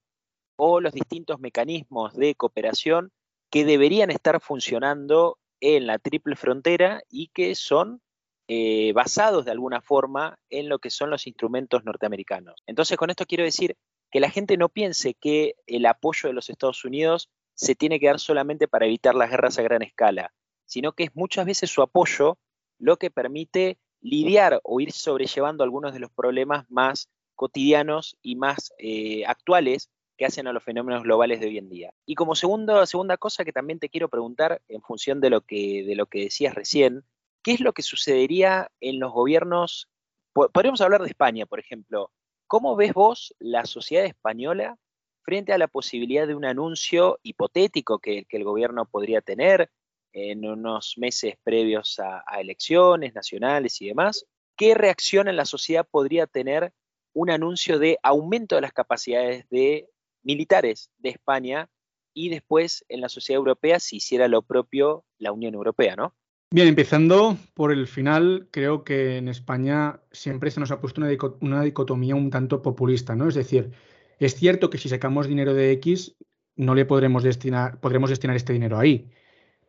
o 0.57 0.81
los 0.81 0.93
distintos 0.93 1.39
mecanismos 1.39 2.15
de 2.15 2.35
cooperación 2.35 3.13
que 3.51 3.65
deberían 3.65 4.11
estar 4.11 4.41
funcionando 4.41 5.39
en 5.61 5.87
la 5.87 6.01
triple 6.01 6.35
frontera 6.35 7.03
y 7.09 7.29
que 7.29 7.55
son 7.55 8.03
eh, 8.49 8.93
basados 8.95 9.45
de 9.45 9.53
alguna 9.53 9.81
forma 9.81 10.41
en 10.51 10.69
lo 10.69 10.81
que 10.81 10.91
son 10.91 11.09
los 11.09 11.29
instrumentos 11.29 11.85
norteamericanos. 11.85 12.57
Entonces, 12.67 12.97
con 12.99 13.11
esto 13.11 13.27
quiero 13.27 13.45
decir 13.45 13.77
que 14.11 14.19
la 14.19 14.31
gente 14.31 14.57
no 14.57 14.69
piense 14.69 15.15
que 15.15 15.55
el 15.67 15.87
apoyo 15.87 16.29
de 16.29 16.35
los 16.35 16.51
Estados 16.51 16.85
Unidos 16.85 17.31
se 17.55 17.75
tiene 17.75 18.01
que 18.01 18.07
dar 18.07 18.21
solamente 18.21 18.69
para 18.69 18.87
evitar 18.87 19.15
las 19.15 19.31
guerras 19.31 19.59
a 19.59 19.63
gran 19.63 19.83
escala, 19.83 20.33
sino 20.65 20.93
que 20.93 21.05
es 21.05 21.15
muchas 21.15 21.47
veces 21.47 21.71
su 21.71 21.83
apoyo 21.83 22.39
lo 22.79 22.97
que 22.97 23.11
permite 23.11 23.79
lidiar 24.01 24.61
o 24.65 24.81
ir 24.81 24.93
sobrellevando 24.93 25.65
algunos 25.65 25.93
de 25.95 26.01
los 26.01 26.11
problemas 26.11 26.69
más 26.71 27.09
cotidianos 27.35 28.17
y 28.23 28.37
más 28.37 28.73
eh, 28.79 29.25
actuales 29.27 29.91
que 30.17 30.27
hacen 30.27 30.47
a 30.47 30.53
los 30.53 30.63
fenómenos 30.63 31.03
globales 31.03 31.41
de 31.41 31.47
hoy 31.47 31.59
en 31.59 31.69
día. 31.69 31.93
Y 32.07 32.15
como 32.15 32.35
segundo, 32.35 32.85
segunda 32.87 33.17
cosa 33.17 33.45
que 33.45 33.53
también 33.53 33.79
te 33.79 33.89
quiero 33.89 34.09
preguntar, 34.09 34.63
en 34.69 34.83
función 34.83 35.21
de 35.21 35.31
lo, 35.31 35.41
que, 35.41 35.85
de 35.85 35.97
lo 35.97 36.07
que 36.07 36.25
decías 36.25 36.55
recién, 36.55 37.05
¿qué 37.43 37.53
es 37.53 37.61
lo 37.61 37.73
que 37.73 37.83
sucedería 37.83 38.71
en 38.81 39.01
los 39.01 39.13
gobiernos? 39.13 39.89
Podríamos 40.33 40.81
hablar 40.81 41.03
de 41.03 41.09
España, 41.09 41.47
por 41.47 41.59
ejemplo. 41.59 42.11
¿Cómo 42.47 42.77
ves 42.77 42.93
vos 42.93 43.35
la 43.39 43.65
sociedad 43.65 44.05
española 44.05 44.79
frente 45.25 45.53
a 45.53 45.59
la 45.59 45.69
posibilidad 45.69 46.27
de 46.27 46.35
un 46.35 46.45
anuncio 46.45 47.19
hipotético 47.23 47.99
que, 47.99 48.27
el 48.29 48.45
gobierno 48.45 48.87
podría 48.87 49.21
tener 49.21 49.71
en 50.13 50.47
unos 50.47 50.95
meses 50.97 51.35
previos 51.43 51.99
a, 51.99 52.23
elecciones 52.41 53.15
nacionales 53.15 53.81
y 53.81 53.89
demás? 53.89 54.27
¿Qué 54.57 54.75
reacción 54.75 55.27
en 55.29 55.37
la 55.37 55.47
sociedad 55.47 55.87
podría 55.91 56.27
tener 56.27 56.73
un 57.13 57.31
anuncio 57.31 57.79
de 57.79 57.99
aumento 58.03 58.55
de 58.55 58.61
las 58.61 58.73
capacidades 58.73 59.49
de 59.49 59.89
militares 60.23 60.91
de 60.99 61.11
España 61.11 61.69
y 62.13 62.29
después 62.29 62.85
en 62.89 63.01
la 63.01 63.09
sociedad 63.09 63.39
europea 63.39 63.81
si 63.81 63.97
hiciera 63.97 64.29
lo 64.29 64.43
propio 64.43 65.05
la 65.19 65.33
Unión 65.33 65.55
Europea, 65.55 65.97
¿no? 65.97 66.15
Bien, 66.51 66.69
empezando 66.69 67.37
por 67.55 67.73
el 67.73 67.89
final, 67.89 68.47
creo 68.53 68.85
que 68.85 69.17
en 69.17 69.27
España 69.27 70.01
siempre 70.13 70.53
se 70.53 70.61
nos 70.61 70.71
ha 70.71 70.81
puesto 70.81 71.01
una, 71.41 71.63
dicotomía 71.63 72.15
un 72.15 72.31
tanto 72.31 72.63
populista, 72.63 73.17
¿no? 73.17 73.29
Es 73.29 73.35
decir, 73.35 73.73
es 74.19 74.35
cierto 74.35 74.71
que 74.71 74.79
si 74.79 74.89
sacamos 74.89 75.29
dinero 75.29 75.55
de 75.55 75.73
X, 75.73 76.17
no 76.57 76.75
le 76.75 76.85
podremos 76.85 77.23
destinar, 77.23 77.81
podremos 77.81 78.11
destinar 78.11 78.37
este 78.37 78.53
dinero 78.53 78.79
ahí. 78.79 79.11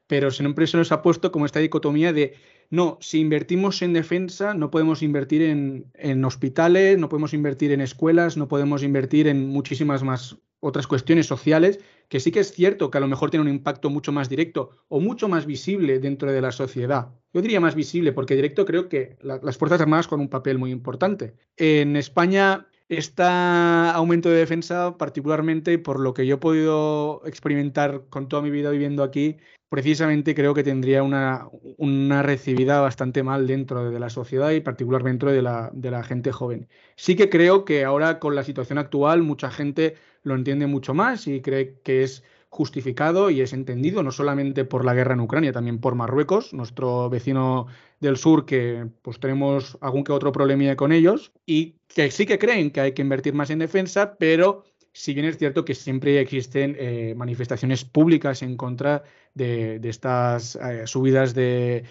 Pero 0.08 0.30
siempre 0.30 0.68
se 0.68 0.78
nos 0.78 0.91
ha 0.91 1.02
puesto 1.02 1.32
como 1.32 1.46
esta 1.46 1.60
dicotomía 1.60 2.14
de, 2.14 2.36
no, 2.70 2.98
si 3.02 3.20
invertimos 3.20 3.82
en 3.82 3.93
defensa, 3.93 4.54
no 4.54 4.70
podemos 4.70 5.02
invertir 5.02 5.41
en, 5.41 6.26
hospitales, 6.26 7.00
no 7.00 7.10
podemos 7.10 7.34
invertir 7.34 7.72
en 7.72 7.82
escuelas, 7.82 8.38
no 8.38 8.48
podemos 8.48 8.84
invertir 8.84 9.28
en 9.28 9.48
muchísimas 9.48 10.04
más 10.04 10.38
otras 10.60 10.88
cuestiones 10.88 11.26
sociales, 11.26 11.80
que 12.08 12.20
sí 12.20 12.32
que 12.32 12.39
es 12.39 12.52
cierto 12.52 12.89
que 12.89 12.98
a 12.98 13.02
lo 13.02 13.08
mejor 13.08 13.30
tiene 13.30 13.41
un 13.41 13.54
impacto 13.54 13.89
mucho 13.89 14.12
más 14.12 14.30
directo 14.30 14.70
o 14.88 15.00
mucho 15.00 15.28
más 15.28 15.46
visible 15.46 16.00
dentro 16.00 16.32
de 16.32 16.41
la 16.41 16.52
sociedad. 16.52 17.10
Yo 17.34 17.41
diría 17.41 17.60
más 17.60 17.76
visible, 17.76 18.14
porque 18.14 18.36
directo 18.36 18.66
creo 18.66 18.89
que 18.89 19.18
las 19.22 19.58
Fuerzas 19.58 19.82
Armadas 19.82 20.08
con 20.08 20.20
un 20.20 20.30
papel 20.30 20.58
muy 20.58 20.72
importante. 20.72 21.34
En 21.58 21.96
España 21.96 22.68
este 22.89 23.23
aumento 23.23 24.29
de 24.29 24.38
defensa, 24.38 24.97
particularmente 24.97 25.77
por 25.79 25.99
lo 25.99 26.13
que 26.13 26.25
yo 26.27 26.36
he 26.36 26.39
podido 26.39 27.21
experimentar 27.25 28.03
con 28.09 28.27
toda 28.27 28.41
mi 28.41 28.51
vida 28.51 28.69
viviendo 28.69 29.03
aquí, 29.03 29.38
precisamente 29.69 30.36
creo 30.36 30.53
que 30.53 30.63
tendría 30.63 31.03
una, 31.03 31.47
una 31.77 32.21
recibida 32.21 32.79
bastante 32.81 33.23
mal 33.23 33.47
dentro 33.47 33.89
de 33.89 33.99
la 33.99 34.09
sociedad 34.09 34.51
y 34.51 34.61
particularmente 34.61 35.25
de 35.25 35.41
la, 35.41 35.71
de 35.73 35.91
la 35.91 36.03
gente 36.03 36.31
joven. 36.31 36.69
Sí 36.95 37.15
que 37.15 37.29
creo 37.29 37.65
que 37.65 37.83
ahora 37.83 38.19
con 38.19 38.36
la 38.36 38.43
situación 38.43 38.77
actual 38.77 39.23
mucha 39.23 39.49
gente 39.49 39.95
lo 40.23 40.36
entiende 40.36 40.67
mucho 40.67 40.93
más 40.93 41.27
y 41.27 41.41
cree 41.41 41.79
que 41.83 42.03
es 42.03 42.23
justificado 42.49 43.29
y 43.29 43.41
es 43.41 43.51
entendido 43.51 44.01
no 44.01 44.11
solamente 44.11 44.63
por 44.63 44.86
la 44.86 44.93
guerra 44.93 45.13
en 45.13 45.19
Ucrania, 45.19 45.51
también 45.51 45.79
por 45.79 45.95
Marruecos, 45.95 46.53
nuestro 46.53 47.09
vecino 47.09 47.67
del 48.06 48.18
sur, 48.18 48.45
que 48.45 48.88
pues 49.01 49.20
tenemos 49.20 49.78
algún 49.82 50.03
que 50.03 50.12
otro 50.12 50.32
problemilla 50.32 50.76
con 50.76 50.91
ellos, 50.91 51.32
y 51.45 51.76
que 51.88 52.12
sí 52.12 52.26
que 52.26 52.39
creen 52.39 52.72
que 52.72 52.82
hay 52.82 52.93
que 52.93 53.01
invertir 53.01 53.34
más 53.34 53.49
en 53.49 53.60
defensa, 53.60 54.16
pero 54.18 54.64
si 54.93 55.14
bien 55.14 55.26
es 55.26 55.38
cierto 55.38 55.66
que 55.66 55.76
siempre 55.76 56.20
existen 56.22 56.78
eh, 56.80 57.14
manifestaciones 57.18 57.84
públicas 57.84 58.41
en 58.41 58.56
contra 58.56 59.03
de, 59.34 59.82
estas 59.84 60.56
eh, 60.56 60.88
subidas 60.88 61.34
de, 61.34 61.84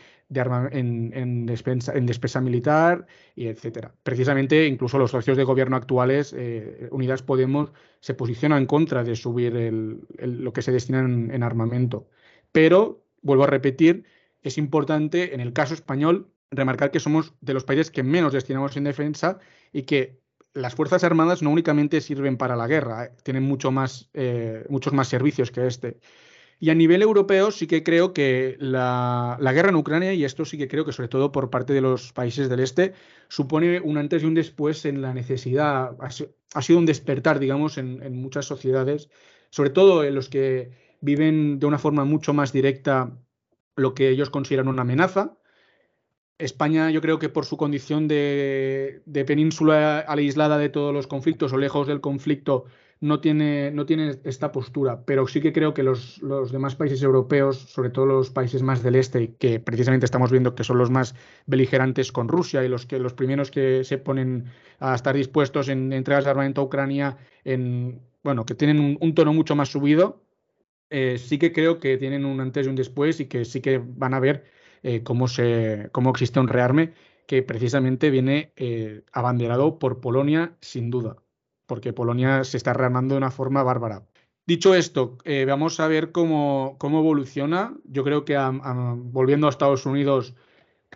en, 0.72 1.12
en, 1.14 1.46
despensa, 1.46 2.40
militar 2.40 3.06
y 3.36 3.48
etcétera. 3.48 3.94
Precisamente, 4.02 4.66
incluso 4.66 4.98
los 4.98 5.10
socios 5.10 5.36
de 5.36 5.44
gobierno 5.44 5.76
actuales, 5.76 6.34
eh, 6.36 6.88
Unidas 6.90 7.22
Podemos, 7.22 7.72
se 8.00 8.14
posicionan 8.14 8.62
en 8.62 8.66
contra 8.66 9.04
de 9.04 9.16
subir 9.16 9.52
lo 10.18 10.52
que 10.52 10.62
se 10.62 10.72
destina 10.72 11.00
en, 11.00 11.42
armamento. 11.42 12.08
Pero, 12.52 13.02
vuelvo 13.22 13.44
a 13.44 13.48
repetir, 13.48 14.04
es 14.44 14.58
importante 14.58 15.34
en 15.34 15.40
el 15.40 15.52
caso 15.52 15.74
español 15.74 16.30
remarcar 16.50 16.92
que 16.92 17.00
somos 17.00 17.34
de 17.40 17.54
los 17.54 17.64
países 17.64 17.90
que 17.90 18.04
menos 18.04 18.32
destinamos 18.32 18.76
en 18.76 18.84
defensa 18.84 19.38
y 19.72 19.82
que 19.82 20.20
las 20.52 20.74
Fuerzas 20.74 21.02
Armadas 21.02 21.42
no 21.42 21.50
únicamente 21.50 22.00
sirven 22.00 22.36
para 22.36 22.54
la 22.54 22.68
guerra, 22.68 23.06
eh, 23.06 23.10
tienen 23.24 23.42
mucho 23.42 23.72
más, 23.72 24.10
eh, 24.14 24.64
muchos 24.68 24.92
más 24.92 25.08
servicios 25.08 25.50
que 25.50 25.66
este. 25.66 25.98
Y 26.60 26.70
a 26.70 26.74
nivel 26.74 27.02
europeo 27.02 27.50
sí 27.50 27.66
que 27.66 27.82
creo 27.82 28.12
que 28.12 28.56
la, 28.60 29.36
guerra 29.52 29.70
en 29.70 29.76
Ucrania, 29.76 30.14
y 30.14 30.24
esto 30.24 30.44
sí 30.44 30.56
que 30.56 30.68
creo 30.68 30.84
que 30.84 30.92
sobre 30.92 31.08
todo 31.08 31.32
por 31.32 31.50
parte 31.50 31.72
de 31.72 31.80
los 31.80 32.12
países 32.12 32.48
del 32.48 32.60
este, 32.60 32.92
supone 33.28 33.80
un 33.80 33.98
antes 33.98 34.22
y 34.22 34.26
un 34.26 34.34
después 34.34 34.84
en 34.84 35.02
la 35.02 35.12
necesidad, 35.12 35.96
ha, 35.98 36.62
sido 36.62 36.78
un 36.78 36.86
despertar, 36.86 37.40
digamos, 37.40 37.76
en, 37.76 38.16
muchas 38.16 38.46
sociedades, 38.46 39.10
sobre 39.50 39.70
todo 39.70 40.04
en 40.04 40.14
los 40.14 40.28
que 40.28 40.70
viven 41.00 41.58
de 41.58 41.66
una 41.66 41.78
forma 41.78 42.04
mucho 42.04 42.32
más 42.32 42.52
directa 42.52 43.12
lo 43.76 43.94
que 43.94 44.08
ellos 44.08 44.30
consideran 44.30 44.68
una 44.68 44.82
amenaza. 44.82 45.36
España, 46.38 46.90
yo 46.90 47.00
creo 47.00 47.18
que 47.18 47.28
por 47.28 47.44
su 47.44 47.56
condición 47.56 48.08
de, 48.08 49.02
de 49.06 49.24
península 49.24 50.04
aislada 50.08 50.58
de 50.58 50.68
todos 50.68 50.92
los 50.92 51.06
conflictos 51.06 51.52
o 51.52 51.58
lejos 51.58 51.86
del 51.86 52.00
conflicto, 52.00 52.64
no 53.04 53.20
tiene, 53.20 53.70
no 53.70 53.84
tiene 53.84 54.18
esta 54.24 54.50
postura, 54.50 55.04
pero 55.04 55.26
sí 55.26 55.42
que 55.42 55.52
creo 55.52 55.74
que 55.74 55.82
los, 55.82 56.20
demás 56.50 56.74
países 56.74 57.02
europeos, 57.02 57.58
sobre 57.58 57.90
todo 57.90 58.06
los 58.06 58.30
países 58.30 58.62
más 58.62 58.82
del 58.82 58.94
este, 58.94 59.34
que 59.34 59.60
precisamente 59.60 60.06
estamos 60.06 60.30
viendo 60.30 60.54
que 60.54 60.64
son 60.64 60.78
los 60.78 60.90
más 60.90 61.14
beligerantes 61.46 62.12
con 62.12 62.28
Rusia 62.28 62.64
y 62.64 62.68
los, 62.68 62.86
que, 62.86 62.98
los 62.98 63.12
primeros 63.12 63.50
que 63.50 63.84
se 63.84 63.98
ponen 63.98 64.46
a 64.78 64.94
estar 64.94 65.14
dispuestos 65.14 65.68
en 65.68 65.92
entregas 65.92 66.24
de 66.24 66.30
armamento 66.30 66.62
a 66.62 66.64
Ucrania, 66.64 67.18
en, 67.44 68.00
bueno, 68.22 68.46
que 68.46 68.54
tienen 68.54 68.96
un, 68.98 69.14
tono 69.14 69.34
mucho 69.34 69.54
más 69.54 69.68
subido, 69.68 70.23
eh, 70.96 71.18
sí 71.18 71.38
que 71.38 71.52
creo 71.52 71.80
que 71.80 71.98
tienen 71.98 72.24
un 72.24 72.40
antes 72.40 72.66
y 72.66 72.70
un 72.70 72.76
después 72.76 73.18
y 73.18 73.26
que 73.26 73.44
sí 73.44 73.60
que 73.60 73.78
van 73.84 74.14
a 74.14 74.20
ver 74.20 74.44
eh, 74.84 75.02
cómo, 75.02 75.26
se, 75.26 75.88
cómo 75.90 76.10
existe 76.10 76.38
un 76.38 76.46
rearme 76.46 76.94
que 77.26 77.42
precisamente 77.42 78.10
viene 78.10 78.52
eh, 78.56 79.02
abanderado 79.12 79.80
por 79.80 80.00
Polonia 80.00 80.56
sin 80.60 80.90
duda 80.90 81.16
porque 81.66 81.92
Polonia 81.92 82.44
se 82.44 82.58
está 82.58 82.74
rearmando 82.74 83.14
de 83.14 83.18
una 83.18 83.30
forma 83.30 83.62
bárbara. 83.62 84.06
Dicho 84.46 84.74
esto, 84.74 85.16
vamos 85.46 85.80
a 85.80 85.88
ver 85.88 86.12
cómo, 86.12 86.76
cómo 86.78 86.98
evoluciona. 86.98 87.74
Yo 87.84 88.04
creo 88.04 88.26
que 88.26 88.36
volviendo 88.36 89.46
a 89.46 89.50
Estados 89.50 89.86
Unidos, 89.86 90.34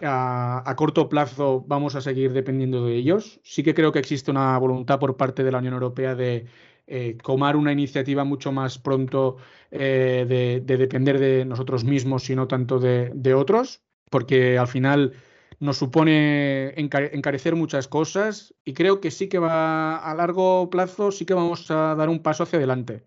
a, 0.02 0.74
corto 0.76 1.08
plazo 1.08 1.64
vamos 1.66 1.94
a 1.94 2.00
seguir 2.00 2.32
dependiendo 2.32 2.84
de 2.84 2.96
ellos. 2.96 3.40
Sí 3.42 3.62
que 3.62 3.74
creo 3.74 3.92
que 3.92 3.98
existe 3.98 4.30
una 4.30 4.58
voluntad 4.58 4.98
por 4.98 5.16
parte 5.16 5.42
de 5.42 5.52
la 5.52 5.58
Unión 5.58 5.74
Europea 5.74 6.14
de 6.14 6.46
eh, 6.90 7.18
tomar 7.22 7.56
una 7.56 7.72
iniciativa 7.72 8.24
mucho 8.24 8.50
más 8.50 8.78
pronto 8.78 9.36
eh, 9.70 10.24
de, 10.64 10.76
depender 10.76 11.18
de 11.18 11.44
nosotros 11.44 11.84
mismos 11.84 12.28
y 12.30 12.36
no 12.36 12.48
tanto 12.48 12.78
de, 12.78 13.34
otros, 13.34 13.82
porque 14.10 14.56
al 14.56 14.68
final 14.68 15.12
nos 15.60 15.76
supone 15.76 16.72
encarecer 16.78 17.56
muchas 17.56 17.88
cosas 17.88 18.54
y 18.64 18.72
creo 18.72 19.00
que 19.00 19.10
sí 19.10 19.28
que 19.28 19.38
va 19.38 19.98
a 19.98 20.14
largo 20.14 20.70
plazo, 20.70 21.12
sí 21.12 21.26
que 21.26 21.34
vamos 21.34 21.70
a 21.70 21.94
dar 21.94 22.08
un 22.08 22.22
paso 22.22 22.44
hacia 22.44 22.58
adelante. 22.58 23.04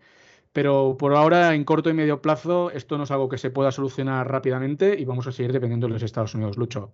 Pero 0.54 0.98
por 1.00 1.16
ahora, 1.16 1.56
en 1.56 1.64
corto 1.64 1.90
y 1.90 1.94
medio 1.94 2.22
plazo, 2.22 2.70
esto 2.72 2.98
no 2.98 3.06
es 3.06 3.12
algo 3.12 3.30
que 3.30 3.38
se 3.38 3.50
pueda 3.50 3.72
solucionar 3.72 4.30
rápidamente 4.30 4.96
y 5.00 5.06
vamos 5.06 5.26
a 5.26 5.32
seguir 5.32 5.54
dependiendo 5.54 5.88
de 5.88 5.94
los 5.94 6.04
Estados 6.04 6.36
Unidos. 6.36 6.58
Lucho. 6.58 6.94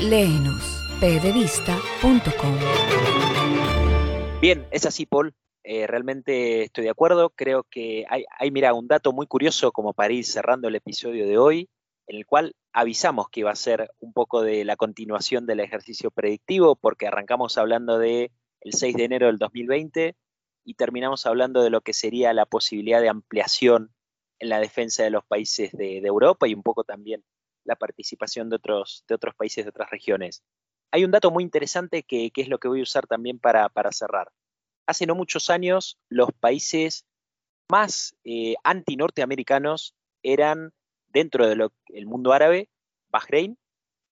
Léenos, 0.00 0.80
Bien, 4.44 4.68
es 4.72 4.84
así, 4.84 5.06
Paul. 5.06 5.34
Eh, 5.62 5.86
realmente 5.86 6.64
estoy 6.64 6.84
de 6.84 6.90
acuerdo. 6.90 7.30
Creo 7.30 7.62
que 7.62 8.04
hay, 8.10 8.50
mira, 8.50 8.74
un 8.74 8.86
dato 8.86 9.14
muy 9.14 9.26
curioso 9.26 9.72
como 9.72 9.94
para 9.94 10.12
ir 10.12 10.26
cerrando 10.26 10.68
el 10.68 10.74
episodio 10.74 11.26
de 11.26 11.38
hoy 11.38 11.70
en 12.08 12.18
el 12.18 12.26
cual 12.26 12.54
avisamos 12.74 13.30
que 13.30 13.40
iba 13.40 13.50
a 13.50 13.56
ser 13.56 13.90
un 14.00 14.12
poco 14.12 14.42
de 14.42 14.66
la 14.66 14.76
continuación 14.76 15.46
del 15.46 15.60
ejercicio 15.60 16.10
predictivo, 16.10 16.76
porque 16.76 17.06
arrancamos 17.06 17.56
hablando 17.56 17.98
de 17.98 18.32
el 18.60 18.74
6 18.74 18.94
de 18.96 19.04
enero 19.04 19.28
del 19.28 19.38
2020 19.38 20.14
y 20.66 20.74
terminamos 20.74 21.24
hablando 21.24 21.62
de 21.62 21.70
lo 21.70 21.80
que 21.80 21.94
sería 21.94 22.34
la 22.34 22.44
posibilidad 22.44 23.00
de 23.00 23.08
ampliación 23.08 23.94
en 24.40 24.50
la 24.50 24.60
defensa 24.60 25.04
de 25.04 25.10
los 25.10 25.24
países 25.24 25.72
de, 25.72 25.96
Europa 26.00 26.46
y 26.46 26.52
un 26.52 26.62
poco 26.62 26.84
también 26.84 27.24
la 27.64 27.76
participación 27.76 28.50
de 28.50 28.56
otros, 28.56 29.06
de 29.08 29.14
otros 29.14 29.34
países 29.36 29.64
de 29.64 29.70
otras 29.70 29.88
regiones. 29.88 30.44
Hay 30.90 31.04
un 31.04 31.10
dato 31.10 31.30
muy 31.30 31.42
interesante 31.42 32.02
que, 32.02 32.30
es 32.34 32.48
lo 32.48 32.58
que 32.58 32.68
voy 32.68 32.80
a 32.80 32.84
usar 32.84 33.06
también 33.06 33.38
para, 33.38 33.70
cerrar. 33.92 34.30
Hace 34.86 35.06
no 35.06 35.14
muchos 35.14 35.50
años 35.50 35.98
los 36.08 36.30
países 36.32 37.06
más 37.70 38.14
eh, 38.24 38.54
anti-norteamericanos 38.62 39.94
eran 40.22 40.72
dentro 41.08 41.46
del 41.46 42.06
mundo 42.06 42.32
árabe, 42.32 42.68
Bahrein, 43.10 43.56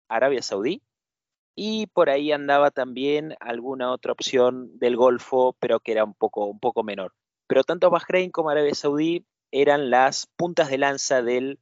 Arabia 0.09 0.43
Saudí, 0.43 0.83
y 1.55 1.87
por 1.89 2.09
ahí 2.09 2.33
andaba 2.33 2.70
también 2.70 3.35
alguna 3.41 3.93
otra 3.93 4.12
opción 4.12 4.79
del 4.79 4.97
Golfo, 4.97 5.55
pero 5.59 5.81
que 5.81 5.93
era 5.93 6.05
un 6.05 6.14
poco, 6.14 6.83
menor. 6.83 7.12
Pero 7.47 7.64
tanto 7.64 7.91
Bahrein 7.91 8.31
como 8.31 8.51
Arabia 8.51 8.75
Saudí 8.75 9.27
eran 9.51 9.91
las 9.91 10.27
puntas 10.37 10.70
de 10.70 10.79
lanza 10.79 11.23
del 11.23 11.59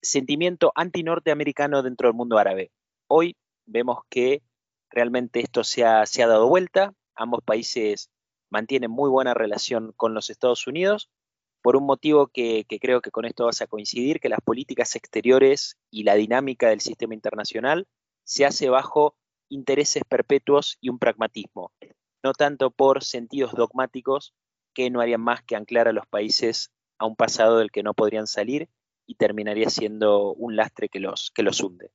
sentimiento 0.00 0.72
anti-norteamericano 0.76 1.82
dentro 1.82 2.08
del 2.08 2.16
mundo 2.16 2.38
árabe. 2.38 2.70
Hoy 3.08 3.36
vemos 3.66 3.98
que 4.08 4.42
realmente 4.90 5.40
esto 5.40 5.64
se 5.64 5.84
ha, 5.84 6.04
dado 6.16 6.48
vuelta, 6.48 6.94
ambos 7.14 7.42
países 7.44 8.10
mantienen 8.50 8.90
muy 8.90 9.10
buena 9.10 9.34
relación 9.34 9.92
con 9.96 10.14
los 10.14 10.30
Estados 10.30 10.66
Unidos, 10.66 11.10
por 11.62 11.76
un 11.76 11.84
motivo 11.84 12.28
que, 12.28 12.64
que, 12.68 12.78
creo 12.78 13.00
que 13.00 13.10
con 13.10 13.24
esto 13.24 13.46
vas 13.46 13.60
a 13.60 13.66
coincidir, 13.66 14.20
que 14.20 14.28
las 14.28 14.40
políticas 14.40 14.94
exteriores 14.94 15.76
y 15.90 16.04
la 16.04 16.14
dinámica 16.14 16.68
del 16.68 16.80
sistema 16.80 17.14
internacional 17.14 17.88
se 18.24 18.46
hace 18.46 18.68
bajo 18.68 19.16
intereses 19.48 20.02
perpetuos 20.08 20.78
y 20.80 20.88
un 20.88 20.98
pragmatismo, 20.98 21.72
no 22.22 22.32
tanto 22.32 22.70
por 22.70 23.04
sentidos 23.04 23.52
dogmáticos 23.52 24.32
que 24.74 24.90
no 24.90 25.00
harían 25.00 25.20
más 25.20 25.42
que 25.42 25.56
anclar 25.56 25.88
a 25.88 25.92
los 25.92 26.06
países 26.06 26.70
a 26.98 27.06
un 27.06 27.16
pasado 27.16 27.58
del 27.58 27.70
que 27.70 27.82
no 27.82 27.94
podrían 27.94 28.26
salir 28.26 28.68
y 29.06 29.14
terminaría 29.14 29.70
siendo 29.70 30.32
un 30.34 30.56
lastre 30.56 30.88
que 30.88 31.00
los, 31.00 31.30
que 31.34 31.42
los 31.42 31.60
hunde. 31.60 31.90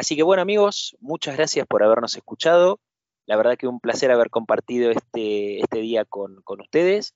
Así 0.00 0.16
que 0.16 0.22
bueno 0.22 0.40
amigos, 0.40 0.96
muchas 1.00 1.36
gracias 1.36 1.66
por 1.66 1.82
habernos 1.82 2.16
escuchado. 2.16 2.80
La 3.26 3.36
verdad 3.36 3.58
que 3.58 3.66
un 3.66 3.80
placer 3.80 4.10
haber 4.10 4.30
compartido 4.30 4.90
este, 4.90 5.60
este 5.60 5.80
día 5.80 6.06
con, 6.06 6.40
con 6.40 6.62
ustedes. 6.62 7.14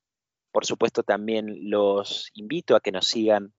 Por 0.53 0.66
supuesto 0.66 1.03
también 1.03 1.70
los 1.70 2.28
invito 2.35 2.76
a 2.76 2.80
que 2.80 2.93
nos 2.93 3.07
sigan 3.07 3.55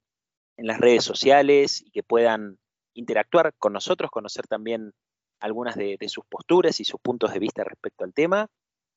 en 0.57 0.67
las 0.67 0.79
redes 0.79 1.03
sociales 1.03 1.81
y 1.81 1.89
que 1.89 2.03
puedan 2.03 2.59
interactuar 2.93 3.55
con 3.57 3.73
nosotros, 3.73 4.11
conocer 4.11 4.45
también 4.45 4.93
algunas 5.39 5.75
de, 5.75 5.97
de, 5.99 6.07
sus 6.07 6.23
posturas 6.27 6.79
y 6.79 6.85
sus 6.85 6.99
puntos 7.01 7.33
de 7.33 7.39
vista 7.39 7.63
respecto 7.63 8.03
al 8.03 8.13
tema. 8.13 8.47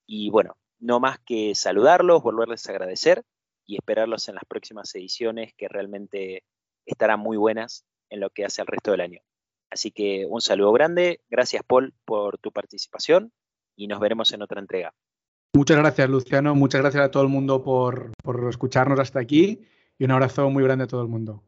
Y 0.07 0.29
bueno, 0.29 0.59
no 0.79 1.01
más 1.01 1.21
que 1.21 1.55
saludarlos, 1.55 2.23
volverles 2.23 2.67
a 2.67 2.73
agradecer 2.73 3.25
y 3.65 3.77
esperarlos 3.77 4.29
en 4.29 4.35
las 4.35 4.45
próximas 4.45 4.95
ediciones 4.95 5.55
que 5.57 5.69
realmente 5.69 6.45
estarán 6.85 7.19
muy 7.19 7.39
buenas 7.39 7.87
en 8.11 8.21
lo 8.21 8.29
que 8.29 8.45
hace 8.45 8.61
al 8.61 8.67
resto 8.67 8.91
del 8.91 9.01
año. 9.01 9.23
Así 9.71 9.91
que 9.91 10.27
un 10.29 10.41
saludo 10.41 10.73
grande, 10.73 11.21
gracias 11.29 11.63
Paul 11.67 11.95
por 12.05 12.39
tu 12.39 12.53
participación 12.53 13.33
y 13.77 13.87
nos 13.87 14.01
veremos 14.01 14.33
en 14.33 14.43
otra 14.43 14.61
entrega. 14.61 14.95
Muchas 15.55 15.77
gracias 15.77 16.09
Luciano, 16.09 16.55
muchas 16.55 16.81
gracias 16.81 17.05
a 17.05 17.11
todo 17.11 17.23
el 17.23 17.29
mundo 17.29 17.63
por, 17.63 18.13
por 18.23 18.49
escucharnos 18.49 19.01
hasta 19.01 19.21
aquí 19.21 19.63
y 19.99 20.05
un 20.05 20.11
abrazo 20.11 20.49
muy 20.51 20.63
grande 20.63 20.85
a 20.85 20.89
todo 20.89 21.03
el 21.03 21.09
mundo. 21.09 21.43